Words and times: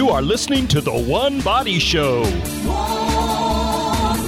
You 0.00 0.08
are 0.08 0.22
listening 0.22 0.66
to 0.68 0.80
The 0.80 0.98
One 0.98 1.42
Body 1.42 1.78
Show. 1.78 2.22
One 2.24 2.30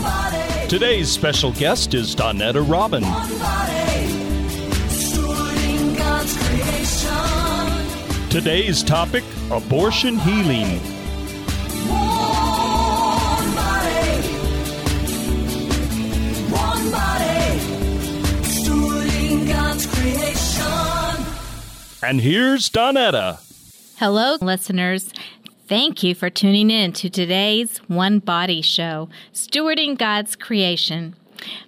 body, 0.02 0.68
Today's 0.68 1.10
special 1.10 1.50
guest 1.52 1.94
is 1.94 2.14
Donetta 2.14 2.60
Robin. 2.70 3.02
one 3.02 3.38
body, 3.38 4.06
God's 5.96 6.36
creation. 6.36 8.28
Today's 8.28 8.82
topic 8.82 9.24
abortion 9.50 10.18
healing. 10.18 10.78
One 11.88 13.54
body, 13.54 14.28
one 16.52 16.90
body, 16.90 17.58
stood 18.44 19.06
in 19.24 19.46
God's 19.46 19.86
creation. 19.86 21.24
And 22.02 22.20
here's 22.20 22.68
Donetta. 22.68 23.38
Hello, 23.96 24.36
listeners. 24.40 25.12
Thank 25.72 26.02
you 26.02 26.14
for 26.14 26.28
tuning 26.28 26.70
in 26.70 26.92
to 26.92 27.08
today's 27.08 27.78
One 27.88 28.18
Body 28.18 28.60
Show, 28.60 29.08
Stewarding 29.32 29.96
God's 29.96 30.36
Creation. 30.36 31.16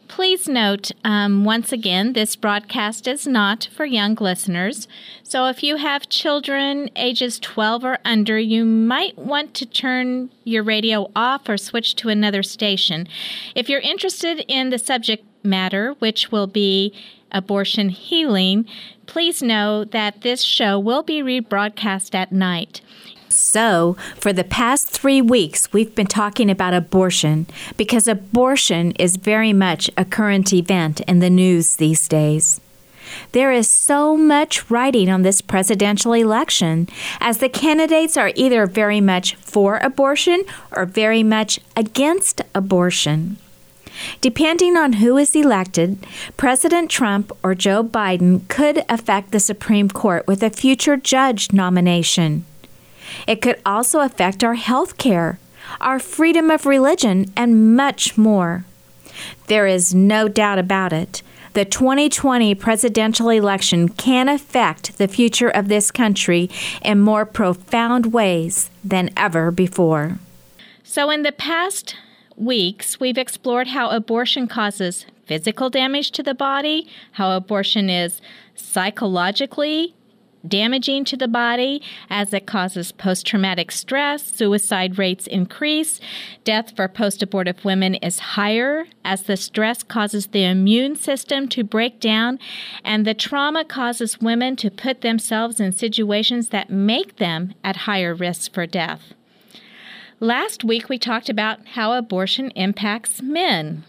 Please 0.08 0.46
note, 0.46 0.90
um, 1.04 1.42
once 1.42 1.72
again, 1.72 2.12
this 2.12 2.36
broadcast 2.36 3.08
is 3.08 3.26
not 3.26 3.66
for 3.74 3.86
young 3.86 4.14
listeners. 4.16 4.88
So 5.22 5.46
if 5.46 5.62
you 5.62 5.76
have 5.76 6.10
children 6.10 6.90
ages 6.96 7.40
12 7.40 7.82
or 7.82 7.98
under, 8.04 8.38
you 8.38 8.66
might 8.66 9.16
want 9.16 9.54
to 9.54 9.64
turn 9.64 10.28
your 10.44 10.62
radio 10.62 11.10
off 11.16 11.48
or 11.48 11.56
switch 11.56 11.94
to 11.96 12.10
another 12.10 12.42
station. 12.42 13.08
If 13.54 13.70
you're 13.70 13.80
interested 13.80 14.44
in 14.48 14.68
the 14.68 14.78
subject 14.78 15.24
matter, 15.42 15.94
which 15.98 16.30
will 16.30 16.46
be 16.46 16.92
abortion 17.32 17.88
healing, 17.88 18.66
please 19.06 19.42
know 19.42 19.82
that 19.82 20.20
this 20.20 20.42
show 20.42 20.78
will 20.78 21.02
be 21.02 21.22
rebroadcast 21.22 22.14
at 22.14 22.32
night. 22.32 22.82
So, 23.34 23.96
for 24.16 24.32
the 24.32 24.44
past 24.44 24.88
three 24.88 25.20
weeks, 25.20 25.72
we've 25.72 25.94
been 25.94 26.06
talking 26.06 26.48
about 26.48 26.72
abortion 26.72 27.46
because 27.76 28.06
abortion 28.06 28.92
is 28.92 29.16
very 29.16 29.52
much 29.52 29.90
a 29.96 30.04
current 30.04 30.52
event 30.52 31.00
in 31.00 31.18
the 31.18 31.30
news 31.30 31.76
these 31.76 32.06
days. 32.06 32.60
There 33.32 33.52
is 33.52 33.68
so 33.68 34.16
much 34.16 34.70
writing 34.70 35.10
on 35.10 35.22
this 35.22 35.40
presidential 35.40 36.12
election 36.12 36.88
as 37.20 37.38
the 37.38 37.48
candidates 37.48 38.16
are 38.16 38.32
either 38.34 38.66
very 38.66 39.00
much 39.00 39.34
for 39.36 39.78
abortion 39.78 40.44
or 40.72 40.86
very 40.86 41.22
much 41.22 41.60
against 41.76 42.40
abortion. 42.54 43.36
Depending 44.20 44.76
on 44.76 44.94
who 44.94 45.16
is 45.16 45.36
elected, 45.36 46.04
President 46.36 46.90
Trump 46.90 47.30
or 47.42 47.54
Joe 47.54 47.84
Biden 47.84 48.48
could 48.48 48.84
affect 48.88 49.30
the 49.30 49.40
Supreme 49.40 49.88
Court 49.88 50.26
with 50.26 50.42
a 50.42 50.50
future 50.50 50.96
judge 50.96 51.52
nomination. 51.52 52.44
It 53.26 53.40
could 53.42 53.60
also 53.64 54.00
affect 54.00 54.44
our 54.44 54.54
health 54.54 54.98
care, 54.98 55.38
our 55.80 55.98
freedom 55.98 56.50
of 56.50 56.66
religion, 56.66 57.32
and 57.36 57.76
much 57.76 58.16
more. 58.16 58.64
There 59.46 59.66
is 59.66 59.94
no 59.94 60.28
doubt 60.28 60.58
about 60.58 60.92
it. 60.92 61.22
The 61.54 61.64
2020 61.64 62.54
presidential 62.56 63.28
election 63.28 63.88
can 63.88 64.28
affect 64.28 64.98
the 64.98 65.06
future 65.06 65.48
of 65.48 65.68
this 65.68 65.92
country 65.92 66.50
in 66.82 66.98
more 66.98 67.24
profound 67.24 68.12
ways 68.12 68.70
than 68.82 69.10
ever 69.16 69.52
before. 69.52 70.18
So, 70.82 71.10
in 71.10 71.22
the 71.22 71.30
past 71.30 71.94
weeks, 72.36 72.98
we've 72.98 73.18
explored 73.18 73.68
how 73.68 73.90
abortion 73.90 74.48
causes 74.48 75.06
physical 75.26 75.70
damage 75.70 76.10
to 76.12 76.22
the 76.24 76.34
body, 76.34 76.88
how 77.12 77.36
abortion 77.36 77.88
is 77.88 78.20
psychologically 78.56 79.94
damaging 80.46 81.04
to 81.04 81.16
the 81.16 81.28
body 81.28 81.82
as 82.10 82.32
it 82.32 82.46
causes 82.46 82.92
post 82.92 83.26
traumatic 83.26 83.70
stress, 83.70 84.22
suicide 84.22 84.98
rates 84.98 85.26
increase, 85.26 86.00
death 86.44 86.74
for 86.76 86.88
post 86.88 87.22
abortive 87.22 87.64
women 87.64 87.94
is 87.96 88.18
higher 88.18 88.86
as 89.04 89.22
the 89.22 89.36
stress 89.36 89.82
causes 89.82 90.28
the 90.28 90.44
immune 90.44 90.96
system 90.96 91.48
to 91.48 91.64
break 91.64 92.00
down, 92.00 92.38
and 92.84 93.06
the 93.06 93.14
trauma 93.14 93.64
causes 93.64 94.20
women 94.20 94.56
to 94.56 94.70
put 94.70 95.00
themselves 95.00 95.60
in 95.60 95.72
situations 95.72 96.48
that 96.48 96.70
make 96.70 97.16
them 97.16 97.54
at 97.62 97.76
higher 97.76 98.14
risk 98.14 98.52
for 98.52 98.66
death. 98.66 99.14
Last 100.20 100.64
week, 100.64 100.88
we 100.88 100.98
talked 100.98 101.28
about 101.28 101.66
how 101.68 101.92
abortion 101.92 102.50
impacts 102.52 103.20
men. 103.20 103.84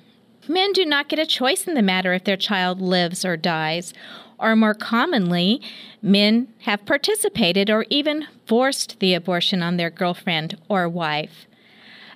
Men 0.47 0.73
do 0.73 0.85
not 0.85 1.07
get 1.07 1.17
a 1.17 1.25
choice 1.25 1.67
in 1.67 1.73
the 1.73 1.81
matter 1.81 2.13
if 2.13 2.23
their 2.23 2.37
child 2.37 2.81
lives 2.81 3.25
or 3.25 3.37
dies, 3.37 3.93
or 4.39 4.55
more 4.55 4.73
commonly, 4.73 5.61
men 6.01 6.47
have 6.61 6.85
participated 6.85 7.69
or 7.69 7.85
even 7.89 8.27
forced 8.45 8.99
the 8.99 9.13
abortion 9.13 9.61
on 9.63 9.77
their 9.77 9.89
girlfriend 9.89 10.57
or 10.69 10.87
wife. 10.89 11.47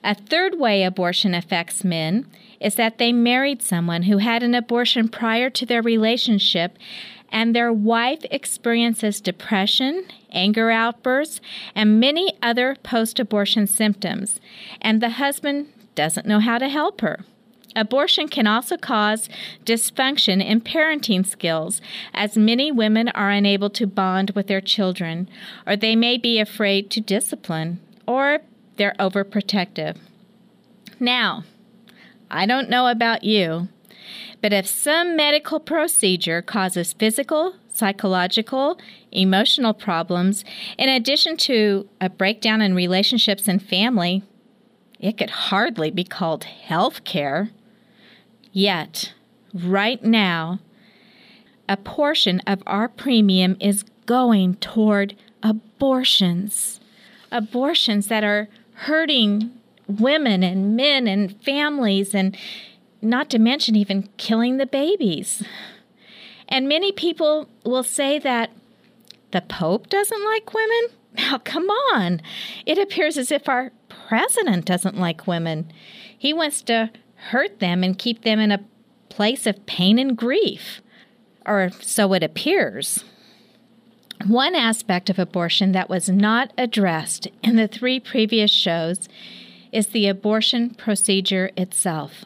A 0.04 0.16
third 0.16 0.60
way 0.60 0.84
abortion 0.84 1.34
affects 1.34 1.84
men 1.84 2.26
is 2.60 2.76
that 2.76 2.98
they 2.98 3.12
married 3.12 3.62
someone 3.62 4.04
who 4.04 4.18
had 4.18 4.44
an 4.44 4.56
abortion 4.56 5.10
prior 5.10 5.50
to 5.50 5.66
their 5.66 5.82
relationship 5.82 6.78
and 7.32 7.56
their 7.56 7.72
wife 7.72 8.20
experiences 8.32 9.22
depression, 9.22 10.06
anger 10.32 10.72
outbursts, 10.72 11.42
and 11.76 12.00
many 12.00 12.34
other 12.42 12.76
post 12.82 13.20
abortion 13.20 13.68
symptoms, 13.68 14.40
and 14.82 15.02
the 15.02 15.12
husband 15.12 15.68
doesn't 15.96 16.26
know 16.26 16.40
how 16.40 16.58
to 16.58 16.70
help 16.70 17.02
her. 17.02 17.26
Abortion 17.80 18.28
can 18.28 18.46
also 18.46 18.76
cause 18.76 19.30
dysfunction 19.64 20.46
in 20.46 20.60
parenting 20.60 21.26
skills, 21.26 21.80
as 22.14 22.38
many 22.38 22.74
women 22.74 23.08
are 23.10 23.30
unable 23.30 23.70
to 23.70 23.88
bond 23.88 24.32
with 24.32 24.48
their 24.48 24.60
children, 24.60 25.30
or 25.66 25.78
they 25.78 25.96
may 25.96 26.18
be 26.18 26.40
afraid 26.40 26.92
to 26.92 27.00
discipline, 27.00 27.80
or 28.06 28.40
they're 28.76 28.96
overprotective. 29.00 29.96
Now, 31.00 31.46
I 32.30 32.46
don't 32.46 32.70
know 32.70 32.88
about 32.88 33.24
you, 33.24 33.70
but 34.42 34.52
if 34.52 34.68
some 34.68 35.16
medical 35.16 35.62
procedure 35.62 36.42
causes 36.42 36.92
physical, 36.92 37.56
psychological, 37.74 38.78
emotional 39.10 39.74
problems, 39.74 40.44
in 40.78 40.90
addition 40.90 41.38
to 41.38 41.88
a 42.02 42.10
breakdown 42.10 42.62
in 42.62 42.76
relationships 42.76 43.48
and 43.48 43.64
family, 43.64 44.22
it 45.00 45.18
could 45.18 45.30
hardly 45.30 45.92
be 45.92 46.04
called 46.04 46.44
health 46.44 47.06
care. 47.06 47.52
Yet, 48.52 49.14
right 49.54 50.04
now, 50.04 50.60
a 51.68 51.78
portion 51.78 52.42
of 52.48 52.64
our 52.66 52.88
premium 52.88 53.56
is 53.60 53.84
going 54.06 54.56
toward 54.56 55.16
abortions. 55.44 56.80
Abortions 57.32 58.08
that 58.08 58.24
are 58.24 58.50
hurting 58.74 59.52
women 59.88 60.44
and 60.44 60.76
men 60.76 61.08
and 61.08 61.42
families, 61.44 62.16
and 62.16 62.36
not 63.02 63.30
to 63.30 63.40
mention 63.40 63.76
even 63.76 64.10
killing 64.18 64.58
the 64.58 64.66
babies. 64.66 65.44
And 66.48 66.68
many 66.68 66.92
people 66.92 67.48
will 67.64 67.84
say 67.84 68.18
that 68.20 68.52
the 69.32 69.42
Pope 69.42 69.90
doesn't 69.90 70.26
like 70.26 70.54
women. 70.54 70.88
Now, 71.16 71.38
come 71.40 71.70
on. 71.70 72.22
It 72.66 72.78
appears 72.78 73.18
as 73.18 73.32
if 73.32 73.48
our 73.48 73.72
president 73.90 74.66
doesn't 74.66 74.98
like 74.98 75.28
women. 75.28 75.72
He 76.18 76.34
wants 76.34 76.62
to 76.64 76.92
hurt 77.32 77.60
them 77.60 77.84
and 77.84 77.98
keep 77.98 78.24
them 78.24 78.40
in 78.40 78.52
a 78.52 78.64
place 79.10 79.46
of 79.46 79.66
pain 79.66 80.00
and 80.00 80.18
grief. 80.18 80.82
Or 81.46 81.72
so 81.82 82.14
it 82.14 82.24
appears. 82.24 83.04
One 84.28 84.56
aspect 84.56 85.10
of 85.10 85.18
abortion 85.18 85.72
that 85.72 85.90
was 85.90 86.10
not 86.10 86.52
addressed 86.58 87.28
in 87.42 87.56
the 87.56 87.68
three 87.68 88.00
previous 88.00 88.52
shows 88.52 89.08
is 89.72 89.88
the 89.88 90.08
abortion 90.08 90.72
procedure 90.72 91.52
itself. 91.56 92.26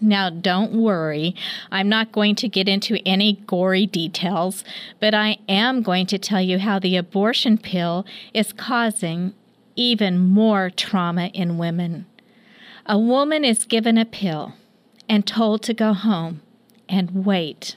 Now, 0.00 0.28
don't 0.28 0.72
worry, 0.72 1.34
I'm 1.70 1.88
not 1.88 2.12
going 2.12 2.34
to 2.36 2.48
get 2.48 2.68
into 2.68 2.98
any 3.06 3.42
gory 3.46 3.86
details, 3.86 4.62
but 5.00 5.14
I 5.14 5.38
am 5.48 5.80
going 5.80 6.04
to 6.06 6.18
tell 6.18 6.42
you 6.42 6.58
how 6.58 6.78
the 6.78 6.96
abortion 6.96 7.56
pill 7.56 8.04
is 8.34 8.52
causing 8.52 9.32
even 9.76 10.18
more 10.18 10.68
trauma 10.68 11.28
in 11.28 11.56
women. 11.56 12.04
A 12.86 12.98
woman 12.98 13.46
is 13.46 13.64
given 13.64 13.96
a 13.96 14.04
pill 14.04 14.52
and 15.08 15.26
told 15.26 15.62
to 15.62 15.72
go 15.72 15.94
home 15.94 16.42
and 16.86 17.24
wait. 17.24 17.76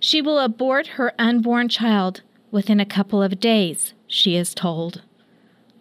She 0.00 0.22
will 0.22 0.38
abort 0.38 0.86
her 0.98 1.12
unborn 1.18 1.68
child 1.68 2.22
within 2.50 2.80
a 2.80 2.86
couple 2.86 3.22
of 3.22 3.38
days, 3.38 3.92
she 4.06 4.34
is 4.34 4.54
told. 4.54 5.02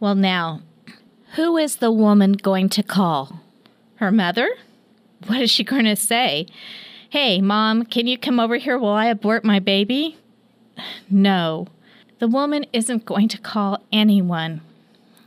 Well, 0.02 0.16
now, 0.16 0.62
who 1.36 1.56
is 1.56 1.78
the 1.78 1.92
woman 1.92 2.34
going 2.34 2.68
to 2.70 2.84
call? 2.84 3.44
Her 3.96 4.12
mother? 4.12 4.50
What 5.26 5.40
is 5.40 5.50
she 5.50 5.64
going 5.64 5.86
to 5.86 5.96
say? 5.96 6.48
Hey, 7.10 7.40
mom, 7.40 7.86
can 7.86 8.08
you 8.08 8.18
come 8.18 8.42
over 8.42 8.58
here 8.58 8.78
while 8.78 8.94
I 8.94 9.06
abort 9.06 9.46
my 9.46 9.60
baby? 9.60 10.18
No, 11.10 11.68
the 12.20 12.28
woman 12.28 12.66
isn't 12.74 13.06
going 13.06 13.30
to 13.30 13.38
call 13.38 13.82
anyone. 13.92 14.62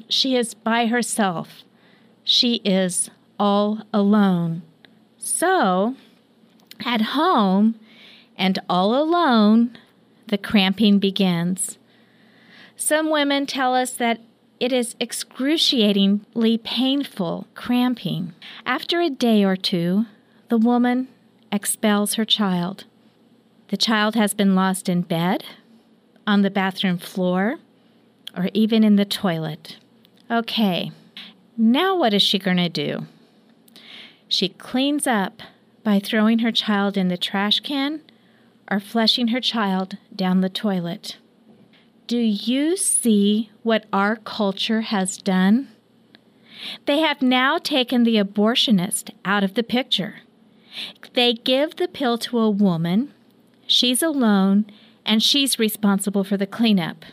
She 0.08 0.36
is 0.36 0.52
by 0.52 0.86
herself. 0.86 1.64
She 2.30 2.60
is 2.64 3.10
all 3.40 3.80
alone. 3.92 4.62
So, 5.18 5.96
at 6.84 7.00
home 7.00 7.74
and 8.38 8.56
all 8.68 8.94
alone, 8.94 9.76
the 10.28 10.38
cramping 10.38 11.00
begins. 11.00 11.76
Some 12.76 13.10
women 13.10 13.46
tell 13.46 13.74
us 13.74 13.90
that 13.94 14.20
it 14.60 14.72
is 14.72 14.94
excruciatingly 15.00 16.58
painful, 16.58 17.48
cramping. 17.56 18.32
After 18.64 19.00
a 19.00 19.10
day 19.10 19.42
or 19.42 19.56
two, 19.56 20.06
the 20.50 20.58
woman 20.58 21.08
expels 21.50 22.14
her 22.14 22.24
child. 22.24 22.84
The 23.70 23.76
child 23.76 24.14
has 24.14 24.34
been 24.34 24.54
lost 24.54 24.88
in 24.88 25.02
bed, 25.02 25.42
on 26.28 26.42
the 26.42 26.50
bathroom 26.50 26.98
floor, 26.98 27.56
or 28.36 28.50
even 28.54 28.84
in 28.84 28.94
the 28.94 29.04
toilet. 29.04 29.78
Okay, 30.30 30.92
now 31.60 31.94
what 31.94 32.14
is 32.14 32.22
she 32.22 32.38
going 32.38 32.56
to 32.56 32.68
do? 32.68 33.06
She 34.28 34.48
cleans 34.48 35.06
up 35.06 35.42
by 35.84 35.98
throwing 35.98 36.38
her 36.40 36.52
child 36.52 36.96
in 36.96 37.08
the 37.08 37.18
trash 37.18 37.60
can 37.60 38.00
or 38.70 38.80
flushing 38.80 39.28
her 39.28 39.40
child 39.40 39.98
down 40.14 40.40
the 40.40 40.48
toilet. 40.48 41.18
Do 42.06 42.16
you 42.18 42.76
see 42.76 43.50
what 43.62 43.84
our 43.92 44.16
culture 44.16 44.80
has 44.80 45.18
done? 45.18 45.68
They 46.86 46.98
have 46.98 47.22
now 47.22 47.58
taken 47.58 48.04
the 48.04 48.16
abortionist 48.16 49.10
out 49.24 49.44
of 49.44 49.54
the 49.54 49.62
picture. 49.62 50.20
They 51.14 51.34
give 51.34 51.76
the 51.76 51.88
pill 51.88 52.18
to 52.18 52.38
a 52.38 52.50
woman, 52.50 53.12
she's 53.66 54.02
alone, 54.02 54.66
and 55.04 55.22
she's 55.22 55.58
responsible 55.58 56.24
for 56.24 56.36
the 56.36 56.46
cleanup. 56.46 57.04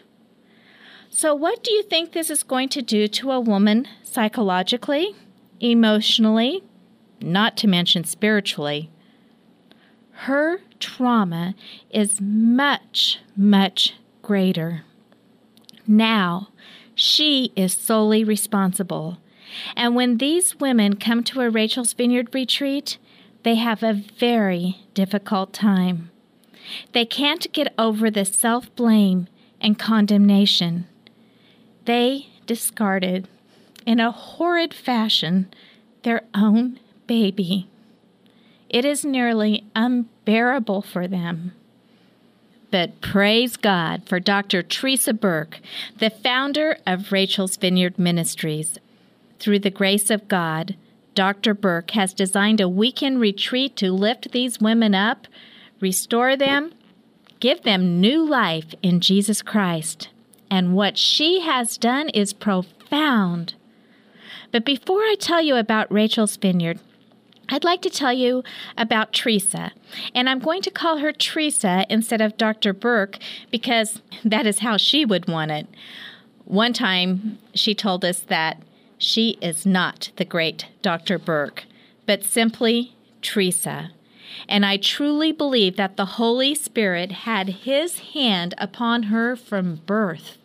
So, 1.18 1.34
what 1.34 1.64
do 1.64 1.74
you 1.74 1.82
think 1.82 2.12
this 2.12 2.30
is 2.30 2.44
going 2.44 2.70
to 2.70 2.84
do 2.84 3.08
to 3.08 3.32
a 3.32 3.40
woman 3.40 3.88
psychologically, 4.04 5.16
emotionally, 5.60 6.62
not 7.20 7.58
to 7.58 7.68
mention 7.68 8.04
spiritually? 8.04 8.92
Her 10.28 10.60
trauma 10.80 11.56
is 11.90 12.22
much, 12.22 13.18
much 13.36 13.96
greater. 14.22 14.84
Now, 15.88 16.50
she 16.94 17.52
is 17.56 17.74
solely 17.74 18.24
responsible. 18.24 19.18
And 19.76 19.96
when 19.96 20.18
these 20.18 20.60
women 20.60 20.98
come 20.98 21.24
to 21.24 21.42
a 21.42 21.50
Rachel's 21.50 21.94
Vineyard 21.94 22.36
retreat, 22.36 23.00
they 23.42 23.56
have 23.56 23.82
a 23.82 24.04
very 24.20 24.86
difficult 24.94 25.52
time. 25.52 26.12
They 26.92 27.06
can't 27.06 27.52
get 27.54 27.74
over 27.76 28.12
the 28.12 28.24
self 28.24 28.76
blame 28.76 29.28
and 29.60 29.80
condemnation. 29.80 30.86
They 31.88 32.28
discarded, 32.46 33.30
in 33.86 34.02
a 34.02 34.12
horrid 34.12 34.74
fashion, 34.74 35.48
their 36.04 36.24
own 36.36 36.82
baby. 37.08 37.70
It 38.70 38.84
is 38.84 39.06
nearly 39.06 39.64
unbearable 39.74 40.82
for 40.82 41.08
them. 41.08 41.54
But 42.72 43.00
praise 43.00 43.56
God 43.56 44.04
for 44.06 44.20
Dr. 44.20 44.62
Teresa 44.62 45.14
Burke, 45.14 45.62
the 45.98 46.10
founder 46.10 46.78
of 46.86 47.14
Rachel's 47.14 47.56
Vineyard 47.56 47.98
Ministries. 47.98 48.78
Through 49.40 49.60
the 49.60 49.72
grace 49.72 50.10
of 50.10 50.28
God, 50.28 50.76
Dr. 51.16 51.54
Burke 51.54 51.92
has 51.92 52.14
designed 52.14 52.60
a 52.60 52.68
weekend 52.68 53.22
retreat 53.22 53.78
to 53.78 53.94
lift 53.94 54.34
these 54.34 54.60
women 54.60 54.94
up, 54.94 55.26
restore 55.80 56.36
them, 56.36 56.74
give 57.40 57.64
them 57.64 58.02
new 58.02 58.28
life 58.28 58.76
in 58.84 59.00
Jesus 59.00 59.42
Christ. 59.42 60.10
And 60.50 60.76
what 60.76 60.98
she 60.98 61.42
has 61.42 61.78
done 61.78 62.10
is 62.10 62.34
profound. 62.34 63.56
But 64.52 64.66
before 64.66 65.02
I 65.02 65.16
tell 65.20 65.42
you 65.42 65.56
about 65.56 65.92
Rachel's 65.92 66.38
Vineyard, 66.38 66.80
I'd 67.50 67.64
like 67.64 67.82
to 67.84 67.90
tell 67.90 68.12
you 68.12 68.44
about 68.78 69.14
Teresa, 69.14 69.72
and 70.14 70.30
I'm 70.30 70.40
going 70.40 70.62
to 70.64 70.72
call 70.72 70.98
her 70.98 71.14
Teresa 71.14 71.86
instead 71.90 72.20
of 72.20 72.38
Dr. 72.38 72.74
Burke 72.74 73.20
because 73.52 74.02
that 74.26 74.46
is 74.46 74.60
how 74.60 74.76
she 74.76 75.06
would 75.06 75.30
want 75.30 75.52
it. 75.52 75.68
One 76.44 76.74
time 76.74 77.40
she 77.54 77.74
told 77.74 78.04
us 78.04 78.20
that 78.20 78.62
she 78.98 79.38
is 79.42 79.66
not 79.66 80.12
the 80.18 80.26
great 80.26 80.66
Dr. 80.82 81.18
Burke, 81.18 81.66
but 82.06 82.24
simply 82.24 82.96
Teresa. 83.22 83.92
And 84.48 84.66
I 84.66 84.78
truly 84.78 85.32
believe 85.32 85.76
that 85.76 85.98
the 85.98 86.06
Holy 86.06 86.56
Spirit 86.56 87.12
had 87.12 87.50
his 87.50 88.00
hand 88.00 88.54
upon 88.58 89.04
her 89.04 89.36
from 89.36 89.82
birth, 89.86 90.38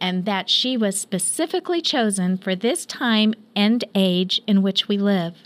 and 0.00 0.24
that 0.24 0.50
she 0.50 0.76
was 0.76 1.00
specifically 1.00 1.80
chosen 1.80 2.36
for 2.38 2.54
this 2.54 2.84
time 2.86 3.34
and 3.54 3.84
age 3.94 4.40
in 4.46 4.62
which 4.62 4.88
we 4.88 4.98
live. 4.98 5.36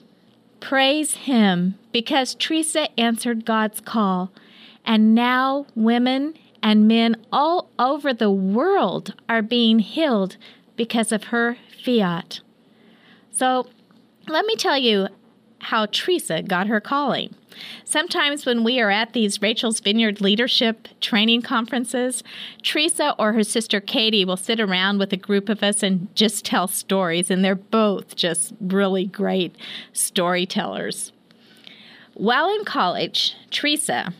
Praise 0.61 1.15
Him 1.15 1.79
because 1.93 2.35
Teresa 2.35 2.88
answered 3.00 3.44
God's 3.44 3.81
call, 3.81 4.31
and 4.85 5.15
now 5.15 5.67
women 5.75 6.35
and 6.62 6.87
men 6.87 7.17
all 7.32 7.71
over 7.79 8.12
the 8.12 8.31
world 8.31 9.15
are 9.29 9.43
being 9.43 9.79
healed 9.79 10.37
because 10.77 11.12
of 11.12 11.25
her 11.25 11.56
fiat. 11.82 12.41
So, 13.32 13.67
let 14.29 14.44
me 14.44 14.55
tell 14.56 14.77
you 14.77 15.09
how 15.60 15.86
Teresa 15.86 16.42
got 16.42 16.66
her 16.66 16.80
calling. 16.80 17.34
Sometimes 17.84 18.46
when 18.46 18.64
we 18.64 18.80
are 18.80 18.90
at 18.90 19.12
these 19.12 19.42
Rachel's 19.42 19.80
Vineyard 19.80 20.20
leadership 20.20 20.88
training 21.00 21.42
conferences, 21.42 22.22
Teresa 22.62 23.14
or 23.18 23.32
her 23.32 23.44
sister 23.44 23.80
Katie 23.80 24.24
will 24.24 24.36
sit 24.36 24.60
around 24.60 24.98
with 24.98 25.12
a 25.12 25.16
group 25.16 25.48
of 25.48 25.62
us 25.62 25.82
and 25.82 26.14
just 26.14 26.44
tell 26.44 26.68
stories, 26.68 27.30
and 27.30 27.44
they're 27.44 27.54
both 27.54 28.16
just 28.16 28.52
really 28.60 29.06
great 29.06 29.54
storytellers. 29.92 31.12
While 32.14 32.50
in 32.54 32.64
college, 32.64 33.34
Teresa, 33.50 34.12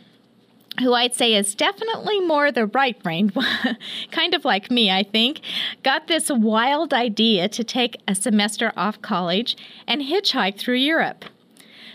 who 0.79 0.95
I'd 0.95 1.15
say 1.15 1.35
is 1.35 1.55
definitely 1.55 2.21
more 2.21 2.51
the 2.53 2.67
right 2.67 3.01
brain, 3.03 3.33
kind 4.11 4.35
of 4.35 4.45
like 4.45 4.71
me, 4.71 4.91
I 4.91 5.03
think, 5.03 5.41
got 5.83 6.07
this 6.07 6.31
wild 6.31 6.95
idea 6.95 7.49
to 7.49 7.65
take 7.65 8.01
a 8.07 8.15
semester 8.15 8.73
off 8.77 9.03
college 9.03 9.57
and 9.87 10.03
hitchhike 10.03 10.59
through 10.59 10.77
Europe. 10.77 11.25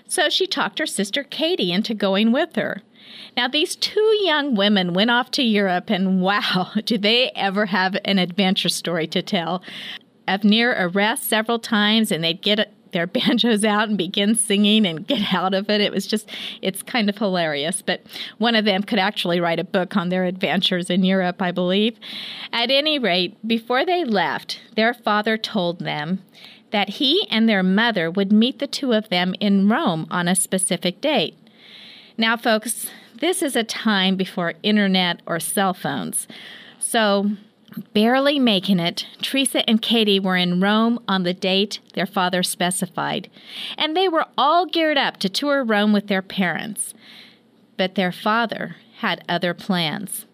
So 0.07 0.29
she 0.29 0.45
talked 0.45 0.79
her 0.79 0.85
sister 0.85 1.23
Katie 1.23 1.71
into 1.71 1.93
going 1.93 2.31
with 2.31 2.55
her. 2.55 2.81
Now, 3.35 3.47
these 3.47 3.75
two 3.75 4.17
young 4.21 4.55
women 4.55 4.93
went 4.93 5.11
off 5.11 5.31
to 5.31 5.43
Europe, 5.43 5.89
and 5.89 6.21
wow, 6.21 6.71
do 6.85 6.97
they 6.97 7.31
ever 7.35 7.67
have 7.67 7.97
an 8.05 8.19
adventure 8.19 8.69
story 8.69 9.07
to 9.07 9.21
tell. 9.21 9.61
Of 10.27 10.43
near 10.43 10.73
arrest 10.77 11.25
several 11.25 11.59
times, 11.59 12.11
and 12.11 12.23
they'd 12.23 12.41
get 12.41 12.73
their 12.95 13.05
banjos 13.07 13.63
out 13.63 13.89
and 13.89 13.97
begin 13.97 14.33
singing 14.33 14.87
and 14.87 15.05
get 15.05 15.33
out 15.33 15.53
of 15.53 15.69
it. 15.69 15.81
It 15.81 15.91
was 15.91 16.07
just, 16.07 16.29
it's 16.61 16.81
kind 16.81 17.09
of 17.09 17.17
hilarious. 17.17 17.83
But 17.83 18.01
one 18.39 18.55
of 18.55 18.65
them 18.65 18.81
could 18.81 18.97
actually 18.97 19.39
write 19.39 19.59
a 19.59 19.63
book 19.63 19.95
on 19.95 20.09
their 20.09 20.25
adventures 20.25 20.89
in 20.89 21.03
Europe, 21.03 21.41
I 21.41 21.51
believe. 21.51 21.99
At 22.51 22.71
any 22.71 22.97
rate, 22.97 23.37
before 23.47 23.85
they 23.85 24.03
left, 24.03 24.61
their 24.75 24.93
father 24.93 25.37
told 25.37 25.79
them 25.79 26.23
that 26.71 26.89
he 26.89 27.27
and 27.29 27.47
their 27.47 27.63
mother 27.63 28.09
would 28.09 28.31
meet 28.31 28.59
the 28.59 28.67
two 28.67 28.93
of 28.93 29.09
them 29.09 29.35
in 29.39 29.69
Rome 29.69 30.07
on 30.09 30.27
a 30.27 30.35
specific 30.35 31.01
date. 31.01 31.37
Now, 32.17 32.37
folks, 32.37 32.89
this 33.19 33.41
is 33.41 33.55
a 33.55 33.63
time 33.63 34.15
before 34.15 34.53
internet 34.63 35.21
or 35.25 35.39
cell 35.39 35.73
phones. 35.73 36.27
So, 36.79 37.31
barely 37.93 38.39
making 38.39 38.79
it, 38.79 39.05
Teresa 39.21 39.67
and 39.69 39.81
Katie 39.81 40.19
were 40.19 40.37
in 40.37 40.59
Rome 40.59 40.99
on 41.07 41.23
the 41.23 41.33
date 41.33 41.79
their 41.93 42.05
father 42.05 42.43
specified, 42.43 43.29
and 43.77 43.95
they 43.95 44.07
were 44.07 44.25
all 44.37 44.65
geared 44.65 44.97
up 44.97 45.17
to 45.17 45.29
tour 45.29 45.63
Rome 45.63 45.93
with 45.93 46.07
their 46.07 46.21
parents. 46.21 46.93
But 47.77 47.95
their 47.95 48.11
father 48.11 48.77
had 48.99 49.23
other 49.27 49.53
plans. 49.53 50.25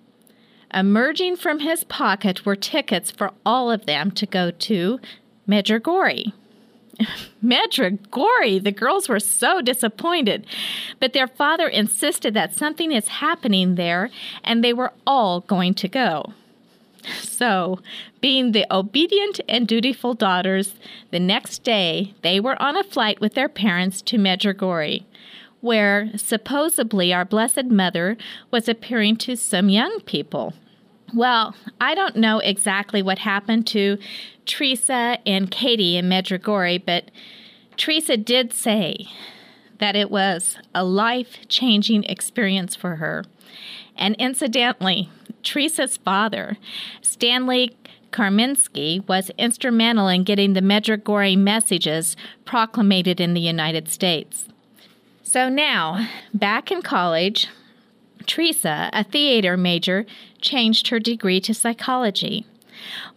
Emerging 0.74 1.36
from 1.36 1.60
his 1.60 1.84
pocket 1.84 2.46
were 2.46 2.56
tickets 2.56 3.12
for 3.12 3.32
all 3.46 3.70
of 3.70 3.86
them 3.86 4.12
to 4.12 4.26
go 4.26 4.52
to 4.52 5.00
Medjugorje. 5.48 6.32
Medjugorje, 7.44 8.64
the 8.64 8.72
girls 8.72 9.10
were 9.10 9.20
so 9.20 9.62
disappointed, 9.62 10.46
but 11.00 11.14
their 11.14 11.28
father 11.28 11.68
insisted 11.68 12.34
that 12.34 12.56
something 12.56 12.92
is 12.92 13.08
happening 13.08 13.76
there 13.76 14.10
and 14.44 14.64
they 14.64 14.74
were 14.74 14.94
all 15.06 15.42
going 15.42 15.74
to 15.74 15.88
go. 15.88 16.34
So, 17.22 17.80
being 18.20 18.52
the 18.52 18.66
obedient 18.72 19.40
and 19.48 19.68
dutiful 19.68 20.14
daughters, 20.14 20.76
the 21.12 21.20
next 21.20 21.64
day 21.64 22.14
they 22.22 22.40
were 22.40 22.62
on 22.62 22.78
a 22.78 22.84
flight 22.84 23.20
with 23.20 23.34
their 23.34 23.50
parents 23.50 24.02
to 24.04 24.18
Medjugorje, 24.18 25.04
where 25.62 26.12
supposedly 26.18 27.14
our 27.14 27.26
Blessed 27.26 27.66
Mother 27.66 28.18
was 28.50 28.68
appearing 28.68 29.18
to 29.18 29.36
some 29.36 29.70
young 29.70 30.02
people. 30.02 30.54
Well, 31.14 31.56
I 31.80 31.94
don't 31.94 32.16
know 32.16 32.40
exactly 32.40 33.02
what 33.02 33.20
happened 33.20 33.68
to 33.68 33.98
Teresa 34.46 35.18
and 35.26 35.52
Katie 35.52 35.98
in 35.98 36.10
Medjugorje, 36.10 36.84
but 36.86 37.12
Teresa 37.76 38.16
did 38.16 38.54
say 38.54 39.08
that 39.80 39.96
it 39.96 40.10
was 40.10 40.58
a 40.74 40.84
life 40.84 41.40
changing 41.50 42.04
experience 42.06 42.76
for 42.76 42.98
her. 42.98 43.26
And 43.98 44.16
incidentally, 44.16 45.10
Teresa's 45.44 45.98
father, 45.98 46.58
Stanley 47.02 47.76
Karminski, 48.12 49.08
was 49.08 49.32
instrumental 49.38 50.08
in 50.08 50.24
getting 50.24 50.54
the 50.54 50.62
Medjugorje 50.62 51.38
messages 51.38 52.16
proclamated 52.46 53.20
in 53.20 53.34
the 53.34 53.42
United 53.42 53.88
States. 53.88 54.46
So 55.24 55.50
now, 55.50 56.08
back 56.34 56.72
in 56.72 56.82
college, 56.82 57.48
Teresa, 58.28 58.90
a 58.94 59.04
theater 59.04 59.56
major, 59.56 60.06
changed 60.42 60.90
her 60.90 61.00
degree 61.00 61.40
to 61.42 61.54
psychology. 61.54 62.46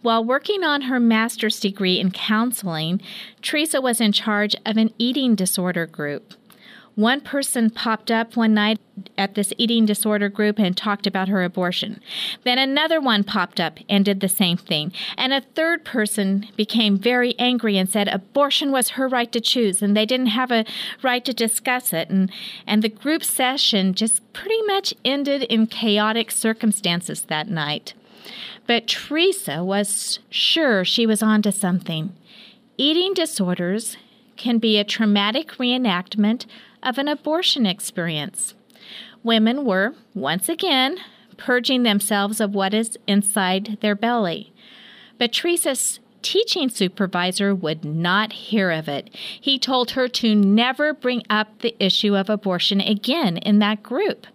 While 0.01 0.23
working 0.23 0.63
on 0.63 0.83
her 0.83 0.99
master's 0.99 1.59
degree 1.59 1.99
in 1.99 2.11
counseling, 2.11 3.01
Teresa 3.41 3.81
was 3.81 3.99
in 3.99 4.11
charge 4.11 4.55
of 4.65 4.77
an 4.77 4.93
eating 4.97 5.35
disorder 5.35 5.85
group. 5.85 6.33
One 6.95 7.19
person 7.19 7.69
popped 7.69 8.09
up 8.09 8.37
one 8.37 8.53
night 8.53 8.79
at 9.17 9.35
this 9.35 9.51
eating 9.57 9.85
disorder 9.85 10.29
group 10.29 10.57
and 10.57 10.75
talked 10.75 11.05
about 11.05 11.27
her 11.27 11.43
abortion. 11.43 11.99
Then 12.45 12.57
another 12.57 13.01
one 13.01 13.25
popped 13.25 13.59
up 13.59 13.79
and 13.89 14.05
did 14.05 14.21
the 14.21 14.29
same 14.29 14.55
thing. 14.55 14.93
And 15.17 15.33
a 15.33 15.41
third 15.41 15.83
person 15.83 16.47
became 16.55 16.97
very 16.97 17.37
angry 17.37 17.77
and 17.77 17.89
said 17.89 18.07
abortion 18.07 18.71
was 18.71 18.91
her 18.91 19.09
right 19.09 19.29
to 19.33 19.41
choose 19.41 19.81
and 19.81 19.95
they 19.95 20.05
didn't 20.05 20.27
have 20.27 20.51
a 20.51 20.65
right 21.03 21.25
to 21.25 21.33
discuss 21.33 21.91
it. 21.91 22.09
And, 22.09 22.31
and 22.65 22.81
the 22.81 22.89
group 22.89 23.25
session 23.25 23.93
just 23.93 24.21
pretty 24.31 24.61
much 24.61 24.93
ended 25.03 25.43
in 25.43 25.67
chaotic 25.67 26.31
circumstances 26.31 27.23
that 27.23 27.49
night. 27.49 27.93
But 28.67 28.87
Teresa 28.87 29.65
was 29.65 30.19
sure 30.29 30.85
she 30.85 31.05
was 31.05 31.21
onto 31.21 31.51
something. 31.51 32.15
Eating 32.77 33.13
disorders 33.13 33.97
can 34.37 34.59
be 34.59 34.77
a 34.77 34.83
traumatic 34.83 35.51
reenactment 35.53 36.45
of 36.85 36.97
an 36.97 37.07
abortion 37.07 37.65
experience. 37.65 38.53
Women 39.23 39.65
were, 39.65 39.95
once 40.13 40.47
again, 40.47 40.97
purging 41.37 41.83
themselves 41.83 42.39
of 42.39 42.53
what 42.53 42.73
is 42.73 42.97
inside 43.07 43.79
their 43.81 43.95
belly. 43.95 44.53
But 45.17 45.33
Teresa's 45.33 45.99
teaching 46.21 46.69
supervisor 46.69 47.53
would 47.53 47.83
not 47.83 48.33
hear 48.33 48.71
of 48.71 48.87
it. 48.87 49.09
He 49.13 49.59
told 49.59 49.91
her 49.91 50.07
to 50.07 50.35
never 50.35 50.93
bring 50.93 51.23
up 51.29 51.59
the 51.59 51.75
issue 51.83 52.15
of 52.15 52.29
abortion 52.29 52.81
again 52.81 53.37
in 53.37 53.59
that 53.59 53.83
group. 53.83 54.27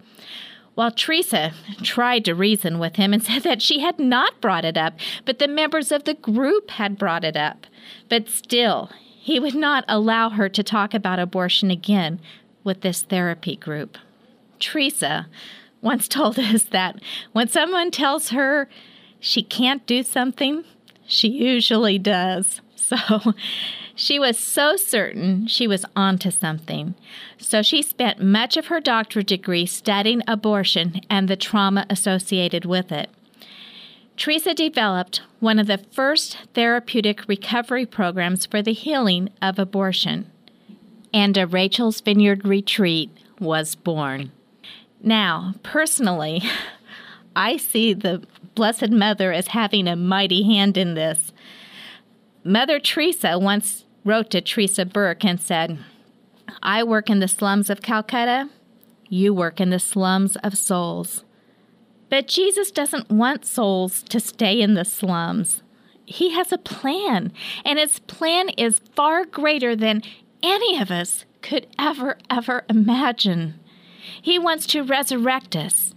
While 0.73 0.91
Teresa 0.91 1.51
tried 1.83 2.23
to 2.25 2.33
reason 2.33 2.79
with 2.79 2.95
him 2.95 3.13
and 3.13 3.21
said 3.25 3.43
that 3.43 3.61
she 3.61 3.79
had 3.79 3.99
not 3.99 4.39
brought 4.39 4.65
it 4.65 4.77
up, 4.77 4.93
but 5.25 5.39
the 5.39 5.47
members 5.47 5.91
of 5.91 6.05
the 6.05 6.13
group 6.13 6.71
had 6.71 6.97
brought 6.97 7.23
it 7.23 7.35
up. 7.35 7.67
But 8.09 8.29
still, 8.29 8.89
he 9.19 9.39
would 9.39 9.53
not 9.53 9.83
allow 9.87 10.29
her 10.29 10.49
to 10.49 10.63
talk 10.63 10.93
about 10.93 11.19
abortion 11.19 11.69
again 11.69 12.19
with 12.63 12.81
this 12.81 13.03
therapy 13.03 13.55
group. 13.55 13.97
Teresa 14.59 15.27
once 15.81 16.07
told 16.07 16.39
us 16.39 16.63
that 16.63 17.01
when 17.31 17.47
someone 17.47 17.91
tells 17.91 18.29
her 18.29 18.69
she 19.19 19.43
can't 19.43 19.85
do 19.85 20.03
something, 20.03 20.63
she 21.05 21.27
usually 21.27 21.99
does. 21.99 22.61
So 22.91 23.33
she 23.95 24.19
was 24.19 24.37
so 24.37 24.75
certain 24.75 25.47
she 25.47 25.65
was 25.65 25.85
onto 25.95 26.29
something. 26.29 26.93
So 27.37 27.61
she 27.61 27.81
spent 27.81 28.21
much 28.21 28.57
of 28.57 28.65
her 28.65 28.81
doctorate 28.81 29.27
degree 29.27 29.65
studying 29.65 30.23
abortion 30.27 30.99
and 31.09 31.29
the 31.29 31.37
trauma 31.37 31.85
associated 31.89 32.65
with 32.65 32.91
it. 32.91 33.09
Teresa 34.17 34.53
developed 34.53 35.21
one 35.39 35.57
of 35.57 35.67
the 35.67 35.77
first 35.77 36.37
therapeutic 36.53 37.27
recovery 37.29 37.85
programs 37.85 38.45
for 38.45 38.61
the 38.61 38.73
healing 38.73 39.29
of 39.41 39.57
abortion 39.57 40.29
and 41.13 41.37
a 41.37 41.47
Rachel's 41.47 42.01
Vineyard 42.01 42.45
retreat 42.45 43.09
was 43.39 43.75
born. 43.75 44.31
Now, 45.01 45.55
personally, 45.63 46.41
I 47.35 47.57
see 47.57 47.93
the 47.93 48.23
Blessed 48.55 48.89
Mother 48.89 49.31
as 49.31 49.47
having 49.47 49.87
a 49.87 49.95
mighty 49.95 50.43
hand 50.43 50.77
in 50.77 50.93
this. 50.93 51.31
Mother 52.43 52.79
Teresa 52.79 53.39
once 53.39 53.85
wrote 54.03 54.29
to 54.31 54.41
Teresa 54.41 54.85
Burke 54.85 55.23
and 55.23 55.39
said, 55.39 55.79
I 56.61 56.83
work 56.83 57.09
in 57.09 57.19
the 57.19 57.27
slums 57.27 57.69
of 57.69 57.81
Calcutta, 57.81 58.49
you 59.07 59.33
work 59.33 59.59
in 59.59 59.69
the 59.69 59.79
slums 59.79 60.35
of 60.37 60.57
souls. 60.57 61.23
But 62.09 62.27
Jesus 62.27 62.71
doesn't 62.71 63.09
want 63.09 63.45
souls 63.45 64.03
to 64.03 64.19
stay 64.19 64.59
in 64.59 64.73
the 64.73 64.83
slums. 64.83 65.63
He 66.05 66.31
has 66.31 66.51
a 66.51 66.57
plan, 66.57 67.31
and 67.63 67.79
his 67.79 67.99
plan 67.99 68.49
is 68.49 68.81
far 68.95 69.23
greater 69.23 69.75
than 69.75 70.03
any 70.43 70.79
of 70.79 70.91
us 70.91 71.25
could 71.41 71.67
ever, 71.77 72.17
ever 72.29 72.63
imagine. 72.69 73.59
He 74.21 74.37
wants 74.39 74.65
to 74.67 74.83
resurrect 74.83 75.55
us. 75.55 75.93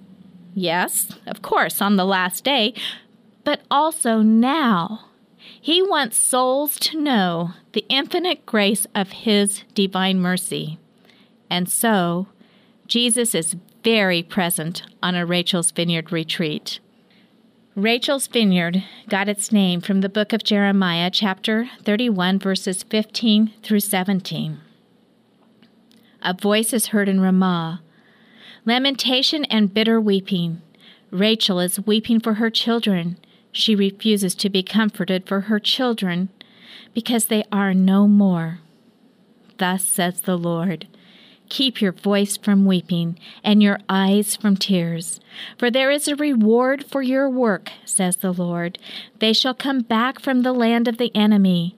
Yes, 0.55 1.09
of 1.27 1.43
course, 1.43 1.83
on 1.83 1.97
the 1.97 2.05
last 2.05 2.45
day, 2.45 2.75
but 3.43 3.61
also 3.71 4.21
now. 4.21 5.07
He 5.61 5.83
wants 5.83 6.17
souls 6.17 6.79
to 6.81 7.01
know 7.01 7.51
the 7.73 7.85
infinite 7.89 8.47
grace 8.47 8.87
of 8.95 9.11
His 9.11 9.65
divine 9.75 10.21
mercy. 10.21 10.79
And 11.51 11.69
so, 11.69 12.29
Jesus 12.87 13.35
is 13.35 13.57
very 13.83 14.23
present 14.23 14.83
on 15.03 15.15
a 15.15 15.27
Rachel's 15.27 15.71
Vineyard 15.71 16.13
retreat. 16.13 16.81
Rachel's 17.77 18.29
Vineyard 18.29 18.85
got 19.09 19.29
its 19.29 19.51
name 19.51 19.81
from 19.81 20.01
the 20.01 20.09
book 20.09 20.33
of 20.33 20.45
Jeremiah, 20.45 21.11
chapter 21.11 21.69
31, 21.83 22.39
verses 22.39 22.85
15 22.85 23.53
through 23.65 23.81
17. 23.81 24.61
A 26.23 26.35
voice 26.35 26.73
is 26.73 26.89
heard 26.89 27.09
in 27.09 27.21
Ramah 27.21 27.83
lamentation 28.65 29.45
and 29.47 29.75
bitter 29.75 30.01
weeping. 30.01 30.63
Rachel 31.11 31.59
is 31.59 31.85
weeping 31.85 32.21
for 32.21 32.35
her 32.35 32.49
children. 32.49 33.19
She 33.51 33.75
refuses 33.75 34.37
to 34.37 34.49
be 34.49 34.63
comforted 34.63 35.27
for 35.27 35.43
her 35.43 35.59
children 35.59 36.29
because 36.95 37.27
they 37.27 37.43
are 37.51 37.75
no 37.75 38.07
more. 38.07 38.61
Thus 39.59 39.85
says 39.85 40.21
the 40.21 40.39
Lord. 40.39 40.87
Keep 41.55 41.81
your 41.81 41.93
voice 41.93 42.37
from 42.37 42.67
weeping 42.67 43.17
and 43.45 43.63
your 43.63 43.79
eyes 43.89 44.35
from 44.35 44.57
tears. 44.57 45.21
For 45.57 45.71
there 45.71 45.89
is 45.89 46.09
a 46.09 46.17
reward 46.17 46.85
for 46.85 47.01
your 47.01 47.31
work, 47.31 47.71
says 47.85 48.17
the 48.17 48.33
Lord. 48.33 48.77
They 49.21 49.33
shall 49.33 49.55
come 49.55 49.83
back 49.83 50.19
from 50.19 50.43
the 50.43 50.53
land 50.53 50.89
of 50.89 50.99
the 50.99 51.15
enemy. 51.15 51.77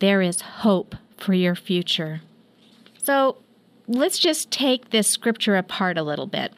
There 0.00 0.22
is 0.22 0.40
hope 0.40 0.96
for 1.16 1.34
your 1.34 1.54
future. 1.54 2.22
So 2.98 3.36
let's 3.86 4.18
just 4.18 4.50
take 4.50 4.90
this 4.90 5.06
scripture 5.06 5.54
apart 5.54 5.96
a 5.96 6.02
little 6.02 6.26
bit. 6.26 6.52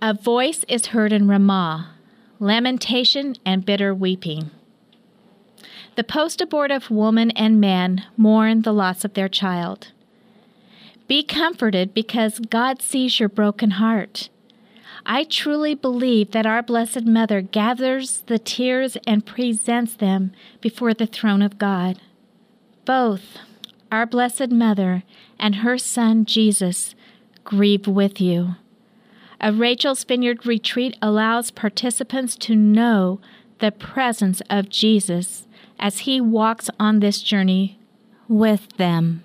A 0.00 0.14
voice 0.14 0.64
is 0.68 0.86
heard 0.86 1.12
in 1.12 1.26
Ramah, 1.26 1.94
lamentation 2.38 3.34
and 3.44 3.66
bitter 3.66 3.92
weeping. 3.92 4.52
The 5.96 6.04
post 6.04 6.40
abortive 6.40 6.92
woman 6.92 7.32
and 7.32 7.60
man 7.60 8.04
mourn 8.16 8.62
the 8.62 8.72
loss 8.72 9.04
of 9.04 9.14
their 9.14 9.28
child. 9.28 9.88
Be 11.08 11.22
comforted 11.22 11.94
because 11.94 12.40
God 12.40 12.82
sees 12.82 13.20
your 13.20 13.28
broken 13.28 13.72
heart. 13.72 14.28
I 15.04 15.22
truly 15.22 15.74
believe 15.74 16.32
that 16.32 16.46
our 16.46 16.62
Blessed 16.62 17.04
Mother 17.04 17.40
gathers 17.40 18.24
the 18.26 18.40
tears 18.40 18.96
and 19.06 19.24
presents 19.24 19.94
them 19.94 20.32
before 20.60 20.94
the 20.94 21.06
throne 21.06 21.42
of 21.42 21.58
God. 21.58 22.00
Both 22.84 23.38
our 23.92 24.04
Blessed 24.04 24.50
Mother 24.50 25.04
and 25.38 25.56
her 25.56 25.78
Son 25.78 26.24
Jesus 26.24 26.96
grieve 27.44 27.86
with 27.86 28.20
you. 28.20 28.56
A 29.40 29.52
Rachel's 29.52 30.02
Vineyard 30.02 30.44
retreat 30.44 30.96
allows 31.00 31.52
participants 31.52 32.34
to 32.36 32.56
know 32.56 33.20
the 33.60 33.70
presence 33.70 34.42
of 34.50 34.68
Jesus 34.68 35.46
as 35.78 36.00
he 36.00 36.20
walks 36.20 36.68
on 36.80 36.98
this 36.98 37.22
journey 37.22 37.78
with 38.28 38.68
them. 38.76 39.22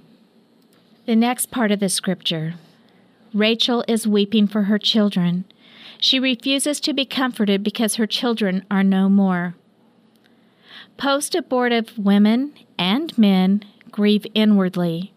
The 1.05 1.15
next 1.15 1.49
part 1.49 1.71
of 1.71 1.79
the 1.79 1.89
scripture 1.89 2.53
Rachel 3.33 3.83
is 3.87 4.07
weeping 4.07 4.45
for 4.47 4.63
her 4.63 4.77
children. 4.77 5.45
She 5.97 6.19
refuses 6.19 6.79
to 6.81 6.93
be 6.93 7.05
comforted 7.05 7.63
because 7.63 7.95
her 7.95 8.05
children 8.05 8.65
are 8.69 8.83
no 8.83 9.09
more. 9.09 9.55
Post 10.97 11.33
abortive 11.33 11.97
women 11.97 12.53
and 12.77 13.17
men 13.17 13.63
grieve 13.89 14.27
inwardly. 14.35 15.13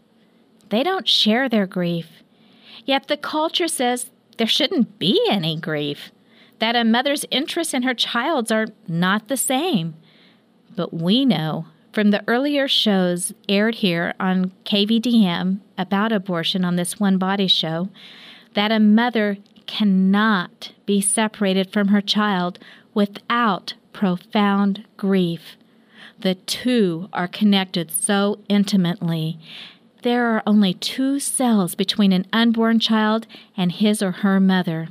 They 0.70 0.82
don't 0.82 1.08
share 1.08 1.48
their 1.48 1.66
grief. 1.66 2.22
Yet 2.86 3.08
the 3.08 3.16
culture 3.16 3.68
says 3.68 4.10
there 4.38 4.46
shouldn't 4.46 4.98
be 4.98 5.20
any 5.30 5.58
grief, 5.58 6.12
that 6.60 6.76
a 6.76 6.84
mother's 6.84 7.26
interests 7.30 7.74
in 7.74 7.82
her 7.82 7.94
child's 7.94 8.50
are 8.50 8.68
not 8.88 9.28
the 9.28 9.36
same. 9.36 9.94
But 10.74 10.94
we 10.94 11.24
know 11.24 11.66
from 11.94 12.10
the 12.10 12.24
earlier 12.26 12.66
shows 12.66 13.32
aired 13.48 13.76
here 13.76 14.14
on 14.18 14.50
KVDM 14.64 15.60
about 15.78 16.10
abortion 16.10 16.64
on 16.64 16.74
this 16.74 16.98
One 16.98 17.18
Body 17.18 17.46
show 17.46 17.88
that 18.54 18.72
a 18.72 18.80
mother 18.80 19.38
cannot 19.66 20.72
be 20.86 21.00
separated 21.00 21.72
from 21.72 21.88
her 21.88 22.00
child 22.00 22.58
without 22.94 23.74
profound 23.92 24.84
grief. 24.96 25.56
The 26.18 26.34
two 26.34 27.08
are 27.12 27.28
connected 27.28 27.92
so 27.92 28.40
intimately. 28.48 29.38
There 30.02 30.26
are 30.26 30.42
only 30.46 30.74
two 30.74 31.20
cells 31.20 31.76
between 31.76 32.12
an 32.12 32.26
unborn 32.32 32.80
child 32.80 33.28
and 33.56 33.70
his 33.70 34.02
or 34.02 34.10
her 34.10 34.40
mother. 34.40 34.88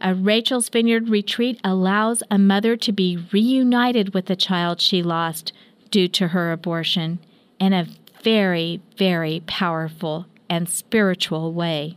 A 0.00 0.14
Rachel's 0.14 0.68
Vineyard 0.68 1.08
retreat 1.08 1.58
allows 1.64 2.22
a 2.30 2.36
mother 2.36 2.76
to 2.76 2.92
be 2.92 3.18
reunited 3.32 4.12
with 4.12 4.26
the 4.26 4.36
child 4.36 4.80
she 4.82 5.02
lost 5.02 5.52
due 5.90 6.08
to 6.08 6.28
her 6.28 6.52
abortion 6.52 7.18
in 7.58 7.72
a 7.72 7.86
very, 8.22 8.80
very 8.96 9.42
powerful 9.46 10.26
and 10.48 10.68
spiritual 10.68 11.52
way. 11.52 11.96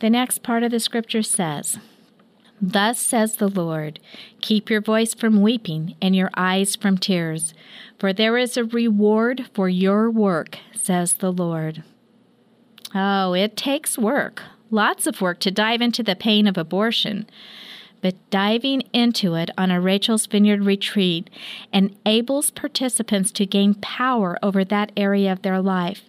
The 0.00 0.10
next 0.10 0.42
part 0.42 0.62
of 0.62 0.70
the 0.70 0.80
scripture 0.80 1.22
says, 1.22 1.78
Thus 2.60 3.00
says 3.00 3.36
the 3.36 3.48
Lord 3.48 4.00
Keep 4.40 4.70
your 4.70 4.80
voice 4.80 5.14
from 5.14 5.40
weeping 5.40 5.94
and 6.00 6.14
your 6.14 6.30
eyes 6.36 6.76
from 6.76 6.98
tears, 6.98 7.54
for 7.98 8.12
there 8.12 8.36
is 8.36 8.56
a 8.56 8.64
reward 8.64 9.48
for 9.54 9.68
your 9.68 10.10
work, 10.10 10.58
says 10.74 11.14
the 11.14 11.32
Lord. 11.32 11.82
Oh, 12.94 13.34
it 13.34 13.56
takes 13.56 13.96
work, 13.96 14.42
lots 14.70 15.06
of 15.06 15.20
work 15.20 15.38
to 15.40 15.50
dive 15.50 15.80
into 15.80 16.02
the 16.02 16.16
pain 16.16 16.46
of 16.46 16.58
abortion. 16.58 17.26
But 18.02 18.30
diving 18.30 18.82
into 18.92 19.34
it 19.34 19.50
on 19.58 19.70
a 19.70 19.80
Rachel's 19.80 20.26
Vineyard 20.26 20.64
retreat 20.64 21.28
enables 21.72 22.50
participants 22.50 23.30
to 23.32 23.46
gain 23.46 23.74
power 23.74 24.38
over 24.42 24.64
that 24.64 24.92
area 24.96 25.32
of 25.32 25.42
their 25.42 25.60
life. 25.60 26.02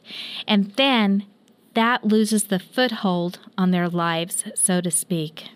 And 0.48 0.72
then 0.78 1.26
that 1.74 2.06
loses 2.06 2.46
the 2.46 2.60
foothold 2.60 3.40
on 3.58 3.72
their 3.72 3.90
lives, 3.90 4.46
so 4.56 4.82
to 4.82 4.92
speak. 4.92 5.50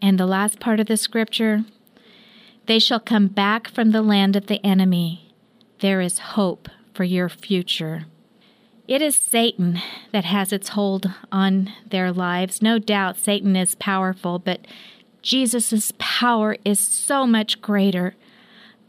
And 0.00 0.18
the 0.18 0.26
last 0.26 0.60
part 0.60 0.80
of 0.80 0.86
the 0.86 0.96
scripture 0.96 1.64
they 2.66 2.78
shall 2.78 3.00
come 3.00 3.26
back 3.26 3.68
from 3.68 3.90
the 3.90 4.02
land 4.02 4.36
of 4.36 4.46
the 4.46 4.64
enemy. 4.64 5.34
There 5.80 6.00
is 6.00 6.18
hope 6.18 6.68
for 6.94 7.02
your 7.02 7.28
future. 7.28 8.06
It 8.86 9.02
is 9.02 9.16
Satan 9.16 9.80
that 10.12 10.24
has 10.24 10.52
its 10.52 10.70
hold 10.70 11.12
on 11.30 11.72
their 11.88 12.12
lives. 12.12 12.62
No 12.62 12.78
doubt 12.78 13.16
Satan 13.16 13.56
is 13.56 13.74
powerful, 13.74 14.38
but 14.38 14.66
Jesus' 15.22 15.92
power 15.98 16.56
is 16.64 16.78
so 16.80 17.26
much 17.26 17.62
greater. 17.62 18.14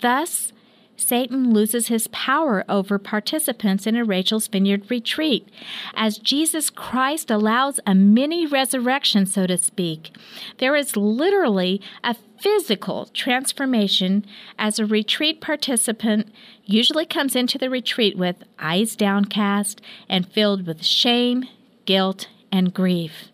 Thus, 0.02 0.52
Satan 0.96 1.54
loses 1.54 1.88
his 1.88 2.08
power 2.08 2.64
over 2.70 2.98
participants 2.98 3.86
in 3.86 3.96
a 3.96 4.06
Rachel's 4.06 4.48
Vineyard 4.48 4.90
retreat, 4.90 5.48
as 5.96 6.18
Jesus 6.18 6.70
Christ 6.70 7.30
allows 7.30 7.80
a 7.86 7.96
mini 7.96 8.46
resurrection, 8.46 9.26
so 9.26 9.46
to 9.48 9.58
speak. 9.58 10.16
There 10.60 10.76
is 10.76 10.96
literally 10.96 11.82
a 12.04 12.16
physical 12.40 13.06
transformation 13.14 14.26
as 14.58 14.80
a 14.80 14.86
retreat 14.86 15.42
participant 15.42 16.32
usually 16.66 17.06
comes 17.06 17.36
into 17.36 17.58
the 17.58 17.70
retreat 17.70 18.18
with 18.18 18.44
eyes 18.60 18.96
downcast 18.96 19.82
and 20.08 20.28
filled 20.28 20.66
with 20.66 20.84
shame, 20.84 21.46
guilt, 21.86 22.28
and 22.52 22.74
grief. 22.74 23.33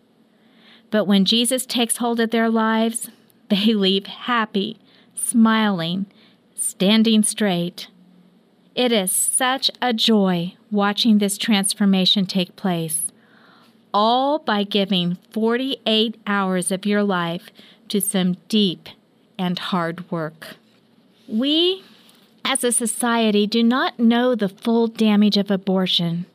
But 0.90 1.04
when 1.04 1.24
Jesus 1.24 1.66
takes 1.66 1.98
hold 1.98 2.20
of 2.20 2.30
their 2.30 2.50
lives, 2.50 3.10
they 3.48 3.74
leave 3.74 4.06
happy, 4.06 4.78
smiling, 5.14 6.06
standing 6.54 7.22
straight. 7.22 7.88
It 8.74 8.92
is 8.92 9.12
such 9.12 9.70
a 9.82 9.92
joy 9.92 10.54
watching 10.70 11.18
this 11.18 11.36
transformation 11.36 12.26
take 12.26 12.56
place, 12.56 13.12
all 13.92 14.38
by 14.38 14.62
giving 14.62 15.18
48 15.32 16.16
hours 16.26 16.70
of 16.70 16.86
your 16.86 17.02
life 17.02 17.50
to 17.88 18.00
some 18.00 18.36
deep 18.48 18.88
and 19.38 19.58
hard 19.58 20.10
work. 20.10 20.56
We, 21.26 21.82
as 22.44 22.62
a 22.62 22.72
society, 22.72 23.46
do 23.46 23.62
not 23.62 23.98
know 23.98 24.34
the 24.34 24.48
full 24.48 24.86
damage 24.86 25.36
of 25.36 25.50
abortion, 25.50 26.26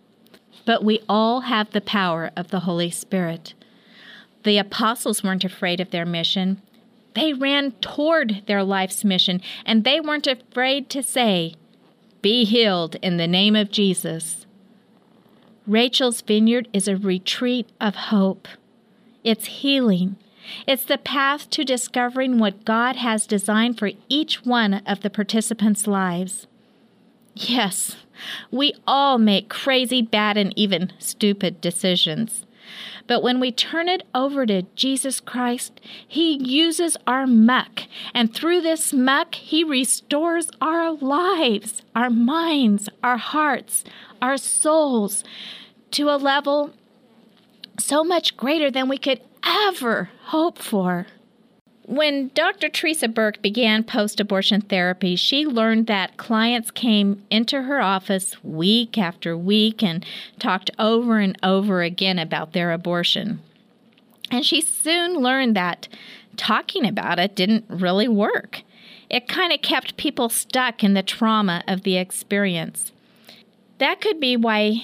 but 0.66 0.84
we 0.84 1.00
all 1.08 1.42
have 1.42 1.72
the 1.72 1.82
power 1.82 2.32
of 2.36 2.50
the 2.50 2.62
Holy 2.62 2.92
Spirit. 2.92 3.54
The 4.46 4.60
apostles 4.60 5.24
weren't 5.24 5.44
afraid 5.44 5.82
of 5.82 5.90
their 5.90 6.06
mission. 6.06 6.62
They 7.16 7.34
ran 7.34 7.72
toward 7.82 8.44
their 8.46 8.64
life's 8.64 9.04
mission, 9.04 9.42
and 9.66 9.84
they 9.84 10.00
weren't 10.00 10.28
afraid 10.28 10.88
to 10.92 11.02
say, 11.02 11.56
Be 12.22 12.46
healed 12.46 12.96
in 13.02 13.18
the 13.18 13.28
name 13.28 13.56
of 13.56 13.72
Jesus. 13.72 14.46
Rachel's 15.66 16.22
Vineyard 16.22 16.68
is 16.74 16.88
a 16.88 16.96
retreat 16.96 17.68
of 17.82 17.96
hope. 17.96 18.48
It's 19.24 19.46
healing. 19.46 20.16
It's 20.68 20.86
the 20.86 21.00
path 21.00 21.50
to 21.50 21.64
discovering 21.64 22.38
what 22.38 22.66
God 22.66 22.98
has 22.98 23.26
designed 23.26 23.80
for 23.80 23.90
each 24.10 24.46
one 24.46 24.76
of 24.86 25.02
the 25.02 25.10
participants' 25.10 25.88
lives. 25.88 26.46
Yes, 27.34 27.96
we 28.52 28.76
all 28.86 29.18
make 29.18 29.50
crazy, 29.50 30.04
bad, 30.04 30.38
and 30.38 30.54
even 30.56 30.94
stupid 31.00 31.62
decisions. 31.62 32.45
But 33.08 33.22
when 33.22 33.40
we 33.40 33.52
turn 33.52 33.88
it 33.88 34.04
over 34.14 34.46
to 34.46 34.64
Jesus 34.76 35.20
Christ, 35.20 35.80
He 36.08 36.38
uses 36.38 36.98
our 37.06 37.28
muck. 37.28 37.84
And 38.14 38.34
through 38.34 38.62
this 38.62 38.94
muck, 38.94 39.36
He 39.36 39.64
restores 39.64 40.50
our 40.62 40.94
lives, 40.94 41.82
our 41.96 42.10
minds, 42.10 42.90
our 43.04 43.18
hearts, 43.18 43.84
our 44.22 44.38
souls 44.38 45.24
to 45.92 46.10
a 46.10 46.18
level 46.18 46.74
so 47.78 48.04
much 48.04 48.38
greater 48.38 48.72
than 48.72 48.90
we 48.90 48.98
could 48.98 49.22
ever 49.44 50.10
hope 50.26 50.58
for. 50.58 51.08
When 51.88 52.32
Dr. 52.34 52.68
Teresa 52.68 53.08
Burke 53.08 53.44
began 53.44 53.84
post 53.84 54.20
abortion 54.20 54.62
therapy, 54.62 55.16
she 55.16 55.46
learned 55.46 55.86
that 55.86 56.18
clients 56.18 56.72
came 56.72 57.24
into 57.30 57.62
her 57.62 57.80
office 57.80 58.44
week 58.44 58.98
after 58.98 59.38
week 59.38 59.84
and 59.84 60.04
talked 60.40 60.72
over 60.80 61.20
and 61.20 61.38
over 61.44 61.84
again 61.84 62.18
about 62.18 62.54
their 62.54 62.72
abortion. 62.72 63.40
And 64.32 64.44
she 64.44 64.62
soon 64.62 65.18
learned 65.18 65.56
that 65.56 65.88
talking 66.38 66.88
about 66.88 67.20
it 67.20 67.36
didn't 67.36 67.66
really 67.70 68.08
work. 68.08 68.64
It 69.08 69.28
kind 69.28 69.54
of 69.54 69.62
kept 69.62 69.96
people 69.96 70.30
stuck 70.30 70.84
in 70.84 70.96
the 70.96 71.04
trauma 71.04 71.64
of 71.68 71.84
the 71.84 71.98
experience. 71.98 72.92
That 73.78 74.02
could 74.02 74.20
be 74.20 74.36
why 74.36 74.84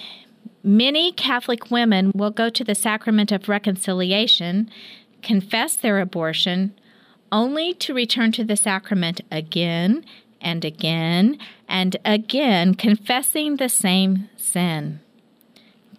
many 0.64 1.12
Catholic 1.12 1.72
women 1.72 2.12
will 2.14 2.30
go 2.30 2.52
to 2.52 2.64
the 2.64 2.76
sacrament 2.76 3.32
of 3.32 3.50
reconciliation, 3.50 4.70
confess 5.24 5.76
their 5.76 6.00
abortion, 6.00 6.76
only 7.32 7.74
to 7.76 7.94
return 7.94 8.32
to 8.34 8.44
the 8.44 8.58
sacrament 8.58 9.22
again 9.32 10.04
and 10.42 10.66
again 10.66 11.38
and 11.68 11.98
again, 12.04 12.76
confessing 12.76 13.56
the 13.56 13.70
same 13.70 14.30
sin. 14.36 15.00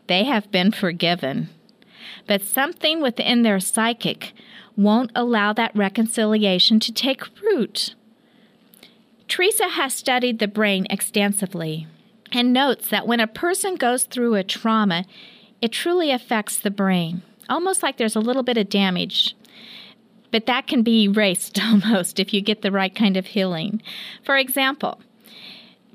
They 0.07 0.25
have 0.25 0.51
been 0.51 0.73
forgiven, 0.73 1.49
but 2.27 2.43
something 2.43 3.01
within 3.01 3.43
their 3.43 3.61
psychic 3.61 4.33
won't 4.77 5.13
allow 5.15 5.53
that 5.53 5.75
reconciliation 5.75 6.81
to 6.81 6.93
take 6.93 7.23
root. 7.41 7.95
Teresa 9.29 9.69
has 9.69 9.95
studied 9.95 10.39
the 10.39 10.49
brain 10.49 10.87
extensively 10.91 11.87
and 12.33 12.53
notes 12.53 12.89
that 12.89 13.07
when 13.07 13.21
a 13.21 13.27
person 13.27 13.77
goes 13.77 14.05
through 14.05 14.35
a 14.35 14.45
trauma, 14.45 15.05
it 15.61 15.73
truly 15.73 16.11
affects 16.11 16.59
the 16.59 16.71
brain, 16.71 17.23
almost 17.49 17.83
like 17.83 17.97
there's 17.97 18.17
a 18.17 18.21
little 18.21 18.43
bit 18.43 18.57
of 18.59 18.69
damage 18.69 19.37
but 20.33 20.47
that 20.47 20.67
can 20.67 20.83
be 20.83 21.05
erased 21.05 21.63
almost 21.63 22.19
if 22.19 22.35
you 22.35 22.41
get 22.41 22.63
the 22.63 22.73
right 22.73 22.95
kind 22.95 23.17
of 23.17 23.27
healing. 23.27 23.81
For 24.25 24.37
example, 24.37 25.01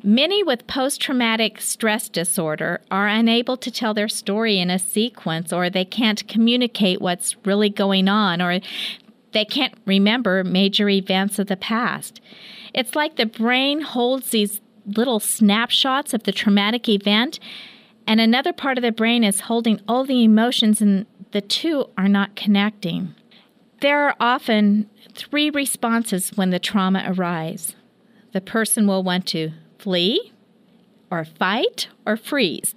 Many 0.04 0.43
with 0.43 0.67
post 0.67 1.02
traumatic 1.02 1.60
stress 1.60 2.08
disorder 2.08 2.82
are 2.91 3.08
unable 3.08 3.58
to 3.58 3.71
tell 3.71 3.95
their 3.95 4.08
story 4.08 4.60
in 4.60 4.69
a 4.69 4.78
sequence, 4.78 5.52
or 5.52 5.69
they 5.69 5.86
can't 5.86 6.28
communicate 6.28 7.02
what's 7.02 7.36
really 7.45 7.69
going 7.69 8.08
on, 8.08 8.39
or 8.39 8.60
they 9.32 9.43
can't 9.43 9.73
remember 9.86 10.43
major 10.43 10.88
events 10.88 11.39
of 11.39 11.47
the 11.47 11.58
past. 11.58 12.21
It's 12.76 12.95
like 12.95 13.15
the 13.15 13.26
brain 13.26 13.82
holds 13.82 14.30
these 14.30 14.62
little 14.86 15.19
snapshots 15.19 16.13
of 16.13 16.23
the 16.23 16.32
traumatic 16.32 16.88
event, 16.88 17.39
and 18.06 18.21
another 18.21 18.54
part 18.54 18.78
of 18.78 18.84
the 18.84 18.91
brain 18.91 19.23
is 19.23 19.41
holding 19.41 19.82
all 19.88 20.06
the 20.06 20.23
emotions, 20.23 20.80
and 20.80 21.08
the 21.32 21.41
two 21.41 21.89
are 21.97 22.08
not 22.08 22.36
connecting. 22.36 23.15
There 23.80 24.08
are 24.08 24.16
often 24.20 24.90
three 25.13 25.52
responses 25.52 26.32
when 26.36 26.50
the 26.50 26.60
trauma 26.60 27.04
arises. 27.06 27.76
The 28.34 28.42
person 28.42 28.88
will 28.88 29.04
want 29.04 29.28
to 29.28 29.52
flee, 29.78 30.34
or 31.12 31.24
fight, 31.24 31.88
or 32.06 32.18
freeze. 32.18 32.74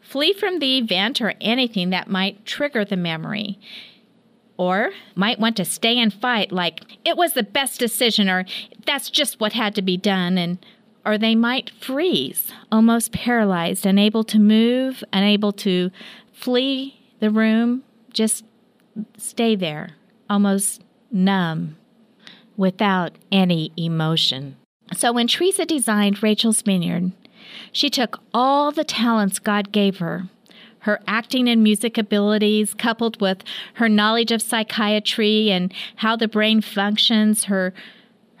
Flee 0.00 0.32
from 0.32 0.58
the 0.58 0.78
event 0.78 1.20
or 1.20 1.34
anything 1.40 1.90
that 1.90 2.10
might 2.10 2.44
trigger 2.44 2.84
the 2.84 2.96
memory. 2.96 3.60
Or 4.56 4.90
might 5.14 5.38
want 5.38 5.56
to 5.56 5.64
stay 5.64 5.98
and 5.98 6.12
fight, 6.12 6.50
like, 6.50 6.80
it 7.04 7.16
was 7.16 7.32
the 7.32 7.44
best 7.44 7.78
decision, 7.78 8.28
or 8.28 8.44
that's 8.84 9.08
just 9.08 9.40
what 9.40 9.52
had 9.52 9.74
to 9.76 9.82
be 9.82 9.96
done, 9.96 10.36
and 10.36 10.58
or 11.06 11.16
they 11.16 11.34
might 11.34 11.70
freeze, 11.70 12.52
almost 12.70 13.12
paralyzed, 13.12 13.86
unable 13.86 14.22
to 14.24 14.38
move, 14.38 15.02
unable 15.14 15.52
to 15.52 15.90
flee 16.30 17.00
the 17.20 17.30
room, 17.30 17.84
just 18.12 18.44
stay 19.16 19.56
there 19.56 19.96
almost 20.30 20.82
numb, 21.10 21.76
without 22.56 23.12
any 23.30 23.72
emotion. 23.76 24.56
So 24.94 25.12
when 25.12 25.26
Teresa 25.26 25.66
designed 25.66 26.22
Rachel's 26.22 26.62
Vineyard, 26.62 27.12
she 27.72 27.90
took 27.90 28.20
all 28.32 28.72
the 28.72 28.84
talents 28.84 29.38
God 29.38 29.72
gave 29.72 29.98
her 29.98 30.28
her 30.80 31.00
acting 31.06 31.48
and 31.48 31.62
music 31.62 31.98
abilities, 31.98 32.74
coupled 32.74 33.20
with 33.20 33.42
her 33.74 33.88
knowledge 33.88 34.32
of 34.32 34.42
psychiatry 34.42 35.50
and 35.50 35.72
how 35.96 36.16
the 36.16 36.28
brain 36.28 36.60
functions, 36.60 37.44
her 37.44 37.72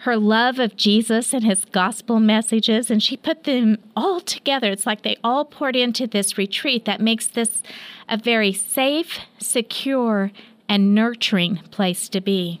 her 0.04 0.16
love 0.16 0.58
of 0.58 0.76
Jesus 0.76 1.34
and 1.34 1.44
his 1.44 1.66
gospel 1.66 2.20
messages, 2.20 2.90
and 2.90 3.02
she 3.02 3.18
put 3.18 3.44
them 3.44 3.76
all 3.94 4.18
together. 4.18 4.70
It's 4.70 4.86
like 4.86 5.02
they 5.02 5.18
all 5.22 5.44
poured 5.44 5.76
into 5.76 6.06
this 6.06 6.38
retreat 6.38 6.86
that 6.86 7.02
makes 7.02 7.26
this 7.26 7.62
a 8.08 8.16
very 8.16 8.50
safe, 8.50 9.18
secure, 9.38 10.32
and 10.70 10.94
nurturing 10.94 11.56
place 11.72 12.08
to 12.08 12.20
be. 12.20 12.60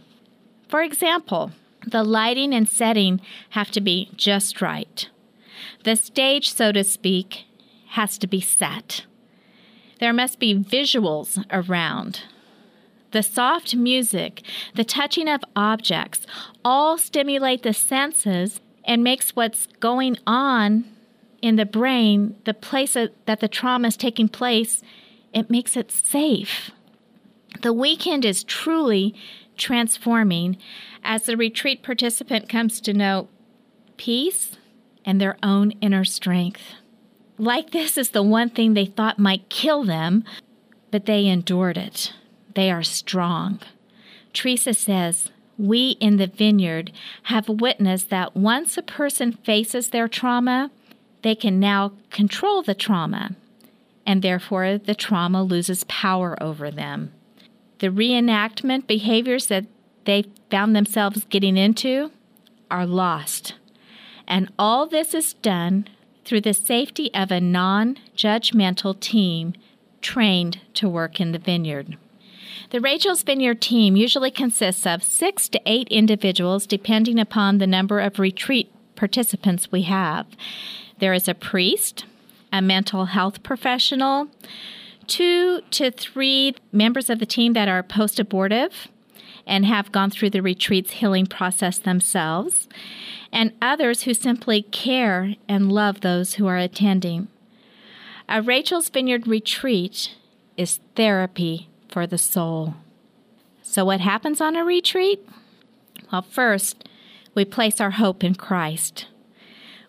For 0.68 0.82
example, 0.82 1.52
the 1.86 2.02
lighting 2.02 2.52
and 2.52 2.68
setting 2.68 3.20
have 3.50 3.70
to 3.70 3.80
be 3.80 4.10
just 4.16 4.60
right. 4.60 5.08
The 5.84 5.94
stage, 5.94 6.52
so 6.52 6.72
to 6.72 6.82
speak, 6.82 7.44
has 7.90 8.18
to 8.18 8.26
be 8.26 8.40
set. 8.40 9.06
There 10.00 10.12
must 10.12 10.40
be 10.40 10.54
visuals 10.54 11.44
around. 11.52 12.22
The 13.12 13.22
soft 13.22 13.76
music, 13.76 14.42
the 14.74 14.84
touching 14.84 15.28
of 15.28 15.44
objects, 15.54 16.26
all 16.64 16.98
stimulate 16.98 17.62
the 17.62 17.72
senses 17.72 18.60
and 18.84 19.04
makes 19.04 19.36
what's 19.36 19.68
going 19.78 20.16
on 20.26 20.84
in 21.42 21.54
the 21.56 21.64
brain, 21.64 22.34
the 22.44 22.54
place 22.54 22.94
that 22.94 23.40
the 23.40 23.48
trauma 23.48 23.88
is 23.88 23.96
taking 23.96 24.28
place, 24.28 24.82
it 25.32 25.48
makes 25.48 25.76
it 25.76 25.92
safe. 25.92 26.72
The 27.62 27.72
weekend 27.72 28.24
is 28.24 28.44
truly 28.44 29.14
transforming 29.56 30.56
as 31.04 31.24
the 31.24 31.36
retreat 31.36 31.82
participant 31.82 32.48
comes 32.48 32.80
to 32.80 32.92
know 32.92 33.28
peace 33.96 34.56
and 35.04 35.20
their 35.20 35.36
own 35.42 35.72
inner 35.82 36.04
strength. 36.04 36.62
Like 37.38 37.70
this 37.70 37.98
is 37.98 38.10
the 38.10 38.22
one 38.22 38.50
thing 38.50 38.74
they 38.74 38.86
thought 38.86 39.18
might 39.18 39.48
kill 39.48 39.84
them, 39.84 40.24
but 40.90 41.06
they 41.06 41.26
endured 41.26 41.76
it. 41.76 42.12
They 42.54 42.70
are 42.70 42.82
strong. 42.82 43.60
Teresa 44.32 44.74
says, 44.74 45.30
We 45.58 45.96
in 46.00 46.16
the 46.16 46.26
vineyard 46.26 46.92
have 47.24 47.48
witnessed 47.48 48.10
that 48.10 48.36
once 48.36 48.76
a 48.76 48.82
person 48.82 49.32
faces 49.32 49.88
their 49.88 50.08
trauma, 50.08 50.70
they 51.22 51.34
can 51.34 51.60
now 51.60 51.92
control 52.10 52.62
the 52.62 52.74
trauma, 52.74 53.36
and 54.06 54.22
therefore 54.22 54.78
the 54.78 54.94
trauma 54.94 55.42
loses 55.42 55.84
power 55.84 56.40
over 56.42 56.70
them. 56.70 57.12
The 57.80 57.88
reenactment 57.88 58.86
behaviors 58.86 59.46
that 59.46 59.64
they 60.04 60.24
found 60.50 60.76
themselves 60.76 61.24
getting 61.24 61.56
into 61.56 62.12
are 62.70 62.86
lost. 62.86 63.54
And 64.28 64.52
all 64.58 64.86
this 64.86 65.14
is 65.14 65.32
done 65.34 65.88
through 66.24 66.42
the 66.42 66.54
safety 66.54 67.12
of 67.14 67.30
a 67.30 67.40
non 67.40 67.98
judgmental 68.16 68.98
team 69.00 69.54
trained 70.02 70.60
to 70.74 70.88
work 70.88 71.20
in 71.20 71.32
the 71.32 71.38
vineyard. 71.38 71.96
The 72.70 72.80
Rachel's 72.80 73.22
Vineyard 73.22 73.60
team 73.60 73.96
usually 73.96 74.30
consists 74.30 74.86
of 74.86 75.02
six 75.02 75.48
to 75.48 75.60
eight 75.66 75.88
individuals, 75.88 76.66
depending 76.66 77.18
upon 77.18 77.58
the 77.58 77.66
number 77.66 77.98
of 77.98 78.18
retreat 78.18 78.72
participants 78.94 79.72
we 79.72 79.82
have. 79.82 80.26
There 80.98 81.14
is 81.14 81.26
a 81.26 81.34
priest, 81.34 82.04
a 82.52 82.62
mental 82.62 83.06
health 83.06 83.42
professional, 83.42 84.28
two 85.10 85.60
to 85.72 85.90
three 85.90 86.54
members 86.70 87.10
of 87.10 87.18
the 87.18 87.26
team 87.26 87.52
that 87.52 87.68
are 87.68 87.82
post 87.82 88.20
abortive 88.20 88.88
and 89.44 89.66
have 89.66 89.90
gone 89.90 90.08
through 90.08 90.30
the 90.30 90.40
retreat's 90.40 90.92
healing 90.92 91.26
process 91.26 91.78
themselves, 91.78 92.68
and 93.32 93.52
others 93.60 94.04
who 94.04 94.14
simply 94.14 94.62
care 94.62 95.34
and 95.48 95.72
love 95.72 96.00
those 96.00 96.34
who 96.34 96.46
are 96.46 96.56
attending. 96.56 97.26
A 98.28 98.40
Rachel's 98.40 98.88
Vineyard 98.88 99.26
retreat 99.26 100.14
is 100.56 100.78
therapy 100.94 101.68
for 101.88 102.06
the 102.06 102.18
soul. 102.18 102.76
So, 103.62 103.84
what 103.84 104.00
happens 104.00 104.40
on 104.40 104.54
a 104.54 104.64
retreat? 104.64 105.28
Well, 106.12 106.22
first, 106.22 106.88
we 107.34 107.44
place 107.44 107.80
our 107.80 107.92
hope 107.92 108.22
in 108.22 108.36
Christ. 108.36 109.06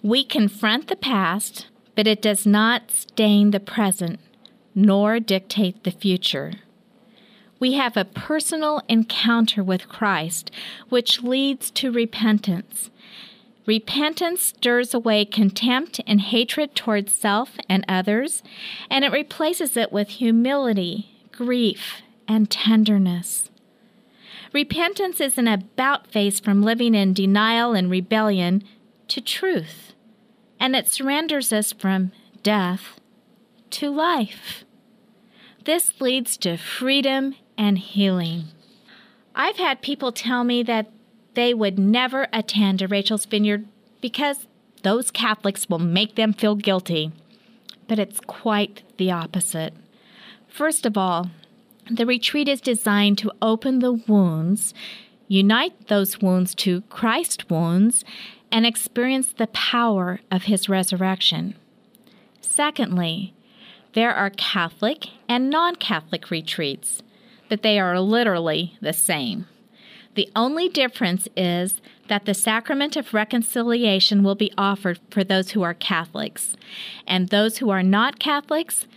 We 0.02 0.24
confront 0.24 0.88
the 0.88 0.96
past, 0.96 1.68
but 1.96 2.08
it 2.08 2.22
does 2.22 2.48
not 2.48 2.90
stain 2.90 3.52
the 3.52 3.60
present 3.60 4.20
nor 4.74 5.20
dictate 5.20 5.84
the 5.84 5.92
future. 5.92 6.54
We 7.60 7.74
have 7.74 7.96
a 7.96 8.06
personal 8.06 8.82
encounter 8.88 9.64
with 9.64 9.88
Christ, 9.88 10.50
which 10.90 11.22
leads 11.22 11.70
to 11.72 11.92
repentance. 11.92 12.90
Repentance 13.68 14.42
stirs 14.42 14.94
away 14.94 15.26
contempt 15.26 16.02
and 16.08 16.20
hatred 16.20 16.76
towards 16.76 17.14
self 17.14 17.58
and 17.70 17.86
others, 17.88 18.42
and 18.90 19.06
it 19.06 19.12
replaces 19.12 19.78
it 19.78 19.92
with 19.92 20.10
humility, 20.10 21.12
grief, 21.32 22.02
and 22.28 22.50
tenderness. 22.50 23.52
Repentance 24.54 25.22
is 25.22 25.38
an 25.38 25.48
about 25.48 26.08
face 26.08 26.40
from 26.40 26.64
living 26.64 26.96
in 26.96 27.14
denial 27.14 27.74
and 27.74 27.92
rebellion 27.92 28.64
to 29.10 29.22
truth, 29.22 29.94
and 30.60 30.76
it 30.76 30.88
surrenders 30.88 31.54
us 31.54 31.72
from 31.72 32.12
death 32.42 33.01
to 33.72 33.90
life. 33.90 34.64
This 35.66 36.00
leads 36.00 36.38
to 36.38 36.58
freedom 36.58 37.36
and 37.58 37.78
healing. 37.78 38.46
I've 39.36 39.58
had 39.58 39.82
people 39.82 40.12
tell 40.12 40.44
me 40.44 40.64
that 40.64 40.92
they 41.34 41.54
would 41.54 41.80
never 41.80 42.28
attend 42.34 42.82
a 42.82 42.88
Rachel's 42.88 43.26
Vineyard 43.26 43.66
because 44.02 44.48
those 44.84 45.12
Catholics 45.12 45.70
will 45.70 45.80
make 45.80 46.16
them 46.16 46.34
feel 46.34 46.56
guilty. 46.56 47.12
But 47.88 48.00
it's 48.00 48.20
quite 48.20 48.84
the 48.98 49.12
opposite. 49.12 49.74
First 50.48 50.86
of 50.86 50.98
all, 50.98 51.30
the 51.90 52.06
retreat 52.06 52.48
is 52.48 52.62
designed 52.62 53.18
to 53.20 53.32
open 53.42 53.80
the 53.80 53.94
wounds, 53.94 54.74
unite 55.28 55.88
those 55.88 56.22
wounds 56.22 56.56
to 56.56 56.82
Christ's 56.82 57.50
wounds, 57.50 58.04
and 58.52 58.66
experience 58.66 59.32
the 59.34 59.48
power 59.48 60.20
of 60.30 60.44
his 60.44 60.68
resurrection. 60.68 61.56
Secondly, 62.42 63.34
there 63.94 64.14
are 64.14 64.30
Catholic 64.30 65.08
and 65.28 65.50
non 65.50 65.76
Catholic 65.76 66.30
retreats, 66.32 67.02
but 67.50 67.62
they 67.62 67.80
are 67.80 68.00
literally 68.00 68.78
the 68.82 68.94
same. 68.94 69.48
The 70.16 70.30
only 70.36 70.68
difference 70.68 71.28
is 71.38 71.82
that 72.10 72.26
the 72.26 72.34
sacrament 72.34 72.98
of 72.98 73.14
reconciliation 73.14 74.24
will 74.24 74.36
be 74.36 74.54
offered 74.58 75.00
for 75.10 75.24
those 75.24 75.52
who 75.52 75.62
are 75.62 75.74
Catholics, 75.74 76.56
and 77.08 77.30
those 77.30 77.60
who 77.60 77.70
are 77.70 77.84
not 77.84 78.20
Catholics 78.20 78.88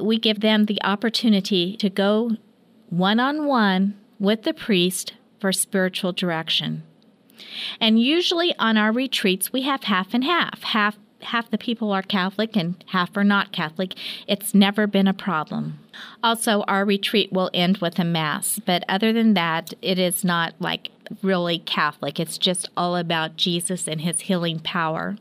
we 0.00 0.18
give 0.18 0.40
them 0.40 0.64
the 0.64 0.82
opportunity 0.82 1.76
to 1.76 1.90
go 1.90 2.36
one 2.88 3.20
on 3.20 3.46
one 3.46 3.98
with 4.18 4.42
the 4.42 4.54
priest 4.54 5.14
for 5.40 5.52
spiritual 5.52 6.12
direction. 6.12 6.82
And 7.80 8.00
usually 8.00 8.54
on 8.58 8.76
our 8.76 8.92
retreats, 8.92 9.52
we 9.52 9.62
have 9.62 9.84
half 9.84 10.12
and 10.12 10.24
half. 10.24 10.62
Half 10.62 10.98
half 11.20 11.50
the 11.50 11.58
people 11.58 11.92
are 11.92 12.02
Catholic 12.02 12.56
and 12.56 12.82
half 12.88 13.16
are 13.16 13.24
not 13.24 13.52
Catholic. 13.52 13.94
It's 14.26 14.54
never 14.54 14.86
been 14.86 15.08
a 15.08 15.14
problem. 15.14 15.78
Also, 16.22 16.62
our 16.62 16.84
retreat 16.84 17.32
will 17.32 17.50
end 17.52 17.78
with 17.78 17.98
a 17.98 18.04
Mass, 18.04 18.60
but 18.64 18.84
other 18.88 19.12
than 19.12 19.34
that, 19.34 19.74
it 19.82 19.98
is 19.98 20.24
not 20.24 20.54
like 20.58 20.90
really 21.22 21.58
Catholic. 21.58 22.20
It's 22.20 22.38
just 22.38 22.68
all 22.76 22.96
about 22.96 23.36
Jesus 23.36 23.88
and 23.88 24.00
his 24.00 24.22
healing 24.22 24.60
power. 24.60 25.16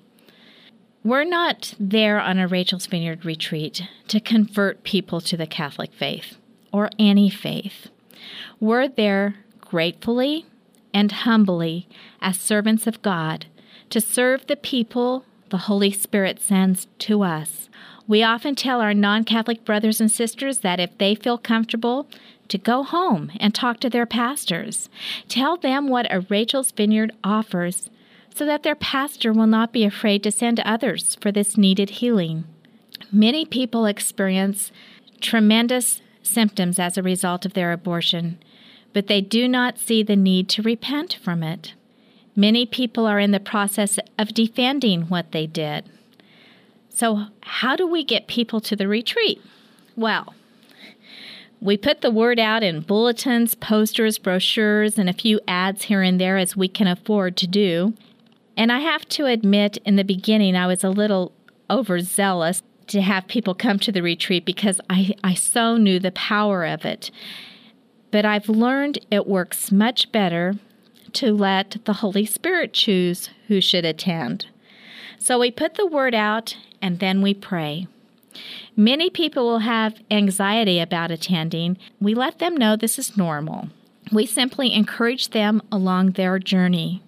We're 1.04 1.24
not 1.24 1.74
there 1.80 2.20
on 2.20 2.38
a 2.38 2.48
Rachel's 2.48 2.86
Vineyard 2.86 3.24
retreat 3.24 3.84
to 4.10 4.20
convert 4.20 4.84
people 4.84 5.22
to 5.22 5.38
the 5.38 5.48
Catholic 5.48 5.94
faith 5.94 6.38
or 6.74 6.90
any 7.00 7.30
faith. 7.30 7.88
We're 8.60 8.90
there 8.90 9.36
gratefully 9.62 10.46
and 10.94 11.12
humbly 11.12 11.88
as 12.22 12.40
servants 12.40 12.88
of 12.88 13.02
God 13.02 13.46
to 13.90 14.02
serve 14.02 14.48
the 14.48 14.56
people 14.56 15.24
the 15.50 15.58
Holy 15.58 15.92
Spirit 15.92 16.40
sends 16.40 16.88
to 17.00 17.24
us. 17.24 17.70
We 18.08 18.24
often 18.24 18.56
tell 18.56 18.82
our 18.82 18.94
non 18.94 19.24
Catholic 19.24 19.66
brothers 19.66 20.00
and 20.00 20.12
sisters 20.12 20.60
that 20.60 20.80
if 20.80 20.98
they 20.98 21.16
feel 21.16 21.38
comfortable, 21.38 22.08
to 22.48 22.58
go 22.58 22.84
home 22.84 23.32
and 23.40 23.54
talk 23.54 23.80
to 23.82 23.90
their 23.90 24.06
pastors. 24.06 24.90
Tell 25.28 25.58
them 25.58 25.90
what 25.90 26.12
a 26.12 26.22
Rachel's 26.30 26.72
Vineyard 26.72 27.12
offers 27.24 27.90
so 28.34 28.46
that 28.46 28.64
their 28.64 28.76
pastor 28.76 29.34
will 29.34 29.48
not 29.48 29.74
be 29.74 29.84
afraid 29.84 30.24
to 30.24 30.32
send 30.32 30.60
others 30.60 31.16
for 31.16 31.32
this 31.32 31.58
needed 31.58 31.90
healing. 31.90 32.46
Many 33.12 33.46
people 33.46 33.86
experience 33.86 34.72
tremendous 35.22 36.02
symptoms 36.22 36.78
as 36.78 36.98
a 36.98 37.04
result 37.04 37.46
of 37.46 37.54
their 37.54 37.72
abortion, 37.72 38.38
but 38.94 39.08
they 39.08 39.22
do 39.22 39.48
not 39.48 39.80
see 39.80 40.04
the 40.04 40.16
need 40.16 40.50
to 40.50 40.62
repent 40.62 41.18
from 41.22 41.42
it. 41.42 41.74
Many 42.40 42.68
people 42.68 43.08
are 43.08 43.20
in 43.20 43.32
the 43.32 43.40
process 43.40 43.98
of 44.20 44.32
defending 44.32 45.04
what 45.10 45.32
they 45.32 45.48
did. 45.48 45.86
So, 46.88 47.26
how 47.42 47.76
do 47.76 47.88
we 47.88 48.04
get 48.04 48.28
people 48.28 48.62
to 48.62 48.76
the 48.76 48.88
retreat? 48.88 49.42
Well, 49.96 50.36
we 51.60 51.78
put 51.78 52.02
the 52.02 52.12
word 52.12 52.38
out 52.38 52.62
in 52.62 52.82
bulletins, 52.82 53.56
posters, 53.56 54.20
brochures, 54.20 55.00
and 55.00 55.10
a 55.10 55.14
few 55.14 55.40
ads 55.48 55.86
here 55.86 56.04
and 56.04 56.22
there 56.22 56.38
as 56.38 56.56
we 56.56 56.68
can 56.68 56.86
afford 56.86 57.38
to 57.38 57.48
do. 57.48 57.96
And 58.56 58.72
I 58.72 58.82
have 58.82 59.10
to 59.10 59.26
admit, 59.26 59.78
in 59.78 59.96
the 59.96 60.04
beginning, 60.04 60.56
I 60.56 60.68
was 60.68 60.84
a 60.84 60.92
little 60.92 61.32
overzealous 61.72 62.62
to 62.86 63.02
have 63.02 63.28
people 63.28 63.56
come 63.56 63.80
to 63.80 63.92
the 63.92 64.04
retreat 64.04 64.46
because 64.46 64.80
I, 64.92 65.16
I 65.24 65.34
so 65.34 65.76
knew 65.76 65.98
the 65.98 66.12
power 66.12 66.66
of 66.66 66.86
it. 66.86 67.10
But 68.12 68.26
I've 68.26 68.48
learned 68.48 69.00
it 69.10 69.26
works 69.26 69.72
much 69.72 70.12
better 70.12 70.54
to 71.18 71.34
let 71.34 71.78
the 71.86 71.94
Holy 71.94 72.26
Spirit 72.26 72.74
choose 72.74 73.30
who 73.48 73.60
should 73.60 73.86
attend. 73.86 74.46
So 75.18 75.40
we 75.40 75.50
put 75.50 75.74
the 75.74 75.88
word 75.88 76.14
out 76.14 76.58
and 76.82 77.00
then 77.00 77.22
we 77.24 77.34
pray. 77.34 77.88
Many 78.76 79.10
people 79.10 79.46
will 79.48 79.60
have 79.60 80.00
anxiety 80.12 80.80
about 80.80 81.10
attending. 81.10 81.78
We 82.00 82.14
let 82.14 82.38
them 82.38 82.56
know 82.56 82.76
this 82.76 83.00
is 83.00 83.18
normal. 83.18 83.70
We 84.12 84.28
simply 84.28 84.72
encourage 84.72 85.30
them 85.30 85.62
along 85.72 86.12
their 86.12 86.38
journey. 86.38 87.02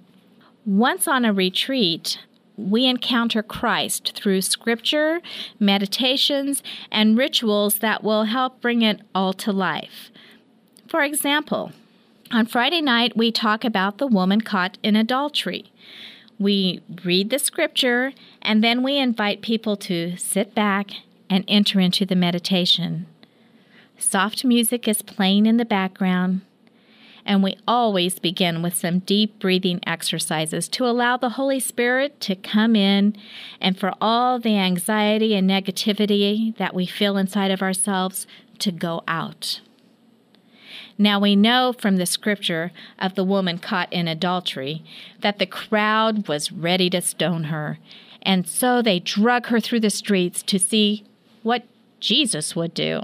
Once 0.66 1.08
on 1.08 1.24
a 1.24 1.32
retreat, 1.32 2.18
we 2.58 2.86
encounter 2.86 3.44
Christ 3.44 4.14
through 4.16 4.42
scripture, 4.42 5.22
meditations, 5.60 6.64
and 6.92 7.18
rituals 7.18 7.80
that 7.80 8.04
will 8.04 8.24
help 8.24 8.60
bring 8.60 8.82
it 8.82 9.02
all 9.14 9.34
to 9.34 9.52
life. 9.52 10.10
For 10.88 11.04
example, 11.04 11.72
on 12.32 12.46
Friday 12.46 12.82
night, 12.82 13.18
we 13.18 13.32
talk 13.32 13.64
about 13.64 13.98
the 13.98 14.08
woman 14.08 14.42
caught 14.42 14.78
in 14.84 14.96
adultery. 14.96 15.72
We 16.38 16.82
read 17.04 17.30
the 17.30 17.40
scripture 17.40 18.14
and 18.42 18.64
then 18.64 18.84
we 18.84 18.98
invite 18.98 19.42
people 19.42 19.76
to 19.78 20.16
sit 20.18 20.56
back 20.56 20.92
and 21.30 21.44
enter 21.48 21.80
into 21.80 22.06
the 22.06 22.16
meditation. 22.16 23.08
Soft 23.98 24.46
music 24.46 24.88
is 24.88 25.02
playing 25.02 25.46
in 25.46 25.58
the 25.58 25.66
background, 25.66 26.42
and 27.26 27.44
we 27.44 27.58
always 27.68 28.18
begin 28.18 28.62
with 28.62 28.74
some 28.74 29.00
deep 29.00 29.40
breathing 29.40 29.82
exercises 29.86 30.70
to 30.70 30.86
allow 30.86 31.18
the 31.18 31.32
Holy 31.32 31.60
Spirit 31.60 32.20
to 32.22 32.36
come 32.36 32.76
in 32.76 33.18
and 33.60 33.78
for 33.78 33.94
all 34.00 34.40
the 34.40 34.58
anxiety 34.58 35.36
and 35.36 35.50
negativity 35.50 36.56
that 36.58 36.74
we 36.74 36.86
feel 36.86 37.18
inside 37.18 37.52
of 37.52 37.62
ourselves 37.62 38.26
to 38.60 38.72
go 38.72 39.04
out. 39.08 39.60
Now 41.02 41.18
we 41.18 41.38
know 41.38 41.72
from 41.72 41.96
the 41.96 42.06
scripture 42.06 42.74
of 43.00 43.16
the 43.16 43.24
woman 43.24 43.58
caught 43.58 43.92
in 43.92 44.10
adultery 44.10 44.84
that 45.22 45.40
the 45.40 45.46
crowd 45.46 46.28
was 46.28 46.52
ready 46.52 46.90
to 46.90 47.00
stone 47.00 47.46
her, 47.46 47.80
and 48.22 48.46
so 48.46 48.82
they 48.82 49.00
drug 49.00 49.46
her 49.46 49.62
through 49.62 49.80
the 49.80 49.90
streets 49.90 50.44
to 50.44 50.60
see 50.60 51.06
what 51.42 51.64
Jesus 52.02 52.54
would 52.54 52.74
do. 52.74 53.04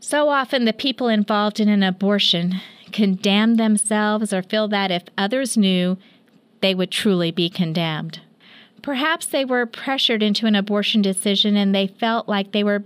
So 0.00 0.30
often, 0.30 0.64
the 0.64 0.72
people 0.72 1.06
involved 1.06 1.60
in 1.60 1.68
an 1.68 1.84
abortion 1.84 2.60
condemn 2.90 3.54
themselves 3.54 4.32
or 4.32 4.42
feel 4.42 4.66
that 4.66 4.90
if 4.90 5.04
others 5.16 5.56
knew, 5.56 5.96
they 6.60 6.74
would 6.74 6.90
truly 6.90 7.30
be 7.30 7.48
condemned. 7.48 8.20
Perhaps 8.82 9.26
they 9.26 9.44
were 9.44 9.64
pressured 9.64 10.24
into 10.24 10.46
an 10.46 10.56
abortion 10.56 11.02
decision 11.02 11.56
and 11.56 11.72
they 11.72 11.86
felt 11.86 12.28
like 12.28 12.50
they 12.50 12.64
were 12.64 12.82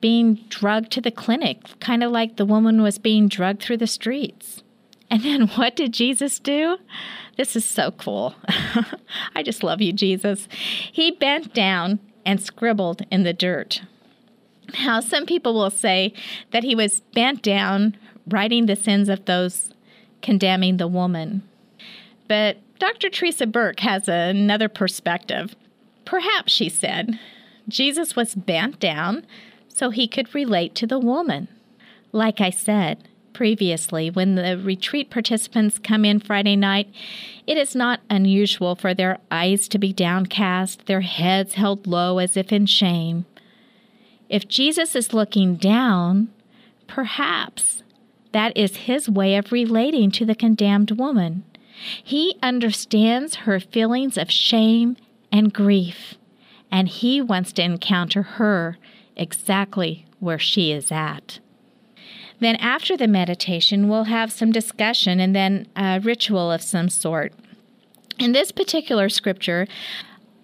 being 0.00 0.34
drugged 0.48 0.92
to 0.92 1.00
the 1.00 1.10
clinic, 1.10 1.78
kind 1.80 2.02
of 2.02 2.10
like 2.12 2.36
the 2.36 2.44
woman 2.44 2.82
was 2.82 2.98
being 2.98 3.28
drugged 3.28 3.62
through 3.62 3.78
the 3.78 3.86
streets. 3.86 4.62
And 5.10 5.22
then 5.22 5.48
what 5.54 5.76
did 5.76 5.92
Jesus 5.92 6.38
do? 6.38 6.78
This 7.36 7.56
is 7.56 7.64
so 7.64 7.90
cool. 7.92 8.34
I 9.34 9.42
just 9.42 9.62
love 9.62 9.80
you, 9.80 9.92
Jesus. 9.92 10.48
He 10.90 11.10
bent 11.10 11.52
down 11.52 12.00
and 12.24 12.40
scribbled 12.40 13.02
in 13.10 13.22
the 13.22 13.32
dirt. 13.32 13.82
Now, 14.82 15.00
some 15.00 15.26
people 15.26 15.54
will 15.54 15.70
say 15.70 16.12
that 16.50 16.64
he 16.64 16.74
was 16.74 17.00
bent 17.14 17.42
down 17.42 17.96
writing 18.26 18.66
the 18.66 18.74
sins 18.74 19.08
of 19.08 19.24
those 19.26 19.72
condemning 20.22 20.78
the 20.78 20.88
woman. 20.88 21.42
But 22.26 22.58
Dr. 22.78 23.08
Teresa 23.08 23.46
Burke 23.46 23.80
has 23.80 24.08
another 24.08 24.68
perspective. 24.68 25.54
Perhaps, 26.04 26.52
she 26.52 26.68
said, 26.68 27.18
Jesus 27.68 28.16
was 28.16 28.34
bent 28.34 28.80
down 28.80 29.24
so 29.76 29.90
he 29.90 30.08
could 30.08 30.34
relate 30.34 30.74
to 30.74 30.86
the 30.86 30.98
woman. 30.98 31.48
Like 32.10 32.40
I 32.40 32.50
said 32.50 33.08
previously, 33.34 34.08
when 34.08 34.34
the 34.34 34.56
retreat 34.56 35.10
participants 35.10 35.78
come 35.78 36.06
in 36.06 36.18
Friday 36.18 36.56
night, 36.56 36.88
it 37.46 37.58
is 37.58 37.76
not 37.76 38.00
unusual 38.08 38.74
for 38.74 38.94
their 38.94 39.18
eyes 39.30 39.68
to 39.68 39.78
be 39.78 39.92
downcast, 39.92 40.86
their 40.86 41.02
heads 41.02 41.52
held 41.52 41.86
low 41.86 42.18
as 42.18 42.38
if 42.38 42.50
in 42.50 42.64
shame. 42.64 43.26
If 44.30 44.48
Jesus 44.48 44.96
is 44.96 45.12
looking 45.12 45.56
down, 45.56 46.28
perhaps 46.86 47.82
that 48.32 48.56
is 48.56 48.76
his 48.76 49.10
way 49.10 49.36
of 49.36 49.52
relating 49.52 50.10
to 50.12 50.24
the 50.24 50.34
condemned 50.34 50.92
woman. 50.92 51.44
He 52.02 52.38
understands 52.42 53.34
her 53.44 53.60
feelings 53.60 54.16
of 54.16 54.30
shame 54.30 54.96
and 55.30 55.52
grief, 55.52 56.14
and 56.72 56.88
he 56.88 57.20
wants 57.20 57.52
to 57.52 57.62
encounter 57.62 58.22
her 58.22 58.78
exactly 59.16 60.06
where 60.20 60.38
she 60.38 60.72
is 60.72 60.92
at. 60.92 61.38
Then, 62.38 62.56
after 62.56 62.96
the 62.96 63.08
meditation, 63.08 63.88
we'll 63.88 64.04
have 64.04 64.30
some 64.30 64.52
discussion 64.52 65.20
and 65.20 65.34
then 65.34 65.68
a 65.74 66.00
ritual 66.00 66.52
of 66.52 66.62
some 66.62 66.88
sort. 66.88 67.32
In 68.18 68.32
this 68.32 68.52
particular 68.52 69.08
scripture, 69.08 69.66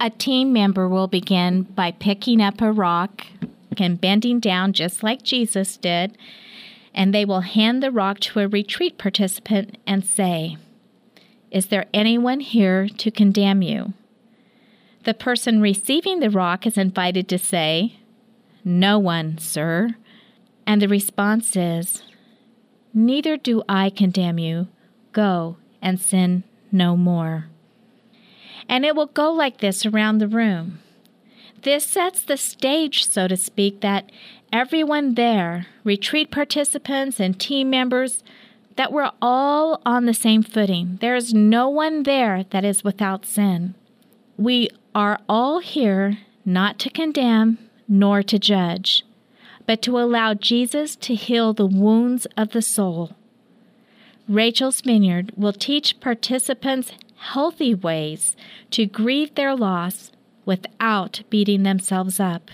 a 0.00 0.10
team 0.10 0.52
member 0.52 0.88
will 0.88 1.06
begin 1.06 1.62
by 1.62 1.92
picking 1.92 2.40
up 2.40 2.60
a 2.60 2.72
rock 2.72 3.26
and 3.78 4.00
bending 4.00 4.40
down 4.40 4.72
just 4.72 5.02
like 5.02 5.22
Jesus 5.22 5.76
did, 5.76 6.16
and 6.94 7.14
they 7.14 7.24
will 7.24 7.40
hand 7.40 7.82
the 7.82 7.90
rock 7.90 8.20
to 8.20 8.40
a 8.40 8.48
retreat 8.48 8.98
participant 8.98 9.78
and 9.86 10.04
say, 10.04 10.56
Is 11.50 11.66
there 11.66 11.86
anyone 11.92 12.40
here 12.40 12.88
to 12.88 13.10
condemn 13.10 13.62
you? 13.62 13.92
The 15.04 15.14
person 15.14 15.60
receiving 15.60 16.20
the 16.20 16.30
rock 16.30 16.66
is 16.66 16.78
invited 16.78 17.28
to 17.28 17.38
say, 17.38 17.98
No 18.64 18.98
one, 18.98 19.38
sir. 19.38 19.96
And 20.66 20.80
the 20.80 20.88
response 20.88 21.56
is, 21.56 22.02
Neither 22.94 23.36
do 23.36 23.62
I 23.68 23.90
condemn 23.90 24.38
you. 24.38 24.68
Go 25.12 25.56
and 25.80 25.98
sin 26.00 26.44
no 26.70 26.96
more. 26.96 27.48
And 28.68 28.84
it 28.84 28.94
will 28.94 29.06
go 29.06 29.32
like 29.32 29.58
this 29.58 29.84
around 29.84 30.18
the 30.18 30.28
room. 30.28 30.78
This 31.62 31.86
sets 31.86 32.22
the 32.22 32.36
stage, 32.36 33.08
so 33.08 33.28
to 33.28 33.36
speak, 33.36 33.80
that 33.80 34.10
everyone 34.52 35.14
there, 35.14 35.66
retreat 35.84 36.30
participants 36.30 37.20
and 37.20 37.38
team 37.38 37.70
members, 37.70 38.22
that 38.76 38.92
we're 38.92 39.12
all 39.20 39.80
on 39.84 40.06
the 40.06 40.14
same 40.14 40.42
footing. 40.42 40.98
There 41.00 41.14
is 41.14 41.34
no 41.34 41.68
one 41.68 42.02
there 42.02 42.44
that 42.50 42.64
is 42.64 42.84
without 42.84 43.26
sin. 43.26 43.74
We 44.36 44.70
are 44.94 45.20
all 45.28 45.60
here 45.60 46.18
not 46.44 46.78
to 46.80 46.90
condemn 46.90 47.58
nor 47.88 48.22
to 48.22 48.38
judge, 48.38 49.04
but 49.66 49.82
to 49.82 49.98
allow 49.98 50.34
Jesus 50.34 50.96
to 50.96 51.14
heal 51.14 51.52
the 51.52 51.66
wounds 51.66 52.26
of 52.36 52.50
the 52.50 52.62
soul. 52.62 53.14
Rachel's 54.28 54.80
Vineyard 54.80 55.32
will 55.36 55.52
teach 55.52 56.00
participants 56.00 56.92
healthy 57.16 57.74
ways 57.74 58.36
to 58.70 58.86
grieve 58.86 59.34
their 59.34 59.54
loss 59.54 60.10
without 60.44 61.22
beating 61.30 61.62
themselves 61.62 62.18
up. 62.18 62.50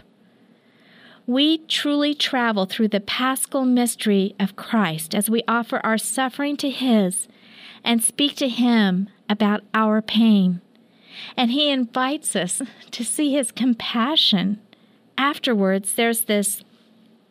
We 1.27 1.59
truly 1.59 2.15
travel 2.15 2.65
through 2.65 2.89
the 2.89 3.01
paschal 3.01 3.67
mystery 3.67 4.35
of 4.41 4.57
Christ 4.57 5.15
as 5.15 5.29
we 5.29 5.43
offer 5.47 5.79
our 5.85 5.99
suffering 5.99 6.57
to 6.57 6.71
His 6.71 7.29
and 7.85 8.03
speak 8.03 8.35
to 8.37 8.49
Him 8.49 9.11
about 9.29 9.63
our 9.75 10.01
pain. 10.01 10.63
And 11.37 11.51
He 11.51 11.71
invites 11.71 12.35
us 12.35 12.63
to 12.91 13.05
see 13.05 13.33
His 13.33 13.53
compassion. 13.53 14.61
Afterwards, 15.19 15.95
there's 15.95 16.23
this 16.23 16.63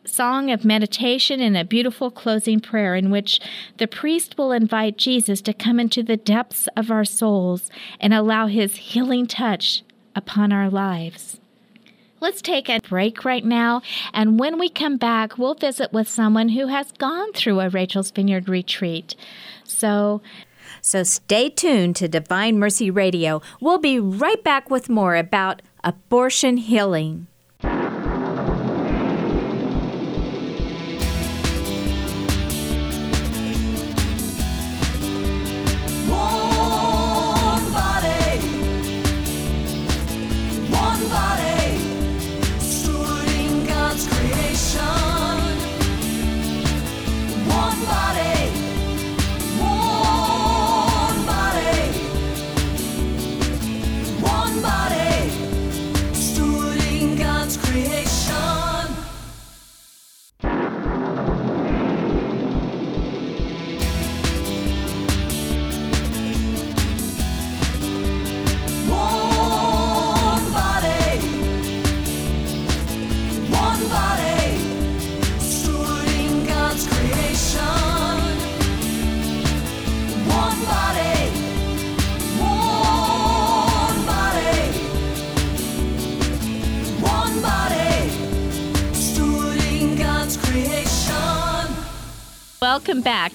song 0.04 0.50
of 0.50 0.64
meditation 0.64 1.40
and 1.40 1.56
a 1.56 1.64
beautiful 1.64 2.10
closing 2.10 2.60
prayer 2.60 2.94
in 2.94 3.10
which 3.10 3.40
the 3.78 3.86
priest 3.86 4.36
will 4.36 4.52
invite 4.52 4.98
Jesus 4.98 5.40
to 5.42 5.54
come 5.54 5.80
into 5.80 6.02
the 6.02 6.16
depths 6.16 6.68
of 6.76 6.90
our 6.90 7.04
souls 7.04 7.70
and 7.98 8.12
allow 8.12 8.46
his 8.46 8.76
healing 8.76 9.26
touch 9.26 9.82
upon 10.14 10.52
our 10.52 10.68
lives. 10.68 11.40
Let's 12.20 12.42
take 12.42 12.68
a 12.68 12.80
break 12.80 13.24
right 13.24 13.44
now, 13.44 13.80
and 14.12 14.38
when 14.38 14.58
we 14.58 14.68
come 14.68 14.98
back, 14.98 15.38
we'll 15.38 15.54
visit 15.54 15.92
with 15.92 16.08
someone 16.08 16.50
who 16.50 16.66
has 16.66 16.92
gone 16.92 17.32
through 17.32 17.60
a 17.60 17.70
Rachel's 17.70 18.10
Vineyard 18.10 18.48
retreat. 18.48 19.14
So, 19.64 20.20
So 20.82 21.04
stay 21.04 21.48
tuned 21.48 21.96
to 21.96 22.08
Divine 22.08 22.58
Mercy 22.58 22.90
Radio. 22.90 23.40
We'll 23.60 23.78
be 23.78 23.98
right 23.98 24.42
back 24.44 24.68
with 24.68 24.88
more 24.90 25.16
about 25.16 25.62
abortion 25.84 26.58
healing. 26.58 27.28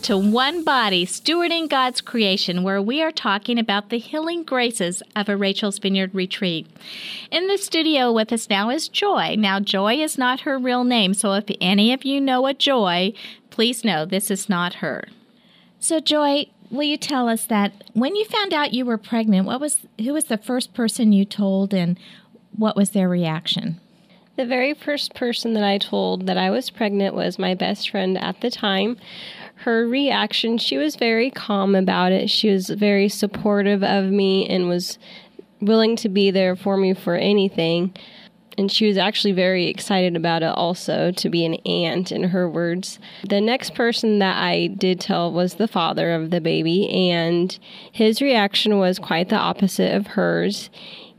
To 0.03 0.17
One 0.17 0.65
Body 0.65 1.05
Stewarding 1.05 1.69
God's 1.69 2.01
Creation, 2.01 2.61
where 2.61 2.81
we 2.81 3.01
are 3.01 3.09
talking 3.09 3.57
about 3.57 3.89
the 3.89 3.97
healing 3.97 4.43
graces 4.43 5.01
of 5.15 5.29
a 5.29 5.37
Rachel's 5.37 5.79
Vineyard 5.79 6.13
retreat. 6.13 6.67
In 7.31 7.47
the 7.47 7.57
studio 7.57 8.11
with 8.11 8.33
us 8.33 8.49
now 8.49 8.69
is 8.69 8.89
Joy. 8.89 9.35
Now, 9.37 9.61
Joy 9.61 9.93
is 9.93 10.17
not 10.17 10.41
her 10.41 10.59
real 10.59 10.83
name, 10.83 11.13
so 11.13 11.31
if 11.35 11.45
any 11.61 11.93
of 11.93 12.03
you 12.03 12.19
know 12.19 12.45
a 12.47 12.53
Joy, 12.53 13.13
please 13.49 13.85
know 13.85 14.03
this 14.03 14.29
is 14.29 14.49
not 14.49 14.75
her. 14.75 15.07
So, 15.79 16.01
Joy, 16.01 16.47
will 16.69 16.83
you 16.83 16.97
tell 16.97 17.29
us 17.29 17.45
that 17.45 17.85
when 17.93 18.17
you 18.17 18.25
found 18.25 18.53
out 18.53 18.73
you 18.73 18.83
were 18.83 18.97
pregnant, 18.97 19.47
what 19.47 19.61
was 19.61 19.87
who 19.99 20.11
was 20.11 20.25
the 20.25 20.37
first 20.37 20.73
person 20.73 21.13
you 21.13 21.23
told, 21.23 21.73
and 21.73 21.97
what 22.51 22.75
was 22.75 22.89
their 22.89 23.07
reaction? 23.07 23.79
The 24.35 24.45
very 24.45 24.73
first 24.73 25.13
person 25.13 25.53
that 25.53 25.63
I 25.63 25.77
told 25.77 26.25
that 26.25 26.37
I 26.37 26.49
was 26.49 26.71
pregnant 26.71 27.13
was 27.13 27.37
my 27.37 27.53
best 27.53 27.91
friend 27.91 28.17
at 28.17 28.41
the 28.41 28.49
time. 28.49 28.97
Her 29.63 29.87
reaction, 29.87 30.57
she 30.57 30.77
was 30.77 30.97
very 30.97 31.29
calm 31.29 31.73
about 31.73 32.11
it. 32.11 32.29
She 32.29 32.49
was 32.49 32.69
very 32.69 33.07
supportive 33.07 33.81
of 33.81 34.05
me 34.05 34.45
and 34.49 34.67
was 34.67 34.99
willing 35.61 35.95
to 35.97 36.09
be 36.09 36.31
there 36.31 36.57
for 36.57 36.75
me 36.75 36.93
for 36.93 37.15
anything. 37.15 37.95
And 38.57 38.69
she 38.69 38.87
was 38.87 38.97
actually 38.97 39.31
very 39.31 39.67
excited 39.67 40.17
about 40.17 40.43
it 40.43 40.53
also 40.53 41.11
to 41.11 41.29
be 41.29 41.45
an 41.45 41.55
aunt, 41.65 42.11
in 42.11 42.23
her 42.25 42.49
words. 42.49 42.99
The 43.27 43.39
next 43.39 43.73
person 43.73 44.19
that 44.19 44.35
I 44.37 44.67
did 44.67 44.99
tell 44.99 45.31
was 45.31 45.53
the 45.53 45.69
father 45.69 46.13
of 46.13 46.29
the 46.29 46.41
baby, 46.41 46.89
and 46.89 47.57
his 47.91 48.21
reaction 48.21 48.79
was 48.79 48.99
quite 48.99 49.29
the 49.29 49.37
opposite 49.37 49.95
of 49.95 50.07
hers 50.07 50.69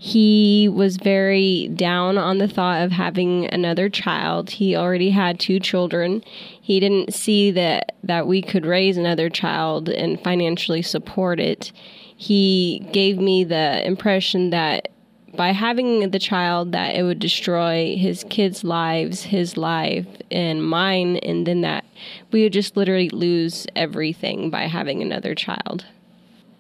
he 0.04 0.68
was 0.68 0.98
very 0.98 1.68
down 1.68 2.18
on 2.18 2.36
the 2.36 2.46
thought 2.46 2.82
of 2.82 2.92
having 2.92 3.48
another 3.52 3.88
child. 3.88 4.50
He 4.50 4.76
already 4.76 5.08
had 5.08 5.40
two 5.40 5.58
children. 5.58 6.22
He 6.64 6.80
didn't 6.80 7.12
see 7.12 7.50
that 7.50 7.94
that 8.04 8.26
we 8.26 8.40
could 8.40 8.64
raise 8.64 8.96
another 8.96 9.28
child 9.28 9.90
and 9.90 10.18
financially 10.24 10.80
support 10.80 11.38
it. 11.38 11.70
He 12.16 12.88
gave 12.90 13.18
me 13.18 13.44
the 13.44 13.86
impression 13.86 14.48
that 14.48 14.88
by 15.36 15.52
having 15.52 16.08
the 16.08 16.18
child 16.18 16.72
that 16.72 16.96
it 16.96 17.02
would 17.02 17.18
destroy 17.18 17.96
his 17.98 18.24
kids' 18.30 18.64
lives, 18.64 19.24
his 19.24 19.58
life 19.58 20.06
and 20.30 20.66
mine 20.66 21.18
and 21.18 21.46
then 21.46 21.60
that 21.60 21.84
we 22.32 22.44
would 22.44 22.54
just 22.54 22.78
literally 22.78 23.10
lose 23.10 23.66
everything 23.76 24.48
by 24.48 24.62
having 24.66 25.02
another 25.02 25.34
child. 25.34 25.84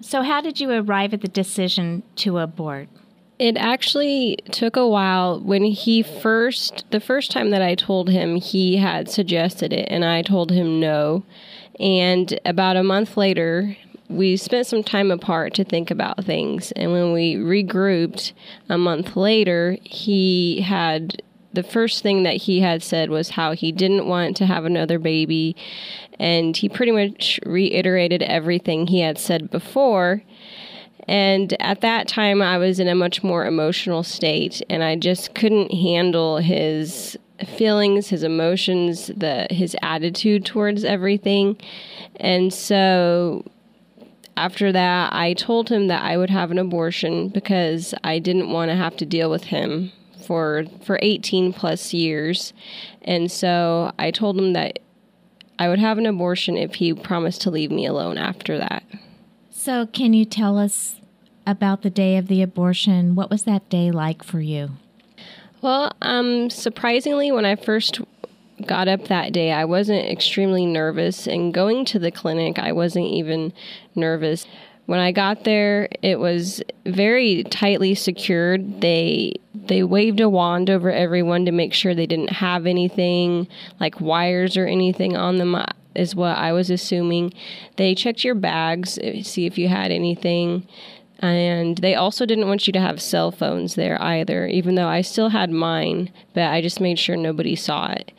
So, 0.02 0.20
how 0.20 0.42
did 0.42 0.60
you 0.60 0.70
arrive 0.70 1.14
at 1.14 1.22
the 1.22 1.28
decision 1.28 2.02
to 2.16 2.36
abort? 2.40 2.90
It 3.38 3.56
actually 3.56 4.38
took 4.52 4.76
a 4.76 4.86
while. 4.86 5.40
When 5.40 5.64
he 5.64 6.02
first, 6.02 6.84
the 6.90 7.00
first 7.00 7.30
time 7.30 7.50
that 7.50 7.62
I 7.62 7.74
told 7.74 8.08
him, 8.08 8.36
he 8.36 8.76
had 8.76 9.08
suggested 9.08 9.72
it, 9.72 9.88
and 9.90 10.04
I 10.04 10.22
told 10.22 10.52
him 10.52 10.78
no. 10.78 11.24
And 11.80 12.38
about 12.44 12.76
a 12.76 12.84
month 12.84 13.16
later, 13.16 13.76
we 14.08 14.36
spent 14.36 14.66
some 14.66 14.84
time 14.84 15.10
apart 15.10 15.54
to 15.54 15.64
think 15.64 15.90
about 15.90 16.24
things. 16.24 16.72
And 16.72 16.92
when 16.92 17.12
we 17.12 17.34
regrouped 17.34 18.32
a 18.68 18.78
month 18.78 19.16
later, 19.16 19.78
he 19.82 20.60
had 20.60 21.22
the 21.52 21.62
first 21.62 22.02
thing 22.02 22.24
that 22.24 22.36
he 22.36 22.60
had 22.60 22.82
said 22.82 23.10
was 23.10 23.30
how 23.30 23.52
he 23.52 23.72
didn't 23.72 24.06
want 24.06 24.36
to 24.36 24.46
have 24.46 24.64
another 24.64 24.98
baby. 24.98 25.56
And 26.18 26.56
he 26.56 26.68
pretty 26.68 26.92
much 26.92 27.40
reiterated 27.44 28.22
everything 28.22 28.86
he 28.86 29.00
had 29.00 29.18
said 29.18 29.50
before. 29.50 30.22
And 31.06 31.54
at 31.60 31.82
that 31.82 32.08
time, 32.08 32.40
I 32.40 32.58
was 32.58 32.80
in 32.80 32.88
a 32.88 32.94
much 32.94 33.22
more 33.22 33.46
emotional 33.46 34.02
state, 34.02 34.62
and 34.70 34.82
I 34.82 34.96
just 34.96 35.34
couldn't 35.34 35.72
handle 35.72 36.38
his 36.38 37.18
feelings, 37.56 38.08
his 38.08 38.22
emotions, 38.22 39.08
the 39.08 39.46
his 39.50 39.76
attitude 39.82 40.46
towards 40.46 40.84
everything. 40.84 41.56
And 42.16 42.52
so 42.52 43.44
after 44.36 44.72
that, 44.72 45.12
I 45.12 45.34
told 45.34 45.68
him 45.68 45.88
that 45.88 46.02
I 46.02 46.16
would 46.16 46.30
have 46.30 46.50
an 46.50 46.58
abortion 46.58 47.28
because 47.28 47.94
I 48.02 48.18
didn't 48.18 48.50
want 48.50 48.70
to 48.70 48.76
have 48.76 48.96
to 48.98 49.06
deal 49.06 49.30
with 49.30 49.44
him 49.44 49.92
for 50.26 50.64
for 50.84 50.98
18 51.02 51.52
plus 51.52 51.92
years. 51.92 52.52
And 53.02 53.30
so 53.30 53.92
I 53.98 54.10
told 54.10 54.38
him 54.38 54.54
that 54.54 54.78
I 55.58 55.68
would 55.68 55.78
have 55.78 55.98
an 55.98 56.06
abortion 56.06 56.56
if 56.56 56.76
he 56.76 56.94
promised 56.94 57.42
to 57.42 57.50
leave 57.50 57.70
me 57.70 57.86
alone 57.86 58.18
after 58.18 58.58
that. 58.58 58.82
So, 59.64 59.86
can 59.86 60.12
you 60.12 60.26
tell 60.26 60.58
us 60.58 61.00
about 61.46 61.80
the 61.80 61.88
day 61.88 62.18
of 62.18 62.28
the 62.28 62.42
abortion? 62.42 63.14
What 63.14 63.30
was 63.30 63.44
that 63.44 63.66
day 63.70 63.90
like 63.90 64.22
for 64.22 64.38
you? 64.38 64.72
Well, 65.62 65.90
um, 66.02 66.50
surprisingly, 66.50 67.32
when 67.32 67.46
I 67.46 67.56
first 67.56 67.98
got 68.66 68.88
up 68.88 69.08
that 69.08 69.32
day, 69.32 69.52
I 69.52 69.64
wasn't 69.64 70.06
extremely 70.06 70.66
nervous, 70.66 71.26
and 71.26 71.54
going 71.54 71.86
to 71.86 71.98
the 71.98 72.10
clinic, 72.10 72.58
I 72.58 72.72
wasn't 72.72 73.06
even 73.06 73.54
nervous. 73.94 74.44
When 74.84 75.00
I 75.00 75.12
got 75.12 75.44
there, 75.44 75.88
it 76.02 76.20
was 76.20 76.62
very 76.84 77.42
tightly 77.44 77.94
secured. 77.94 78.82
They 78.82 79.36
they 79.54 79.82
waved 79.82 80.20
a 80.20 80.28
wand 80.28 80.68
over 80.68 80.92
everyone 80.92 81.46
to 81.46 81.52
make 81.52 81.72
sure 81.72 81.94
they 81.94 82.04
didn't 82.04 82.32
have 82.32 82.66
anything 82.66 83.48
like 83.80 83.98
wires 83.98 84.58
or 84.58 84.66
anything 84.66 85.16
on 85.16 85.38
them 85.38 85.54
is 85.94 86.14
what 86.14 86.36
I 86.36 86.52
was 86.52 86.70
assuming. 86.70 87.32
They 87.76 87.94
checked 87.94 88.24
your 88.24 88.34
bags, 88.34 88.98
eh, 89.02 89.22
see 89.22 89.46
if 89.46 89.58
you 89.58 89.68
had 89.68 89.90
anything. 89.90 90.66
And 91.20 91.78
they 91.78 91.94
also 91.94 92.26
didn't 92.26 92.48
want 92.48 92.66
you 92.66 92.72
to 92.74 92.80
have 92.80 93.00
cell 93.00 93.30
phones 93.30 93.76
there 93.76 94.00
either, 94.02 94.46
even 94.46 94.74
though 94.74 94.88
I 94.88 95.00
still 95.00 95.30
had 95.30 95.50
mine, 95.50 96.12
but 96.34 96.50
I 96.50 96.60
just 96.60 96.80
made 96.80 96.98
sure 96.98 97.16
nobody 97.16 97.56
saw 97.56 97.92
it. 97.92 98.12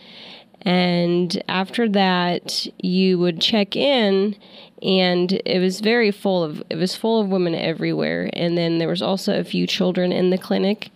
And 0.62 1.44
after 1.48 1.88
that, 1.90 2.66
you 2.80 3.20
would 3.20 3.40
check 3.40 3.76
in, 3.76 4.36
and 4.82 5.34
it 5.46 5.60
was 5.60 5.80
very 5.80 6.10
full 6.10 6.44
of 6.44 6.64
it 6.72 6.76
was 6.76 6.96
full 6.96 7.22
of 7.22 7.30
women 7.30 7.54
everywhere. 7.54 8.32
And 8.34 8.58
then 8.58 8.80
there 8.80 8.88
was 8.88 9.04
also 9.04 9.40
a 9.40 9.44
few 9.44 9.68
children 9.68 10.12
in 10.12 10.32
the 10.32 10.40
clinic. 10.40 10.90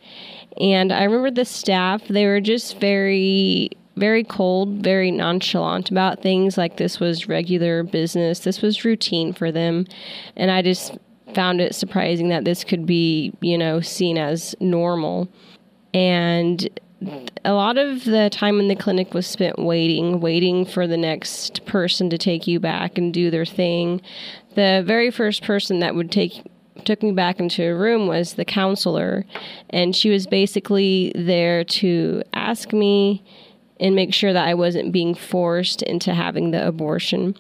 And 0.60 0.92
I 0.92 1.04
remember 1.04 1.30
the 1.30 1.46
staff; 1.46 2.08
they 2.08 2.26
were 2.26 2.42
just 2.42 2.80
very 2.80 3.70
very 4.00 4.24
cold, 4.24 4.84
very 4.84 5.12
nonchalant 5.12 5.92
about 5.92 6.22
things 6.22 6.58
like 6.58 6.78
this 6.78 7.00
was 7.00 7.28
regular 7.28 7.84
business. 7.84 8.40
This 8.40 8.62
was 8.62 8.86
routine 8.86 9.34
for 9.34 9.52
them. 9.52 9.86
And 10.36 10.50
I 10.50 10.62
just 10.62 10.98
found 11.36 11.62
it 11.62 11.76
surprising 11.76 12.30
that 12.30 12.46
this 12.46 12.64
could 12.64 12.86
be, 12.86 13.34
you 13.42 13.58
know, 13.58 13.82
seen 13.82 14.18
as 14.18 14.56
normal. 14.60 15.30
And 15.94 16.68
a 17.46 17.54
lot 17.54 17.78
of 17.78 18.06
the 18.06 18.30
time 18.30 18.60
in 18.60 18.68
the 18.68 18.76
clinic 18.76 19.14
was 19.14 19.28
spent 19.28 19.60
waiting, 19.60 20.20
waiting 20.20 20.66
for 20.66 20.88
the 20.88 20.98
next 20.98 21.66
person 21.66 22.10
to 22.10 22.18
take 22.18 22.48
you 22.48 22.60
back 22.60 22.98
and 22.98 23.14
do 23.14 23.30
their 23.30 23.46
thing. 23.46 24.02
The 24.56 24.84
very 24.86 25.12
first 25.12 25.44
person 25.44 25.80
that 25.80 25.96
would 25.96 26.12
take 26.12 26.44
took 26.86 27.04
me 27.04 27.12
back 27.12 27.40
into 27.40 27.64
a 27.64 27.76
room 27.76 28.08
was 28.08 28.34
the 28.34 28.46
counselor, 28.46 29.26
and 29.70 29.96
she 29.96 30.10
was 30.10 30.28
basically 30.28 31.12
there 31.14 31.64
to 31.66 32.24
ask 32.34 32.74
me 32.74 33.24
and 33.80 33.96
make 33.96 34.14
sure 34.14 34.34
that 34.34 34.48
I 34.48 34.54
wasn't 34.54 34.92
being 34.92 35.16
forced 35.16 35.82
into 35.82 36.14
having 36.14 36.52
the 36.52 36.68
abortion. 36.68 37.36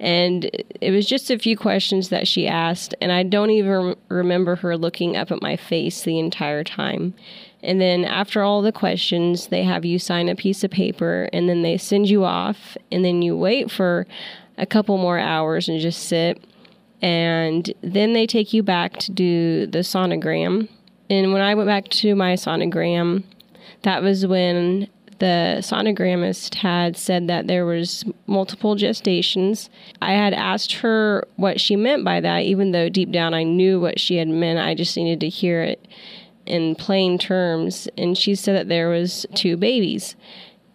And 0.00 0.50
it 0.80 0.90
was 0.90 1.06
just 1.06 1.30
a 1.30 1.38
few 1.38 1.56
questions 1.56 2.08
that 2.08 2.26
she 2.26 2.48
asked, 2.48 2.94
and 3.00 3.12
I 3.12 3.22
don't 3.22 3.50
even 3.50 3.94
remember 4.08 4.56
her 4.56 4.76
looking 4.76 5.16
up 5.16 5.30
at 5.30 5.40
my 5.40 5.56
face 5.56 6.02
the 6.02 6.18
entire 6.18 6.64
time. 6.64 7.14
And 7.62 7.80
then 7.80 8.04
after 8.04 8.42
all 8.42 8.60
the 8.60 8.72
questions, 8.72 9.46
they 9.46 9.62
have 9.62 9.84
you 9.84 9.98
sign 9.98 10.28
a 10.28 10.34
piece 10.34 10.64
of 10.64 10.70
paper, 10.70 11.30
and 11.32 11.48
then 11.48 11.62
they 11.62 11.78
send 11.78 12.10
you 12.10 12.24
off, 12.24 12.76
and 12.90 13.04
then 13.04 13.22
you 13.22 13.36
wait 13.36 13.70
for 13.70 14.06
a 14.58 14.66
couple 14.66 14.98
more 14.98 15.18
hours 15.18 15.68
and 15.68 15.80
just 15.80 16.02
sit. 16.02 16.42
And 17.00 17.72
then 17.82 18.12
they 18.14 18.26
take 18.26 18.52
you 18.52 18.62
back 18.62 18.98
to 18.98 19.12
do 19.12 19.66
the 19.66 19.80
sonogram. 19.80 20.68
And 21.08 21.32
when 21.32 21.42
I 21.42 21.54
went 21.54 21.68
back 21.68 21.88
to 21.88 22.14
my 22.14 22.34
sonogram, 22.34 23.22
that 23.82 24.02
was 24.02 24.26
when 24.26 24.88
the 25.18 25.58
sonogramist 25.60 26.54
had 26.54 26.96
said 26.96 27.28
that 27.28 27.46
there 27.46 27.66
was 27.66 28.04
multiple 28.26 28.76
gestations. 28.76 29.68
I 30.02 30.12
had 30.12 30.34
asked 30.34 30.72
her 30.74 31.26
what 31.36 31.60
she 31.60 31.76
meant 31.76 32.04
by 32.04 32.20
that, 32.20 32.40
even 32.40 32.72
though 32.72 32.88
deep 32.88 33.10
down 33.10 33.34
I 33.34 33.42
knew 33.42 33.80
what 33.80 34.00
she 34.00 34.16
had 34.16 34.28
meant. 34.28 34.58
I 34.58 34.74
just 34.74 34.96
needed 34.96 35.20
to 35.20 35.28
hear 35.28 35.62
it 35.62 35.86
in 36.46 36.74
plain 36.74 37.18
terms. 37.18 37.88
And 37.96 38.16
she 38.16 38.34
said 38.34 38.56
that 38.56 38.68
there 38.68 38.88
was 38.88 39.26
two 39.34 39.56
babies. 39.56 40.16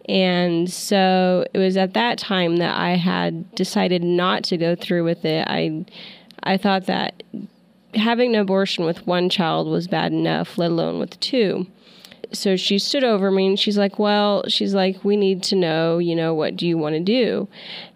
And 0.08 0.70
so 0.70 1.44
it 1.54 1.58
was 1.58 1.76
at 1.76 1.94
that 1.94 2.18
time 2.18 2.56
that 2.56 2.76
I 2.76 2.96
had 2.96 3.54
decided 3.54 4.02
not 4.02 4.42
to 4.44 4.56
go 4.56 4.74
through 4.74 5.04
with 5.04 5.24
it. 5.24 5.46
I 5.48 5.84
I 6.42 6.56
thought 6.56 6.86
that 6.86 7.22
having 7.94 8.34
an 8.34 8.40
abortion 8.40 8.84
with 8.84 9.06
one 9.06 9.28
child 9.28 9.68
was 9.68 9.86
bad 9.86 10.12
enough, 10.12 10.56
let 10.56 10.70
alone 10.70 10.98
with 10.98 11.20
two 11.20 11.66
so 12.32 12.56
she 12.56 12.78
stood 12.78 13.04
over 13.04 13.30
me 13.30 13.46
and 13.46 13.58
she's 13.58 13.78
like, 13.78 13.98
Well, 13.98 14.44
she's 14.48 14.74
like, 14.74 15.04
We 15.04 15.16
need 15.16 15.42
to 15.44 15.56
know, 15.56 15.98
you 15.98 16.14
know, 16.14 16.34
what 16.34 16.56
do 16.56 16.66
you 16.66 16.78
want 16.78 16.94
to 16.94 17.00
do? 17.00 17.48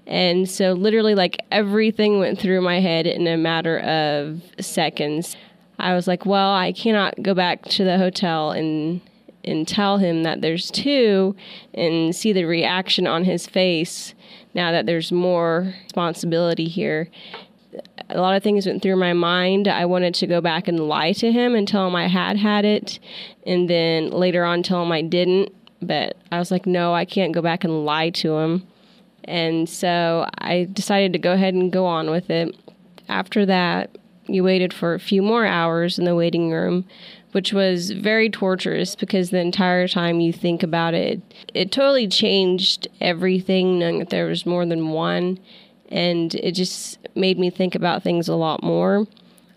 And 0.07 0.49
so, 0.49 0.72
literally, 0.72 1.14
like 1.14 1.39
everything 1.51 2.18
went 2.18 2.39
through 2.39 2.61
my 2.61 2.80
head 2.80 3.07
in 3.07 3.26
a 3.26 3.37
matter 3.37 3.78
of 3.80 4.43
seconds. 4.61 5.37
I 5.78 5.95
was 5.95 6.07
like, 6.07 6.26
Well, 6.26 6.53
I 6.53 6.72
cannot 6.72 7.22
go 7.22 7.35
back 7.35 7.62
to 7.62 7.85
the 7.85 7.99
hotel 7.99 8.51
and 8.51 9.01
and 9.45 9.68
tell 9.68 9.99
him 9.99 10.22
that 10.22 10.41
there's 10.41 10.70
two 10.70 11.37
and 11.74 12.16
see 12.16 12.32
the 12.32 12.45
reaction 12.45 13.07
on 13.07 13.24
his 13.24 13.47
face 13.47 14.14
now 14.55 14.72
that 14.72 14.87
there's 14.87 15.12
more 15.12 15.74
responsibility 15.85 16.66
here. 16.66 17.09
A 18.11 18.20
lot 18.20 18.37
of 18.37 18.43
things 18.43 18.66
went 18.66 18.83
through 18.83 18.97
my 18.97 19.12
mind. 19.12 19.68
I 19.68 19.87
wanted 19.87 20.14
to 20.16 20.27
go 20.27 20.41
back 20.41 20.68
and 20.68 20.89
lie 20.89 21.12
to 21.12 21.33
him 21.33 21.55
and 21.55 21.66
tell 21.66 21.87
him 21.87 21.97
I 21.97 22.09
had 22.09 22.37
had 22.37 22.64
it, 22.64 22.99
and 23.47 23.68
then 23.68 24.11
later 24.11 24.45
on 24.45 24.62
tell 24.62 24.83
him 24.83 24.93
I 24.93 25.03
didn't. 25.03 25.53
But 25.81 26.16
I 26.33 26.39
was 26.39 26.51
like, 26.51 26.66
no, 26.66 26.95
I 26.95 27.05
can't 27.05 27.33
go 27.33 27.43
back 27.43 27.64
and 27.64 27.85
lie 27.85 28.11
to 28.11 28.37
him. 28.39 28.66
And 29.25 29.68
so 29.68 30.27
I 30.39 30.68
decided 30.72 31.12
to 31.14 31.18
go 31.18 31.33
ahead 31.33 31.55
and 31.55 31.72
go 31.72 31.87
on 31.87 32.11
with 32.11 32.31
it. 32.31 32.55
After 33.09 33.45
that, 33.47 33.97
you 34.27 34.43
waited 34.43 34.72
for 34.72 34.95
a 34.95 35.01
few 35.01 35.22
more 35.22 35.45
hours 35.45 35.99
in 35.99 36.05
the 36.05 36.14
waiting 36.14 36.51
room, 36.51 36.85
which 37.33 37.53
was 37.53 37.91
very 37.91 38.31
torturous 38.31 38.95
because 38.95 39.31
the 39.31 39.41
entire 39.41 39.89
time 39.89 40.20
you 40.20 40.33
think 40.33 40.62
about 40.62 40.95
it, 40.95 41.20
it 41.53 41.72
totally 41.72 42.09
changed 42.09 42.89
everything 43.01 43.79
knowing 43.79 43.99
that 43.99 44.11
there 44.11 44.27
was 44.27 44.47
more 44.47 44.64
than 44.64 44.91
one. 44.91 45.39
And 45.91 46.35
it 46.35 46.53
just 46.53 46.99
made 47.14 47.39
me 47.39 47.51
think 47.51 47.74
about 47.74 48.03
things 48.03 48.28
a 48.28 48.35
lot 48.35 48.62
more. 48.62 49.07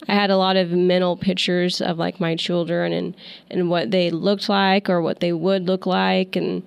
I 0.08 0.14
had 0.14 0.30
a 0.30 0.38
lot 0.38 0.56
of 0.56 0.72
mental 0.72 1.18
pictures 1.18 1.82
of 1.82 1.98
like 1.98 2.20
my 2.20 2.36
children 2.36 2.94
and, 2.94 3.16
and 3.50 3.70
what 3.70 3.92
they 3.92 4.10
looked 4.10 4.48
like 4.48 4.90
or 4.90 5.02
what 5.02 5.20
they 5.20 5.34
would 5.34 5.68
look 5.68 5.86
like 5.86 6.36
and 6.36 6.64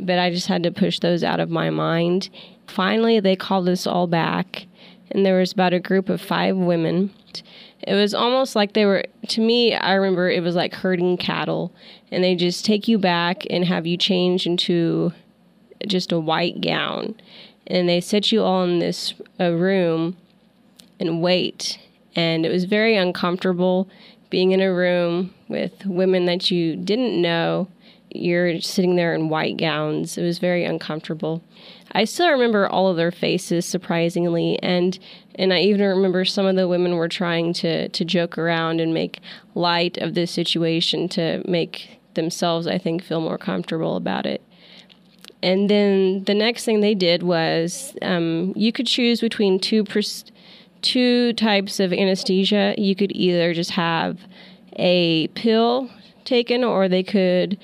but 0.00 0.18
I 0.18 0.30
just 0.30 0.46
had 0.46 0.62
to 0.62 0.70
push 0.70 1.00
those 1.00 1.24
out 1.24 1.40
of 1.40 1.50
my 1.50 1.70
mind. 1.70 2.28
Finally, 2.66 3.20
they 3.20 3.36
called 3.36 3.68
us 3.68 3.86
all 3.86 4.06
back, 4.06 4.66
and 5.10 5.24
there 5.24 5.38
was 5.38 5.52
about 5.52 5.72
a 5.72 5.80
group 5.80 6.08
of 6.08 6.20
five 6.20 6.56
women. 6.56 7.12
It 7.82 7.94
was 7.94 8.14
almost 8.14 8.54
like 8.54 8.74
they 8.74 8.84
were, 8.84 9.04
to 9.28 9.40
me, 9.40 9.74
I 9.74 9.94
remember 9.94 10.30
it 10.30 10.42
was 10.42 10.54
like 10.54 10.74
herding 10.74 11.16
cattle, 11.16 11.72
and 12.10 12.22
they 12.22 12.34
just 12.34 12.64
take 12.64 12.88
you 12.88 12.98
back 12.98 13.44
and 13.50 13.64
have 13.64 13.86
you 13.86 13.96
change 13.96 14.46
into 14.46 15.12
just 15.86 16.12
a 16.12 16.20
white 16.20 16.60
gown. 16.60 17.14
And 17.68 17.88
they 17.88 18.00
set 18.00 18.32
you 18.32 18.42
all 18.42 18.64
in 18.64 18.80
this 18.80 19.14
a 19.38 19.54
room 19.54 20.16
and 20.98 21.22
wait. 21.22 21.78
And 22.16 22.44
it 22.44 22.50
was 22.50 22.64
very 22.64 22.96
uncomfortable 22.96 23.88
being 24.30 24.52
in 24.52 24.60
a 24.60 24.72
room 24.72 25.32
with 25.48 25.86
women 25.86 26.26
that 26.26 26.50
you 26.50 26.76
didn't 26.76 27.20
know 27.20 27.68
you're 28.10 28.60
sitting 28.60 28.96
there 28.96 29.14
in 29.14 29.28
white 29.28 29.56
gowns. 29.56 30.16
It 30.16 30.22
was 30.22 30.38
very 30.38 30.64
uncomfortable. 30.64 31.42
I 31.92 32.04
still 32.04 32.30
remember 32.30 32.68
all 32.68 32.88
of 32.88 32.96
their 32.96 33.10
faces 33.10 33.66
surprisingly 33.66 34.58
and 34.62 34.98
and 35.34 35.52
I 35.52 35.60
even 35.60 35.86
remember 35.86 36.24
some 36.24 36.46
of 36.46 36.56
the 36.56 36.68
women 36.68 36.96
were 36.96 37.08
trying 37.08 37.52
to 37.54 37.88
to 37.88 38.04
joke 38.04 38.38
around 38.38 38.80
and 38.80 38.92
make 38.92 39.20
light 39.54 39.96
of 39.98 40.14
this 40.14 40.30
situation 40.30 41.08
to 41.10 41.42
make 41.46 42.00
themselves 42.14 42.66
I 42.66 42.78
think 42.78 43.02
feel 43.02 43.20
more 43.20 43.38
comfortable 43.38 43.96
about 43.96 44.26
it. 44.26 44.42
And 45.42 45.70
then 45.70 46.24
the 46.24 46.34
next 46.34 46.64
thing 46.64 46.80
they 46.80 46.94
did 46.94 47.22
was 47.22 47.96
um, 48.02 48.52
you 48.56 48.72
could 48.72 48.86
choose 48.86 49.20
between 49.20 49.60
two 49.60 49.84
pers- 49.84 50.24
two 50.82 51.32
types 51.34 51.80
of 51.80 51.92
anesthesia. 51.92 52.74
You 52.76 52.94
could 52.94 53.12
either 53.14 53.54
just 53.54 53.72
have 53.72 54.18
a 54.76 55.28
pill 55.28 55.90
taken 56.24 56.64
or 56.64 56.88
they 56.88 57.02
could 57.02 57.58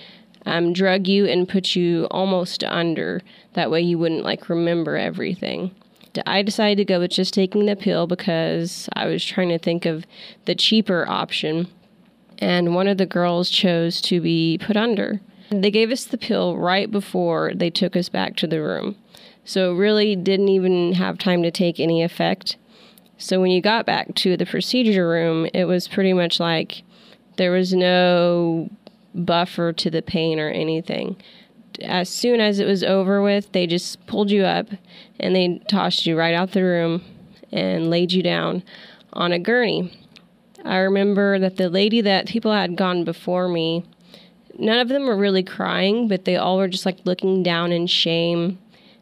um, 0.47 0.73
drug 0.73 1.07
you 1.07 1.27
and 1.27 1.49
put 1.49 1.75
you 1.75 2.07
almost 2.11 2.63
under. 2.65 3.23
That 3.55 3.71
way 3.71 3.81
you 3.81 3.99
wouldn't 3.99 4.25
like 4.25 4.49
remember 4.49 4.97
everything. 4.97 5.75
I 6.27 6.43
decided 6.43 6.77
to 6.79 6.85
go 6.85 7.01
with 7.01 7.11
just 7.11 7.35
taking 7.35 7.67
the 7.67 7.75
pill 7.75 8.07
because 8.07 8.89
I 8.93 9.07
was 9.07 9.25
trying 9.25 9.49
to 9.49 9.59
think 9.59 9.85
of 9.85 10.07
the 10.45 10.55
cheaper 10.55 11.09
option. 11.09 11.67
And 12.39 12.75
one 12.75 12.89
of 12.89 12.99
the 12.99 13.07
girls 13.07 13.51
chose 13.51 14.01
to 14.03 14.21
be 14.21 14.59
put 14.59 14.77
under. 14.77 15.21
They 15.61 15.71
gave 15.71 15.91
us 15.91 16.05
the 16.05 16.19
pill 16.19 16.57
right 16.57 16.91
before 16.91 17.53
they 17.55 17.71
took 17.71 17.97
us 17.97 18.09
back 18.09 18.37
to 18.37 18.47
the 18.47 18.63
room. 18.63 18.97
So 19.45 19.73
it 19.73 19.79
really 19.79 20.17
didn't 20.17 20.49
even 20.49 20.95
have 20.95 21.19
time 21.19 21.43
to 21.43 21.51
take 21.51 21.79
any 21.79 22.03
effect. 22.03 22.57
So 23.19 23.41
when 23.41 23.51
you 23.51 23.61
got 23.61 23.87
back 23.87 24.15
to 24.17 24.37
the 24.37 24.47
procedure 24.47 25.09
room, 25.09 25.47
it 25.55 25.65
was 25.65 25.87
pretty 25.87 26.13
much 26.13 26.41
like 26.41 26.83
there 27.37 27.53
was 27.53 27.73
no 27.73 28.71
buffer 29.15 29.73
to 29.73 29.91
the 29.91 30.03
pain 30.03 30.41
or 30.41 30.49
anything. 30.49 31.17
As 31.83 32.09
soon 32.09 32.41
as 32.41 32.59
it 32.59 32.67
was 32.67 32.83
over 32.83 33.21
with, 33.23 33.53
they 33.53 33.67
just 33.67 34.05
pulled 34.07 34.31
you 34.31 34.45
up 34.45 34.69
and 35.19 35.35
they 35.35 35.61
tossed 35.69 36.07
you 36.07 36.17
right 36.17 36.35
out 36.35 36.53
the 36.53 36.63
room 36.63 37.03
and 37.53 37.91
laid 37.91 38.13
you 38.13 38.23
down 38.23 38.63
on 39.13 39.33
a 39.33 39.39
gurney. 39.39 39.93
I 40.65 40.79
remember 40.79 41.39
that 41.39 41.57
the 41.57 41.69
lady 41.69 42.01
that 42.01 42.27
people 42.27 42.53
had 42.53 42.77
gone 42.77 43.05
before 43.05 43.49
me, 43.49 43.85
none 44.59 44.79
of 44.79 44.89
them 44.89 45.07
were 45.07 45.17
really 45.17 45.43
crying, 45.43 46.09
but 46.09 46.25
they 46.25 46.37
all 46.37 46.57
were 46.57 46.69
just 46.69 46.87
like 46.87 46.99
looking 47.05 47.43
down 47.43 47.73
in 47.73 47.87
shame. 47.87 48.59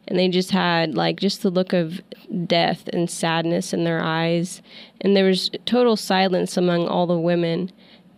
And 0.08 0.18
they 0.18 0.28
just 0.28 0.50
had 0.50 0.94
like 0.94 1.20
just 1.20 1.42
the 1.42 1.50
look 1.50 1.72
of 1.72 2.00
death 2.46 2.88
and 2.92 3.08
sadness 3.08 3.72
in 3.72 3.84
their 3.84 4.02
eyes. 4.02 4.60
And 5.00 5.16
there 5.16 5.24
was 5.24 5.50
total 5.64 5.96
silence 5.96 6.56
among 6.56 6.88
all 6.88 7.06
the 7.06 7.18
women. 7.18 7.70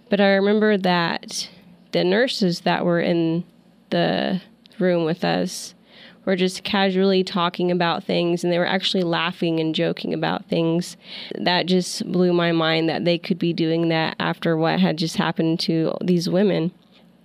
But 0.09 0.21
I 0.21 0.29
remember 0.29 0.77
that 0.79 1.49
the 1.93 2.05
nurses 2.05 2.61
that 2.61 2.85
were 2.85 3.01
in 3.01 3.45
the 3.91 4.41
room 4.79 5.05
with 5.05 5.25
us 5.25 5.75
were 6.25 6.37
just 6.37 6.65
casually 6.65 7.23
talking 7.23 7.71
about 7.71 8.05
things 8.05 8.43
and 8.43 8.53
they 8.53 8.59
were 8.59 8.67
actually 8.67 9.03
laughing 9.03 9.61
and 9.61 9.75
joking 9.75 10.15
about 10.15 10.47
things. 10.47 10.97
That 11.39 11.67
just 11.67 12.11
blew 12.11 12.33
my 12.33 12.53
mind 12.53 12.89
that 12.89 13.05
they 13.05 13.19
could 13.19 13.39
be 13.39 13.53
doing 13.53 13.89
that 13.91 14.17
after 14.19 14.57
what 14.57 14.81
had 14.81 14.97
just 14.97 15.17
happened 15.17 15.61
to 15.61 15.95
these 16.03 16.29
women. 16.29 16.73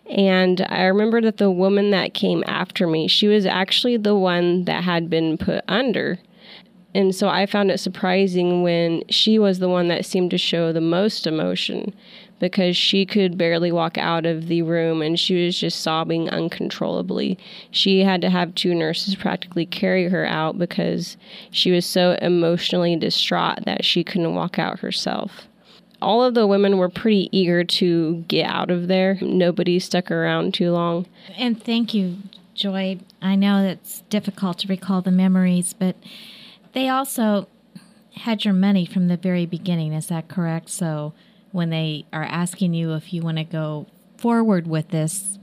And 0.10 0.66
I 0.70 0.84
remember 0.86 1.22
that 1.22 1.38
the 1.38 1.52
woman 1.52 1.92
that 1.92 2.14
came 2.14 2.44
after 2.48 2.88
me, 2.88 3.08
she 3.08 3.28
was 3.28 3.46
actually 3.46 3.98
the 3.98 4.16
one 4.16 4.66
that 4.66 4.84
had 4.84 5.10
been 5.10 5.38
put 5.38 5.64
under. 5.68 6.20
And 6.96 7.14
so 7.14 7.30
I 7.30 7.46
found 7.46 7.70
it 7.70 7.80
surprising 7.80 8.64
when 8.64 9.04
she 9.10 9.38
was 9.38 9.60
the 9.60 9.70
one 9.70 9.88
that 9.90 10.06
seemed 10.06 10.32
to 10.32 10.40
show 10.40 10.74
the 10.74 10.82
most 10.82 11.28
emotion 11.28 11.94
because 12.40 12.76
she 12.76 13.06
could 13.06 13.38
barely 13.38 13.72
walk 13.72 13.98
out 13.98 14.26
of 14.26 14.48
the 14.48 14.62
room 14.64 15.02
and 15.02 15.20
she 15.20 15.46
was 15.46 15.60
just 15.60 15.82
sobbing 15.82 16.30
uncontrollably. 16.30 17.38
She 17.70 18.04
had 18.04 18.22
to 18.22 18.30
have 18.30 18.56
two 18.56 18.74
nurses 18.74 19.14
practically 19.16 19.66
carry 19.66 20.10
her 20.10 20.26
out 20.26 20.58
because 20.58 21.18
she 21.52 21.70
was 21.70 21.86
so 21.86 22.18
emotionally 22.22 22.96
distraught 22.96 23.66
that 23.66 23.86
she 23.86 24.04
couldn't 24.04 24.34
walk 24.34 24.58
out 24.58 24.80
herself. 24.80 25.49
All 26.02 26.24
of 26.24 26.34
the 26.34 26.48
women 26.48 26.78
were 26.78 26.90
pretty 26.90 27.30
eager 27.32 27.64
to 27.64 28.24
get 28.28 28.46
out 28.46 28.72
of 28.72 28.88
there. 28.88 29.18
Nobody 29.22 29.80
stuck 29.80 30.10
around 30.12 30.54
too 30.54 30.72
long. 30.72 31.06
And 31.38 31.62
thank 31.62 31.94
you, 31.94 32.18
Joy. 32.54 33.00
I 33.22 33.36
know 33.36 33.64
it's 33.64 34.02
difficult 34.10 34.60
to 34.60 34.68
recall 34.68 35.02
the 35.02 35.12
memories, 35.12 35.74
but 35.74 35.96
they 36.74 36.88
also 36.88 37.48
had 38.16 38.46
your 38.46 38.54
money 38.54 38.86
from 38.86 39.08
the 39.08 39.18
very 39.18 39.46
beginning. 39.46 39.94
Is 39.94 40.08
that 40.08 40.28
correct? 40.28 40.70
So 40.70 41.14
when 41.52 41.70
they 41.70 42.06
are 42.14 42.24
asking 42.24 42.74
you 42.74 42.94
if 42.94 43.14
you 43.14 43.22
want 43.22 43.38
to 43.38 43.44
go 43.44 43.88
forward 44.18 44.68
with 44.68 44.90
this, 44.90 45.40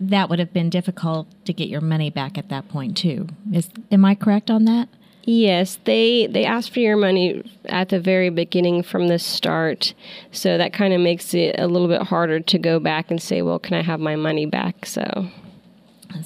that 0.00 0.28
would 0.28 0.38
have 0.38 0.52
been 0.52 0.70
difficult 0.70 1.26
to 1.44 1.52
get 1.52 1.68
your 1.68 1.80
money 1.80 2.10
back 2.10 2.36
at 2.38 2.48
that 2.48 2.68
point 2.68 2.96
too. 2.96 3.26
Is 3.52 3.70
am 3.90 4.04
I 4.04 4.14
correct 4.14 4.50
on 4.50 4.64
that? 4.64 4.88
Yes, 5.28 5.80
they 5.84 6.28
they 6.28 6.44
asked 6.44 6.72
for 6.72 6.78
your 6.78 6.96
money 6.96 7.42
at 7.64 7.88
the 7.88 7.98
very 7.98 8.30
beginning 8.30 8.84
from 8.84 9.08
the 9.08 9.18
start. 9.18 9.92
So 10.30 10.56
that 10.56 10.72
kind 10.72 10.94
of 10.94 11.00
makes 11.00 11.34
it 11.34 11.56
a 11.58 11.66
little 11.66 11.88
bit 11.88 12.02
harder 12.02 12.38
to 12.38 12.58
go 12.58 12.78
back 12.78 13.10
and 13.10 13.20
say, 13.20 13.42
"Well, 13.42 13.58
can 13.58 13.74
I 13.74 13.82
have 13.82 13.98
my 13.98 14.14
money 14.14 14.46
back?" 14.46 14.86
So 14.86 15.28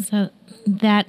So 0.04 0.28
that 0.66 1.06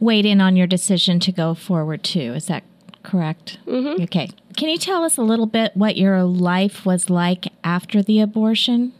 weighed 0.00 0.26
in 0.26 0.40
on 0.40 0.56
your 0.56 0.66
decision 0.66 1.20
to 1.20 1.32
go 1.32 1.54
forward 1.54 2.02
too. 2.02 2.34
Is 2.34 2.46
that 2.46 2.64
correct? 3.04 3.58
Mm-hmm. 3.66 4.02
Okay. 4.02 4.30
Can 4.56 4.68
you 4.68 4.76
tell 4.76 5.04
us 5.04 5.16
a 5.16 5.22
little 5.22 5.46
bit 5.46 5.76
what 5.76 5.96
your 5.96 6.24
life 6.24 6.84
was 6.84 7.08
like 7.08 7.46
after 7.62 8.02
the 8.02 8.20
abortion? 8.20 8.92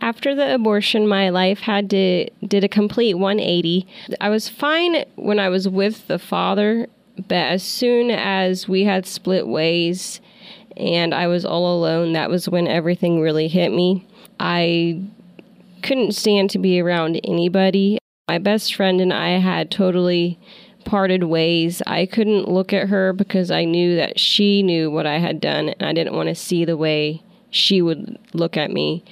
after 0.00 0.34
the 0.34 0.52
abortion, 0.54 1.06
my 1.06 1.30
life 1.30 1.60
had 1.60 1.88
to 1.90 2.28
did 2.46 2.64
a 2.64 2.68
complete 2.68 3.14
180. 3.14 3.86
I 4.20 4.28
was 4.28 4.48
fine 4.48 5.04
when 5.14 5.38
I 5.38 5.48
was 5.48 5.68
with 5.68 6.08
the 6.08 6.18
father, 6.18 6.88
but 7.16 7.36
as 7.36 7.62
soon 7.62 8.10
as 8.10 8.68
we 8.68 8.84
had 8.84 9.06
split 9.06 9.46
ways 9.46 10.20
and 10.76 11.14
I 11.14 11.26
was 11.26 11.44
all 11.44 11.76
alone, 11.76 12.12
that 12.14 12.30
was 12.30 12.48
when 12.48 12.66
everything 12.66 13.20
really 13.20 13.48
hit 13.48 13.70
me. 13.70 14.06
I 14.40 15.02
couldn't 15.82 16.12
stand 16.14 16.50
to 16.50 16.58
be 16.58 16.80
around 16.80 17.20
anybody. 17.24 17.98
My 18.28 18.38
best 18.38 18.74
friend 18.74 19.00
and 19.00 19.12
I 19.12 19.38
had 19.38 19.70
totally 19.70 20.38
parted 20.84 21.24
ways. 21.24 21.82
I 21.86 22.06
couldn't 22.06 22.48
look 22.48 22.72
at 22.72 22.88
her 22.88 23.12
because 23.12 23.50
I 23.50 23.64
knew 23.64 23.96
that 23.96 24.18
she 24.18 24.62
knew 24.62 24.90
what 24.90 25.06
I 25.06 25.18
had 25.18 25.40
done 25.40 25.68
and 25.68 25.82
I 25.82 25.92
didn't 25.92 26.14
want 26.14 26.28
to 26.28 26.34
see 26.34 26.64
the 26.64 26.76
way 26.76 27.22
she 27.50 27.82
would 27.82 28.18
look 28.32 28.56
at 28.56 28.70
me. 28.70 29.04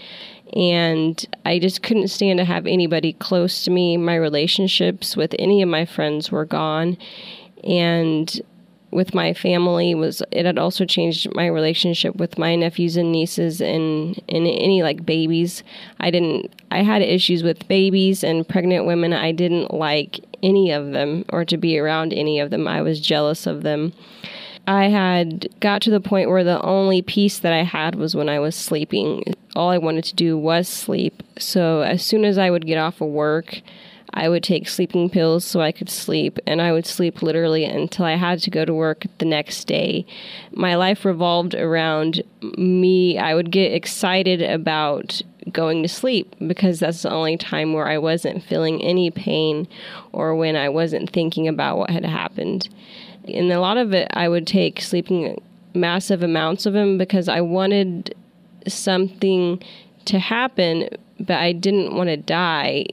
And 0.55 1.25
I 1.45 1.59
just 1.61 1.83
couldn't 1.83 2.09
stand 2.09 2.39
to 2.39 2.45
have 2.45 2.67
anybody 2.67 3.13
close 3.13 3.63
to 3.65 3.71
me. 3.71 3.97
My 3.97 4.17
relationships 4.17 5.17
with 5.17 5.35
any 5.39 5.63
of 5.63 5.69
my 5.69 5.85
friends 5.85 6.33
were 6.33 6.45
gone. 6.45 6.97
And 7.65 8.41
with 8.91 9.15
my 9.15 9.33
family 9.33 9.95
was 9.95 10.23
it 10.33 10.45
had 10.45 10.59
also 10.59 10.85
changed 10.85 11.33
my 11.35 11.47
relationship 11.47 12.17
with 12.17 12.39
my 12.39 12.57
nephews 12.57 12.97
and 12.97 13.13
nieces 13.13 13.61
and 13.61 14.21
and 14.29 14.47
any 14.47 14.83
like 14.83 15.07
babies. 15.07 15.63
I 16.01 16.11
didn't 16.11 16.53
I 16.71 16.83
had 16.83 17.03
issues 17.03 17.43
with 17.43 17.69
babies 17.69 18.25
and 18.25 18.49
pregnant 18.49 18.87
women. 18.87 19.13
I 19.13 19.33
didn't 19.33 19.73
like 19.73 20.21
any 20.43 20.73
of 20.73 20.93
them 20.93 21.25
or 21.29 21.45
to 21.45 21.57
be 21.57 21.79
around 21.79 22.13
any 22.13 22.41
of 22.41 22.51
them. 22.51 22.67
I 22.67 22.83
was 22.83 23.01
jealous 23.01 23.47
of 23.47 23.63
them. 23.63 23.93
I 24.67 24.89
had 24.89 25.49
got 25.61 25.83
to 25.83 25.91
the 25.91 26.01
point 26.01 26.29
where 26.29 26.45
the 26.45 26.63
only 26.63 27.03
peace 27.03 27.39
that 27.39 27.53
I 27.53 27.65
had 27.65 27.95
was 27.95 28.15
when 28.15 28.29
I 28.29 28.39
was 28.39 28.55
sleeping. 28.55 29.35
All 29.57 29.71
I 29.71 29.79
wanted 29.79 30.05
to 30.05 30.15
do 30.15 30.37
was 30.37 30.69
sleep. 30.69 31.23
So 31.39 31.81
as 31.81 32.05
soon 32.05 32.25
as 32.25 32.39
I 32.39 32.51
would 32.51 32.67
get 32.67 32.79
off 32.79 33.01
of 33.01 33.09
work, 33.09 33.63
I 34.13 34.29
would 34.29 34.43
take 34.43 34.69
sleeping 34.69 35.09
pills 35.09 35.45
so 35.45 35.61
I 35.61 35.73
could 35.73 35.89
sleep, 35.89 36.39
and 36.47 36.61
I 36.61 36.73
would 36.73 36.87
sleep 36.87 37.23
literally 37.23 37.65
until 37.65 38.05
I 38.05 38.17
had 38.17 38.41
to 38.41 38.51
go 38.51 38.65
to 38.65 38.75
work 38.75 39.07
the 39.19 39.25
next 39.25 39.67
day. 39.67 40.05
My 40.53 40.75
life 40.75 41.05
revolved 41.05 41.55
around 41.55 42.23
me. 42.59 43.19
I 43.19 43.35
would 43.35 43.51
get 43.51 43.73
excited 43.73 44.43
about 44.43 45.23
going 45.53 45.83
to 45.83 45.89
sleep 45.89 46.35
because 46.47 46.81
that's 46.81 47.03
the 47.03 47.11
only 47.11 47.37
time 47.37 47.73
where 47.73 47.89
I 47.89 47.99
wasn't 47.99 48.43
feeling 48.43 48.83
any 48.83 49.11
pain 49.11 49.67
or 50.13 50.35
when 50.35 50.57
I 50.57 50.69
wasn't 50.69 51.11
thinking 51.11 51.49
about 51.49 51.79
what 51.79 51.91
had 51.91 52.05
happened. 52.05 52.69
And 53.27 53.51
a 53.53 53.61
lot 53.61 53.77
of 53.77 53.93
it, 53.95 54.09
I 54.13 54.29
would 54.29 54.47
take 54.47 54.81
sleeping 54.81 55.41
massive 55.73 56.23
amounts 56.23 56.67
of 56.67 56.73
them 56.73 56.99
because 56.99 57.29
I 57.29 57.41
wanted 57.41 58.15
something 58.67 59.63
to 60.07 60.19
happen, 60.19 60.89
but 61.19 61.37
I 61.37 61.53
didn't 61.53 61.95
want 61.95 62.09
to 62.09 62.17
die 62.17 62.87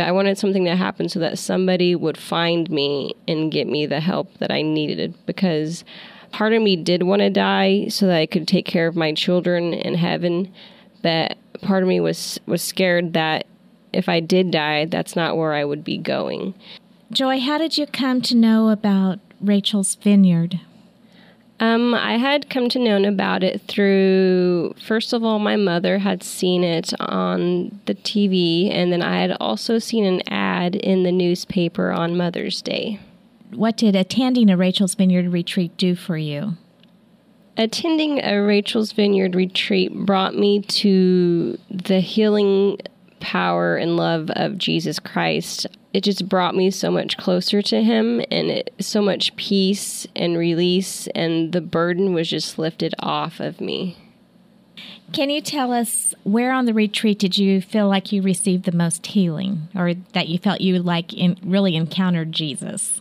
but 0.00 0.08
I 0.08 0.12
wanted 0.12 0.38
something 0.38 0.64
to 0.64 0.76
happen 0.76 1.10
so 1.10 1.18
that 1.18 1.38
somebody 1.38 1.94
would 1.94 2.16
find 2.16 2.70
me 2.70 3.12
and 3.28 3.52
get 3.52 3.66
me 3.66 3.84
the 3.84 4.00
help 4.00 4.38
that 4.38 4.50
I 4.50 4.62
needed 4.62 5.12
because 5.26 5.84
part 6.32 6.54
of 6.54 6.62
me 6.62 6.74
did 6.74 7.02
want 7.02 7.20
to 7.20 7.28
die 7.28 7.88
so 7.88 8.06
that 8.06 8.16
I 8.16 8.24
could 8.24 8.48
take 8.48 8.64
care 8.64 8.86
of 8.86 8.96
my 8.96 9.12
children 9.12 9.74
in 9.74 9.92
heaven, 9.96 10.54
but 11.02 11.36
part 11.60 11.82
of 11.82 11.88
me 11.90 12.00
was 12.00 12.40
was 12.46 12.62
scared 12.62 13.12
that 13.12 13.46
if 13.92 14.08
I 14.08 14.20
did 14.20 14.50
die, 14.50 14.86
that's 14.86 15.16
not 15.16 15.36
where 15.36 15.52
I 15.52 15.66
would 15.66 15.84
be 15.84 15.98
going. 15.98 16.54
Joy, 17.12 17.38
how 17.38 17.58
did 17.58 17.76
you 17.76 17.86
come 17.86 18.22
to 18.22 18.34
know 18.34 18.70
about 18.70 19.18
Rachel's 19.38 19.96
Vineyard? 19.96 20.60
Um, 21.60 21.94
I 21.94 22.16
had 22.16 22.48
come 22.48 22.70
to 22.70 22.78
know 22.78 23.06
about 23.06 23.44
it 23.44 23.60
through, 23.68 24.74
first 24.82 25.12
of 25.12 25.22
all, 25.22 25.38
my 25.38 25.56
mother 25.56 25.98
had 25.98 26.22
seen 26.22 26.64
it 26.64 26.98
on 26.98 27.80
the 27.84 27.94
TV, 27.94 28.72
and 28.72 28.90
then 28.90 29.02
I 29.02 29.20
had 29.20 29.36
also 29.38 29.78
seen 29.78 30.06
an 30.06 30.22
ad 30.26 30.74
in 30.74 31.02
the 31.02 31.12
newspaper 31.12 31.92
on 31.92 32.16
Mother's 32.16 32.62
Day. 32.62 32.98
What 33.50 33.76
did 33.76 33.94
attending 33.94 34.48
a 34.48 34.56
Rachel's 34.56 34.94
Vineyard 34.94 35.28
retreat 35.28 35.76
do 35.76 35.94
for 35.94 36.16
you? 36.16 36.56
Attending 37.58 38.24
a 38.24 38.40
Rachel's 38.42 38.92
Vineyard 38.92 39.34
retreat 39.34 39.94
brought 39.94 40.34
me 40.34 40.62
to 40.62 41.58
the 41.68 42.00
healing 42.00 42.78
power 43.20 43.76
and 43.76 43.96
love 43.96 44.30
of 44.30 44.58
Jesus 44.58 44.98
Christ. 44.98 45.66
It 45.92 46.04
just 46.04 46.28
brought 46.28 46.54
me 46.54 46.70
so 46.70 46.90
much 46.90 47.16
closer 47.16 47.62
to 47.62 47.82
Him 47.82 48.20
and 48.30 48.50
it, 48.50 48.74
so 48.80 49.02
much 49.02 49.34
peace 49.36 50.06
and 50.16 50.36
release, 50.36 51.06
and 51.08 51.52
the 51.52 51.60
burden 51.60 52.14
was 52.14 52.30
just 52.30 52.58
lifted 52.58 52.94
off 52.98 53.40
of 53.40 53.60
me. 53.60 53.96
Can 55.12 55.28
you 55.28 55.40
tell 55.40 55.72
us 55.72 56.14
where 56.22 56.52
on 56.52 56.66
the 56.66 56.74
retreat 56.74 57.18
did 57.18 57.36
you 57.36 57.60
feel 57.60 57.88
like 57.88 58.12
you 58.12 58.22
received 58.22 58.64
the 58.64 58.72
most 58.72 59.06
healing 59.08 59.68
or 59.74 59.94
that 59.94 60.28
you 60.28 60.38
felt 60.38 60.60
you 60.60 60.78
like 60.78 61.12
in, 61.12 61.36
really 61.42 61.74
encountered 61.74 62.32
Jesus? 62.32 63.00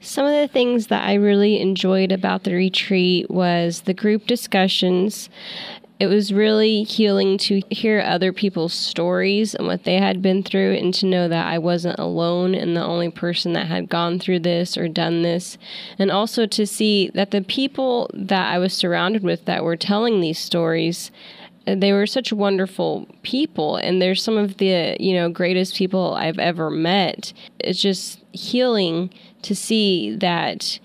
Some 0.00 0.26
of 0.26 0.32
the 0.32 0.48
things 0.48 0.88
that 0.88 1.08
I 1.08 1.14
really 1.14 1.58
enjoyed 1.58 2.12
about 2.12 2.44
the 2.44 2.54
retreat 2.54 3.30
was 3.30 3.82
the 3.82 3.94
group 3.94 4.26
discussions. 4.26 5.30
It 6.00 6.06
was 6.06 6.32
really 6.32 6.84
healing 6.84 7.38
to 7.38 7.60
hear 7.70 8.00
other 8.00 8.32
people's 8.32 8.72
stories 8.72 9.54
and 9.54 9.66
what 9.66 9.82
they 9.82 9.96
had 9.96 10.22
been 10.22 10.44
through, 10.44 10.74
and 10.74 10.94
to 10.94 11.06
know 11.06 11.26
that 11.26 11.46
I 11.46 11.58
wasn't 11.58 11.98
alone 11.98 12.54
and 12.54 12.76
the 12.76 12.84
only 12.84 13.10
person 13.10 13.52
that 13.54 13.66
had 13.66 13.88
gone 13.88 14.20
through 14.20 14.40
this 14.40 14.78
or 14.78 14.86
done 14.86 15.22
this. 15.22 15.58
And 15.98 16.10
also 16.10 16.46
to 16.46 16.66
see 16.66 17.10
that 17.14 17.32
the 17.32 17.42
people 17.42 18.08
that 18.14 18.52
I 18.52 18.58
was 18.58 18.72
surrounded 18.72 19.24
with 19.24 19.44
that 19.46 19.64
were 19.64 19.76
telling 19.76 20.20
these 20.20 20.38
stories 20.38 21.10
they 21.76 21.92
were 21.92 22.06
such 22.06 22.32
wonderful 22.32 23.06
people 23.22 23.76
and 23.76 24.00
they're 24.00 24.14
some 24.14 24.38
of 24.38 24.56
the 24.56 24.96
you 24.98 25.14
know 25.14 25.28
greatest 25.28 25.76
people 25.76 26.14
I've 26.14 26.38
ever 26.38 26.70
met. 26.70 27.32
It's 27.58 27.80
just 27.80 28.20
healing 28.32 29.10
to 29.42 29.54
see 29.54 30.16
that 30.16 30.78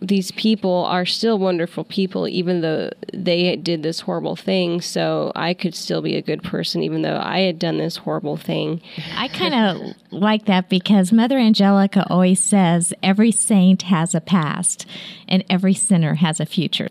these 0.00 0.30
people 0.32 0.84
are 0.84 1.06
still 1.06 1.38
wonderful 1.38 1.84
people 1.84 2.28
even 2.28 2.60
though 2.60 2.90
they 3.14 3.56
did 3.56 3.82
this 3.82 4.00
horrible 4.00 4.36
thing 4.36 4.80
so 4.80 5.32
I 5.34 5.54
could 5.54 5.74
still 5.74 6.02
be 6.02 6.16
a 6.16 6.22
good 6.22 6.42
person 6.42 6.82
even 6.82 7.02
though 7.02 7.18
I 7.18 7.40
had 7.40 7.58
done 7.58 7.78
this 7.78 7.96
horrible 7.96 8.36
thing. 8.36 8.82
I 9.16 9.28
kind 9.28 9.54
of 9.54 9.96
like 10.10 10.44
that 10.46 10.68
because 10.68 11.12
Mother 11.12 11.38
Angelica 11.38 12.06
always 12.10 12.40
says 12.40 12.92
every 13.02 13.32
saint 13.32 13.82
has 13.82 14.14
a 14.14 14.20
past 14.20 14.86
and 15.28 15.44
every 15.48 15.74
sinner 15.74 16.14
has 16.14 16.40
a 16.40 16.46
future. 16.46 16.88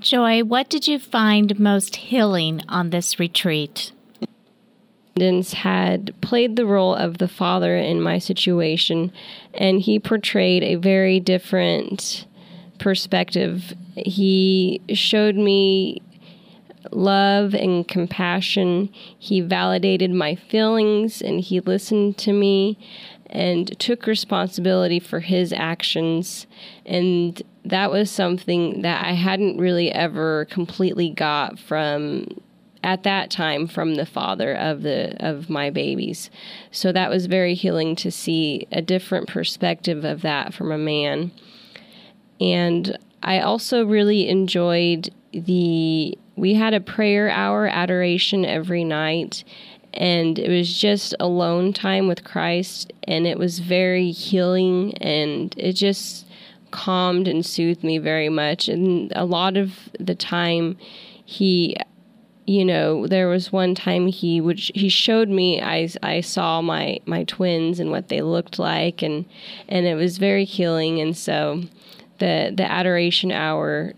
Joy, 0.00 0.44
what 0.44 0.70
did 0.70 0.86
you 0.86 0.98
find 0.98 1.58
most 1.60 1.96
healing 1.96 2.62
on 2.68 2.90
this 2.90 3.18
retreat? 3.18 3.92
Had 5.18 6.14
played 6.22 6.56
the 6.56 6.64
role 6.64 6.94
of 6.94 7.18
the 7.18 7.28
father 7.28 7.76
in 7.76 8.00
my 8.00 8.18
situation, 8.18 9.12
and 9.52 9.80
he 9.80 9.98
portrayed 9.98 10.62
a 10.62 10.76
very 10.76 11.20
different 11.20 12.26
perspective. 12.78 13.74
He 13.96 14.80
showed 14.94 15.36
me 15.36 16.00
love 16.90 17.54
and 17.54 17.86
compassion. 17.86 18.90
He 19.18 19.40
validated 19.40 20.10
my 20.10 20.34
feelings 20.34 21.20
and 21.20 21.40
he 21.40 21.60
listened 21.60 22.16
to 22.18 22.32
me 22.32 22.78
and 23.26 23.78
took 23.78 24.06
responsibility 24.06 24.98
for 24.98 25.20
his 25.20 25.52
actions. 25.52 26.46
And 26.84 27.40
that 27.64 27.90
was 27.90 28.10
something 28.10 28.82
that 28.82 29.04
I 29.04 29.12
hadn't 29.12 29.58
really 29.58 29.92
ever 29.92 30.46
completely 30.46 31.10
got 31.10 31.58
from 31.58 32.26
at 32.82 33.02
that 33.02 33.30
time 33.30 33.66
from 33.66 33.94
the 33.94 34.06
father 34.06 34.54
of 34.54 34.82
the 34.82 35.16
of 35.20 35.50
my 35.50 35.70
babies. 35.70 36.30
So 36.70 36.92
that 36.92 37.10
was 37.10 37.26
very 37.26 37.54
healing 37.54 37.94
to 37.96 38.10
see 38.10 38.66
a 38.72 38.82
different 38.82 39.28
perspective 39.28 40.04
of 40.04 40.22
that 40.22 40.54
from 40.54 40.72
a 40.72 40.78
man. 40.78 41.32
And 42.40 42.98
I 43.22 43.40
also 43.40 43.84
really 43.84 44.28
enjoyed 44.28 45.10
the 45.32 46.18
we 46.36 46.54
had 46.54 46.72
a 46.72 46.80
prayer 46.80 47.28
hour 47.28 47.66
adoration 47.66 48.44
every 48.44 48.82
night 48.82 49.44
and 49.92 50.38
it 50.38 50.48
was 50.48 50.72
just 50.78 51.14
alone 51.20 51.72
time 51.72 52.06
with 52.08 52.24
Christ 52.24 52.92
and 53.04 53.26
it 53.26 53.38
was 53.38 53.58
very 53.58 54.10
healing 54.10 54.94
and 54.98 55.54
it 55.58 55.74
just 55.74 56.26
calmed 56.70 57.26
and 57.26 57.44
soothed 57.44 57.82
me 57.82 57.98
very 57.98 58.28
much 58.28 58.68
and 58.68 59.12
a 59.14 59.24
lot 59.24 59.56
of 59.56 59.90
the 59.98 60.14
time 60.14 60.78
he 61.24 61.76
you 62.46 62.64
know 62.64 63.06
there 63.06 63.28
was 63.28 63.52
one 63.52 63.74
time 63.74 64.06
he 64.06 64.40
would 64.40 64.58
he 64.58 64.88
showed 64.88 65.28
me 65.28 65.60
I, 65.60 65.88
I 66.02 66.20
saw 66.20 66.60
my 66.60 66.98
my 67.06 67.24
twins 67.24 67.80
and 67.80 67.90
what 67.90 68.08
they 68.08 68.22
looked 68.22 68.58
like 68.58 69.02
and 69.02 69.24
and 69.68 69.86
it 69.86 69.94
was 69.94 70.18
very 70.18 70.44
healing. 70.44 71.00
And 71.00 71.16
so 71.16 71.62
the 72.18 72.52
the 72.54 72.64
adoration 72.64 73.30
hour 73.30 73.94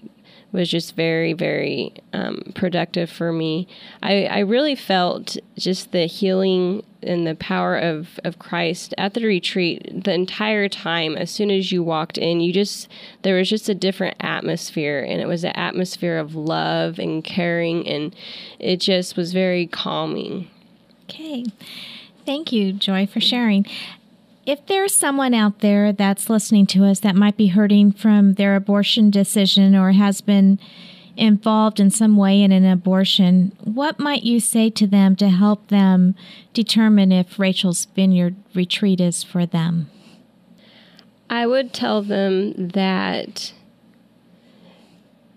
was 0.52 0.68
just 0.68 0.94
very 0.94 1.32
very 1.32 1.94
um, 2.12 2.52
productive 2.54 3.10
for 3.10 3.32
me. 3.32 3.66
I, 4.02 4.24
I 4.24 4.38
really 4.40 4.74
felt 4.74 5.36
just 5.56 5.92
the 5.92 6.06
healing 6.06 6.84
and 7.02 7.26
the 7.26 7.34
power 7.34 7.76
of, 7.76 8.20
of 8.24 8.38
christ 8.38 8.94
at 8.98 9.14
the 9.14 9.24
retreat 9.24 10.04
the 10.04 10.12
entire 10.12 10.68
time 10.68 11.16
as 11.16 11.30
soon 11.30 11.50
as 11.50 11.72
you 11.72 11.82
walked 11.82 12.18
in 12.18 12.40
you 12.40 12.52
just 12.52 12.88
there 13.22 13.36
was 13.36 13.48
just 13.48 13.68
a 13.68 13.74
different 13.74 14.16
atmosphere 14.20 15.00
and 15.00 15.20
it 15.20 15.26
was 15.26 15.44
an 15.44 15.52
atmosphere 15.52 16.18
of 16.18 16.34
love 16.34 16.98
and 16.98 17.24
caring 17.24 17.86
and 17.86 18.14
it 18.58 18.78
just 18.78 19.16
was 19.16 19.32
very 19.32 19.66
calming 19.66 20.48
Okay. 21.12 21.44
Thank 22.24 22.52
you, 22.52 22.72
Joy, 22.72 23.06
for 23.06 23.20
sharing. 23.20 23.66
If 24.46 24.66
there's 24.66 24.96
someone 24.96 25.34
out 25.34 25.60
there 25.60 25.92
that's 25.92 26.30
listening 26.30 26.66
to 26.68 26.84
us 26.84 27.00
that 27.00 27.14
might 27.14 27.36
be 27.36 27.48
hurting 27.48 27.92
from 27.92 28.34
their 28.34 28.56
abortion 28.56 29.10
decision 29.10 29.76
or 29.76 29.92
has 29.92 30.20
been 30.20 30.58
involved 31.16 31.80
in 31.80 31.90
some 31.90 32.16
way 32.16 32.42
in 32.42 32.52
an 32.52 32.64
abortion, 32.64 33.52
what 33.62 33.98
might 33.98 34.22
you 34.22 34.40
say 34.40 34.70
to 34.70 34.86
them 34.86 35.16
to 35.16 35.28
help 35.28 35.68
them 35.68 36.14
determine 36.52 37.12
if 37.12 37.38
Rachel's 37.38 37.86
Vineyard 37.94 38.36
retreat 38.54 39.00
is 39.00 39.22
for 39.22 39.46
them? 39.46 39.90
I 41.28 41.46
would 41.46 41.72
tell 41.72 42.02
them 42.02 42.68
that 42.68 43.52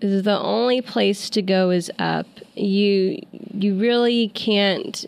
the 0.00 0.38
only 0.38 0.82
place 0.82 1.30
to 1.30 1.42
go 1.42 1.70
is 1.70 1.90
up. 1.98 2.26
You 2.54 3.18
you 3.54 3.78
really 3.78 4.28
can't 4.28 5.06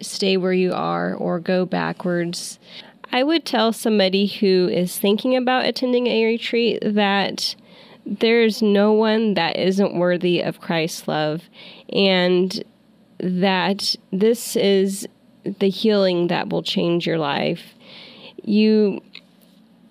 stay 0.00 0.36
where 0.36 0.52
you 0.52 0.72
are 0.72 1.14
or 1.14 1.40
go 1.40 1.64
backwards. 1.64 2.58
I 3.10 3.22
would 3.22 3.46
tell 3.46 3.72
somebody 3.72 4.26
who 4.26 4.68
is 4.68 4.98
thinking 4.98 5.34
about 5.34 5.64
attending 5.64 6.08
a 6.08 6.26
retreat 6.26 6.80
that 6.82 7.54
there's 8.08 8.62
no 8.62 8.92
one 8.92 9.34
that 9.34 9.56
isn't 9.56 9.94
worthy 9.94 10.40
of 10.40 10.60
Christ's 10.60 11.06
love 11.06 11.42
and 11.92 12.64
that 13.20 13.94
this 14.12 14.56
is 14.56 15.06
the 15.58 15.68
healing 15.68 16.28
that 16.28 16.48
will 16.48 16.62
change 16.62 17.06
your 17.06 17.18
life. 17.18 17.74
You 18.42 19.02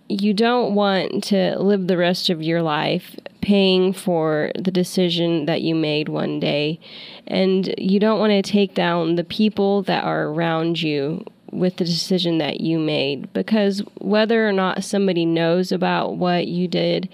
you 0.10 0.34
don't 0.34 0.74
want 0.74 1.22
to 1.26 1.60
live 1.60 1.88
the 1.88 1.98
rest 1.98 2.30
of 2.30 2.42
your 2.42 2.62
life 2.62 3.18
paying 3.42 3.92
for 3.92 4.52
the 4.58 4.72
decision 4.72 5.46
that 5.46 5.62
you 5.62 5.76
made 5.76 6.08
one 6.08 6.40
day 6.40 6.80
and 7.28 7.74
you 7.78 8.00
don't 8.00 8.20
want 8.20 8.32
to 8.32 8.42
take 8.42 8.74
down 8.74 9.16
the 9.16 9.24
people 9.24 9.84
that 9.84 10.06
are 10.06 10.28
around 10.28 10.82
you 10.82 11.26
with 11.52 11.76
the 11.76 11.84
decision 11.84 12.38
that 12.38 12.62
you 12.62 12.80
made 12.80 13.32
because 13.34 13.82
whether 14.00 14.48
or 14.48 14.54
not 14.54 14.84
somebody 14.84 15.26
knows 15.26 15.72
about 15.74 16.16
what 16.16 16.48
you 16.48 16.68
did 16.70 17.10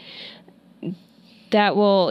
that 1.54 1.76
will 1.76 2.08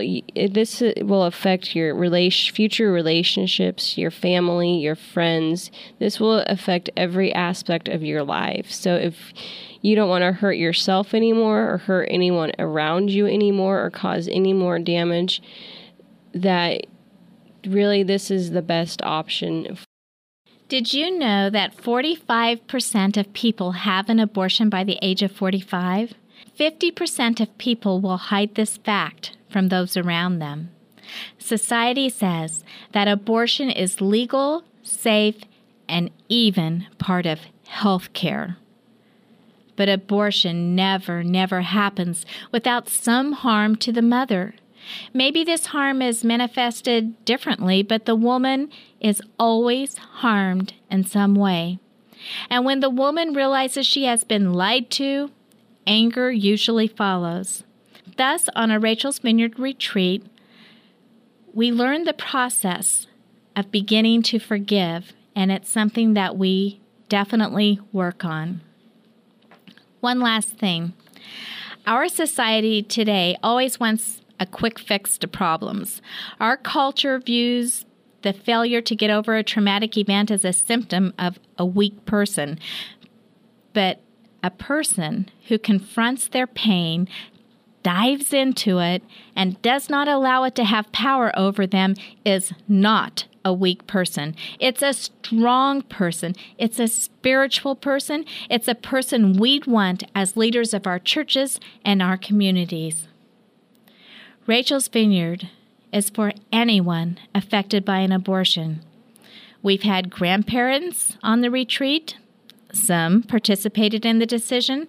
this 0.53 0.81
uh, 0.81 0.93
will 1.03 1.25
affect 1.25 1.75
your 1.75 1.97
relation 1.97 2.55
future 2.55 2.93
relationships 2.93 3.99
your 3.99 4.11
family 4.11 4.79
your 4.79 4.95
friends. 4.95 5.71
This 5.99 6.21
will 6.21 6.39
affect 6.47 6.91
every 6.97 7.35
aspect 7.35 7.89
of 7.89 8.05
your 8.05 8.23
life. 8.23 8.71
So 8.71 8.95
if 8.95 9.33
you 9.81 9.97
don't 9.97 10.09
want 10.09 10.23
to 10.23 10.31
hurt 10.31 10.53
yourself 10.53 11.13
anymore 11.13 11.69
or 11.73 11.79
hurt 11.79 12.09
anyone 12.09 12.53
around 12.61 13.11
you 13.11 13.27
anymore 13.27 13.85
or 13.85 13.91
cause 13.91 14.29
any 14.29 14.53
more 14.53 14.79
damage 14.79 15.43
that 16.33 16.87
really 17.67 18.05
this 18.05 18.31
is 18.31 18.53
the 18.53 18.63
best 18.63 19.03
option 19.03 19.77
Did 20.69 20.95
you 20.95 21.19
know 21.19 21.51
that 21.51 21.77
45% 21.77 23.17
of 23.17 23.33
people 23.33 23.73
have 23.73 24.09
an 24.09 24.21
abortion 24.21 24.71
by 24.71 24.85
the 24.85 24.99
age 25.03 25.23
of 25.23 25.33
45? 25.33 26.15
50% 26.59 27.41
of 27.41 27.59
people 27.59 28.01
will 28.01 28.17
hide 28.17 28.55
this 28.55 28.77
fact 28.77 29.37
from 29.49 29.69
those 29.69 29.97
around 29.97 30.39
them. 30.39 30.71
Society 31.39 32.09
says 32.09 32.65
that 32.93 33.09
abortion 33.09 33.71
is 33.71 34.01
legal, 34.01 34.65
safe, 34.83 35.37
and 35.89 36.11
even 36.29 36.87
part 36.99 37.27
of 37.27 37.41
health 37.67 38.13
care. 38.13 38.57
But 39.77 39.89
abortion 39.89 40.75
never, 40.75 41.25
never 41.25 41.63
happens 41.63 42.25
without 42.51 42.89
some 42.89 43.33
harm 43.33 43.77
to 43.77 43.93
the 43.93 44.03
mother. 44.03 44.55
Maybe 45.15 45.45
this 45.45 45.67
harm 45.67 46.03
is 46.03 46.25
manifested 46.25 47.25
differently, 47.25 47.83
but 47.83 48.05
the 48.05 48.17
woman 48.17 48.71
is 49.01 49.23
always 49.39 49.97
harmed 49.97 50.75
in 50.91 51.05
some 51.05 51.35
way. 51.35 51.79
And 52.51 52.65
when 52.65 52.81
the 52.81 52.91
woman 52.91 53.33
realizes 53.33 53.87
she 53.87 54.05
has 54.05 54.25
been 54.25 54.53
lied 54.53 54.91
to, 54.93 55.31
anger 55.87 56.31
usually 56.31 56.87
follows. 56.87 57.65
Thus, 58.17 58.49
on 58.55 58.71
a 58.71 58.79
Rachel's 58.79 59.19
Vineyard 59.19 59.59
retreat, 59.59 60.25
we 61.55 61.71
learn 61.71 62.05
the 62.05 62.13
process 62.13 63.07
of 63.55 63.71
beginning 63.71 64.23
to 64.23 64.39
forgive, 64.39 65.13
and 65.37 65.53
it's 65.53 65.71
something 65.71 66.15
that 66.15 66.37
we 66.37 66.81
definitely 67.09 67.79
work 67.93 68.25
on. 68.25 68.61
One 70.01 70.21
last 70.21 70.59
thing 70.59 70.95
our 71.87 72.09
society 72.09 72.83
today 72.83 73.37
always 73.43 73.81
wants 73.81 74.23
a 74.39 74.47
quick 74.47 74.79
fix 74.79 75.19
to 75.19 75.29
problems. 75.29 76.01
Our 76.41 76.57
culture 76.57 77.19
views 77.19 77.85
the 78.23 78.33
failure 78.33 78.81
to 78.81 78.97
get 78.97 79.11
over 79.11 79.37
a 79.37 79.43
traumatic 79.43 79.97
event 79.97 80.31
as 80.31 80.45
a 80.45 80.53
symptom 80.53 81.13
of 81.19 81.39
a 81.59 81.67
weak 81.67 82.05
person. 82.07 82.59
But 83.73 84.01
a 84.43 84.51
person 84.51 85.29
who 85.49 85.59
confronts 85.59 86.29
their 86.29 86.47
pain, 86.47 87.09
dives 87.83 88.33
into 88.33 88.79
it, 88.79 89.03
and 89.35 89.61
does 89.63 89.89
not 89.89 90.09
allow 90.09 90.45
it 90.45 90.55
to 90.57 90.65
have 90.65 90.93
power 90.93 91.37
over 91.39 91.67
them 91.67 91.95
is 92.25 92.53
not 92.69 93.27
a 93.45 93.53
weak 93.53 93.87
person. 93.87 94.37
It's 94.61 94.83
a 94.83 94.93
strong 94.93 95.83
person. 95.83 96.35
It's 96.59 96.79
a 96.79 96.87
spiritual 96.89 97.75
person. 97.75 98.25
It's 98.49 98.69
a 98.69 98.75
person 98.75 99.39
we'd 99.39 99.67
want 99.67 100.05
as 100.15 100.37
leaders 100.37 100.73
of 100.73 100.87
our 100.87 100.99
churches 100.99 101.59
and 101.85 102.01
our 102.01 102.17
communities. 102.17 103.09
Rachel's 104.47 104.89
Vineyard 104.89 105.49
is 105.93 106.11
for 106.11 106.33
anyone 106.53 107.19
affected 107.35 107.85
by 107.85 107.99
an 107.99 108.13
abortion. 108.13 108.83
We've 109.63 109.83
had 109.83 110.11
grandparents 110.11 111.17
on 111.23 111.41
the 111.41 111.51
retreat. 111.51 112.17
Some 112.73 113.23
participated 113.23 114.07
in 114.07 114.19
the 114.19 114.27
decision, 114.27 114.89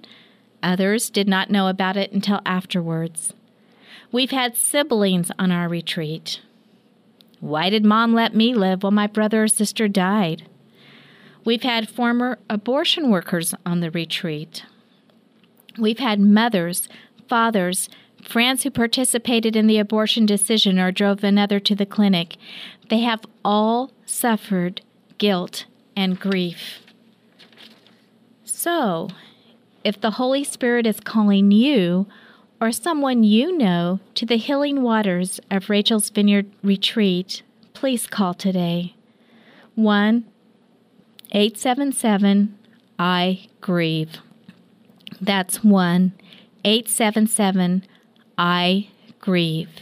others 0.62 1.10
did 1.10 1.28
not 1.28 1.52
know 1.52 1.68
about 1.68 1.98
it 1.98 2.12
until 2.12 2.42
afterwards. 2.46 3.34
We've 4.12 4.32
had 4.32 4.56
siblings 4.56 5.32
on 5.38 5.52
our 5.52 5.68
retreat. 5.68 6.40
Why 7.40 7.70
did 7.70 7.84
mom 7.84 8.14
let 8.14 8.34
me 8.34 8.54
live 8.54 8.84
while 8.84 8.92
my 8.92 9.08
brother 9.08 9.44
or 9.44 9.48
sister 9.48 9.88
died? 9.88 10.48
We've 11.44 11.64
had 11.64 11.90
former 11.90 12.40
abortion 12.50 13.10
workers 13.10 13.54
on 13.66 13.82
the 13.82 13.92
retreat. 13.92 14.64
We've 15.78 16.00
had 16.00 16.22
mothers, 16.22 16.88
fathers, 17.28 17.90
friends 18.22 18.64
who 18.64 18.72
participated 18.72 19.56
in 19.56 19.68
the 19.68 19.80
abortion 19.80 20.26
decision 20.26 20.80
or 20.80 20.92
drove 20.92 21.24
another 21.24 21.60
to 21.60 21.76
the 21.76 21.86
clinic. 21.86 22.38
They 22.90 23.00
have 23.00 23.26
all 23.44 23.92
suffered 24.06 24.82
guilt 25.18 25.66
and 25.98 26.18
grief. 26.20 26.83
So, 28.64 29.10
if 29.84 30.00
the 30.00 30.12
Holy 30.12 30.46
Spirit 30.46 30.88
is 30.88 31.02
calling 31.02 31.52
you 31.52 32.08
or 32.62 32.72
someone 32.72 33.26
you 33.26 33.58
know 33.58 34.00
to 34.16 34.26
the 34.26 34.38
healing 34.38 34.84
waters 34.84 35.42
of 35.52 35.70
Rachel's 35.70 36.10
Vineyard 36.10 36.50
Retreat, 36.64 37.42
please 37.74 38.08
call 38.08 38.34
today. 38.34 38.96
1 39.76 40.24
877 41.32 42.58
I 42.98 43.48
Grieve. 43.60 44.20
That's 45.20 45.62
1 45.62 46.14
877 46.64 47.84
I 48.38 48.88
Grieve. 49.20 49.82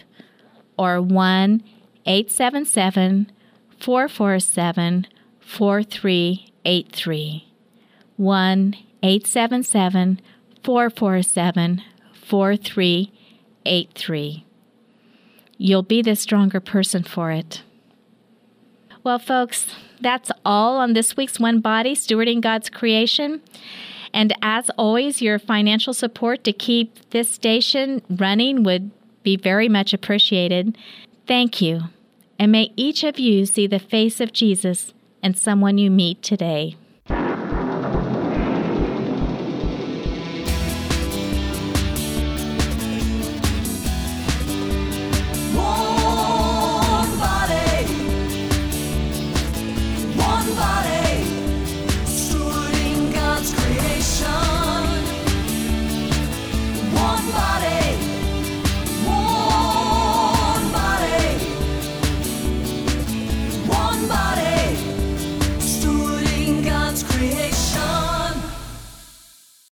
Or 0.76 1.00
1 1.00 1.62
877 2.08 3.32
447 3.78 5.06
4383. 5.40 7.51
1 8.22 8.76
877 9.02 10.22
447 10.64 11.82
4383. 12.14 14.46
You'll 15.58 15.82
be 15.82 16.04
the 16.04 16.16
stronger 16.16 16.60
person 16.60 17.02
for 17.02 17.32
it. 17.32 17.64
Well, 19.04 19.18
folks, 19.18 19.74
that's 20.00 20.32
all 20.46 20.78
on 20.78 20.94
this 20.94 21.18
week's 21.18 21.40
One 21.40 21.62
Body 21.62 21.96
Stewarding 21.96 22.42
God's 22.42 22.70
Creation. 22.70 23.42
And 24.14 24.36
as 24.44 24.70
always, 24.78 25.24
your 25.24 25.40
financial 25.40 25.96
support 25.96 26.44
to 26.44 26.54
keep 26.54 27.10
this 27.10 27.32
station 27.32 28.04
running 28.08 28.62
would 28.62 28.92
be 29.24 29.36
very 29.36 29.68
much 29.68 29.96
appreciated. 29.96 30.78
Thank 31.26 31.60
you. 31.60 31.86
And 32.38 32.52
may 32.52 32.72
each 32.76 33.04
of 33.04 33.18
you 33.18 33.48
see 33.48 33.66
the 33.66 33.80
face 33.80 34.22
of 34.22 34.32
Jesus 34.32 34.94
in 35.24 35.34
someone 35.34 35.80
you 35.80 35.90
meet 35.90 36.22
today. 36.22 36.76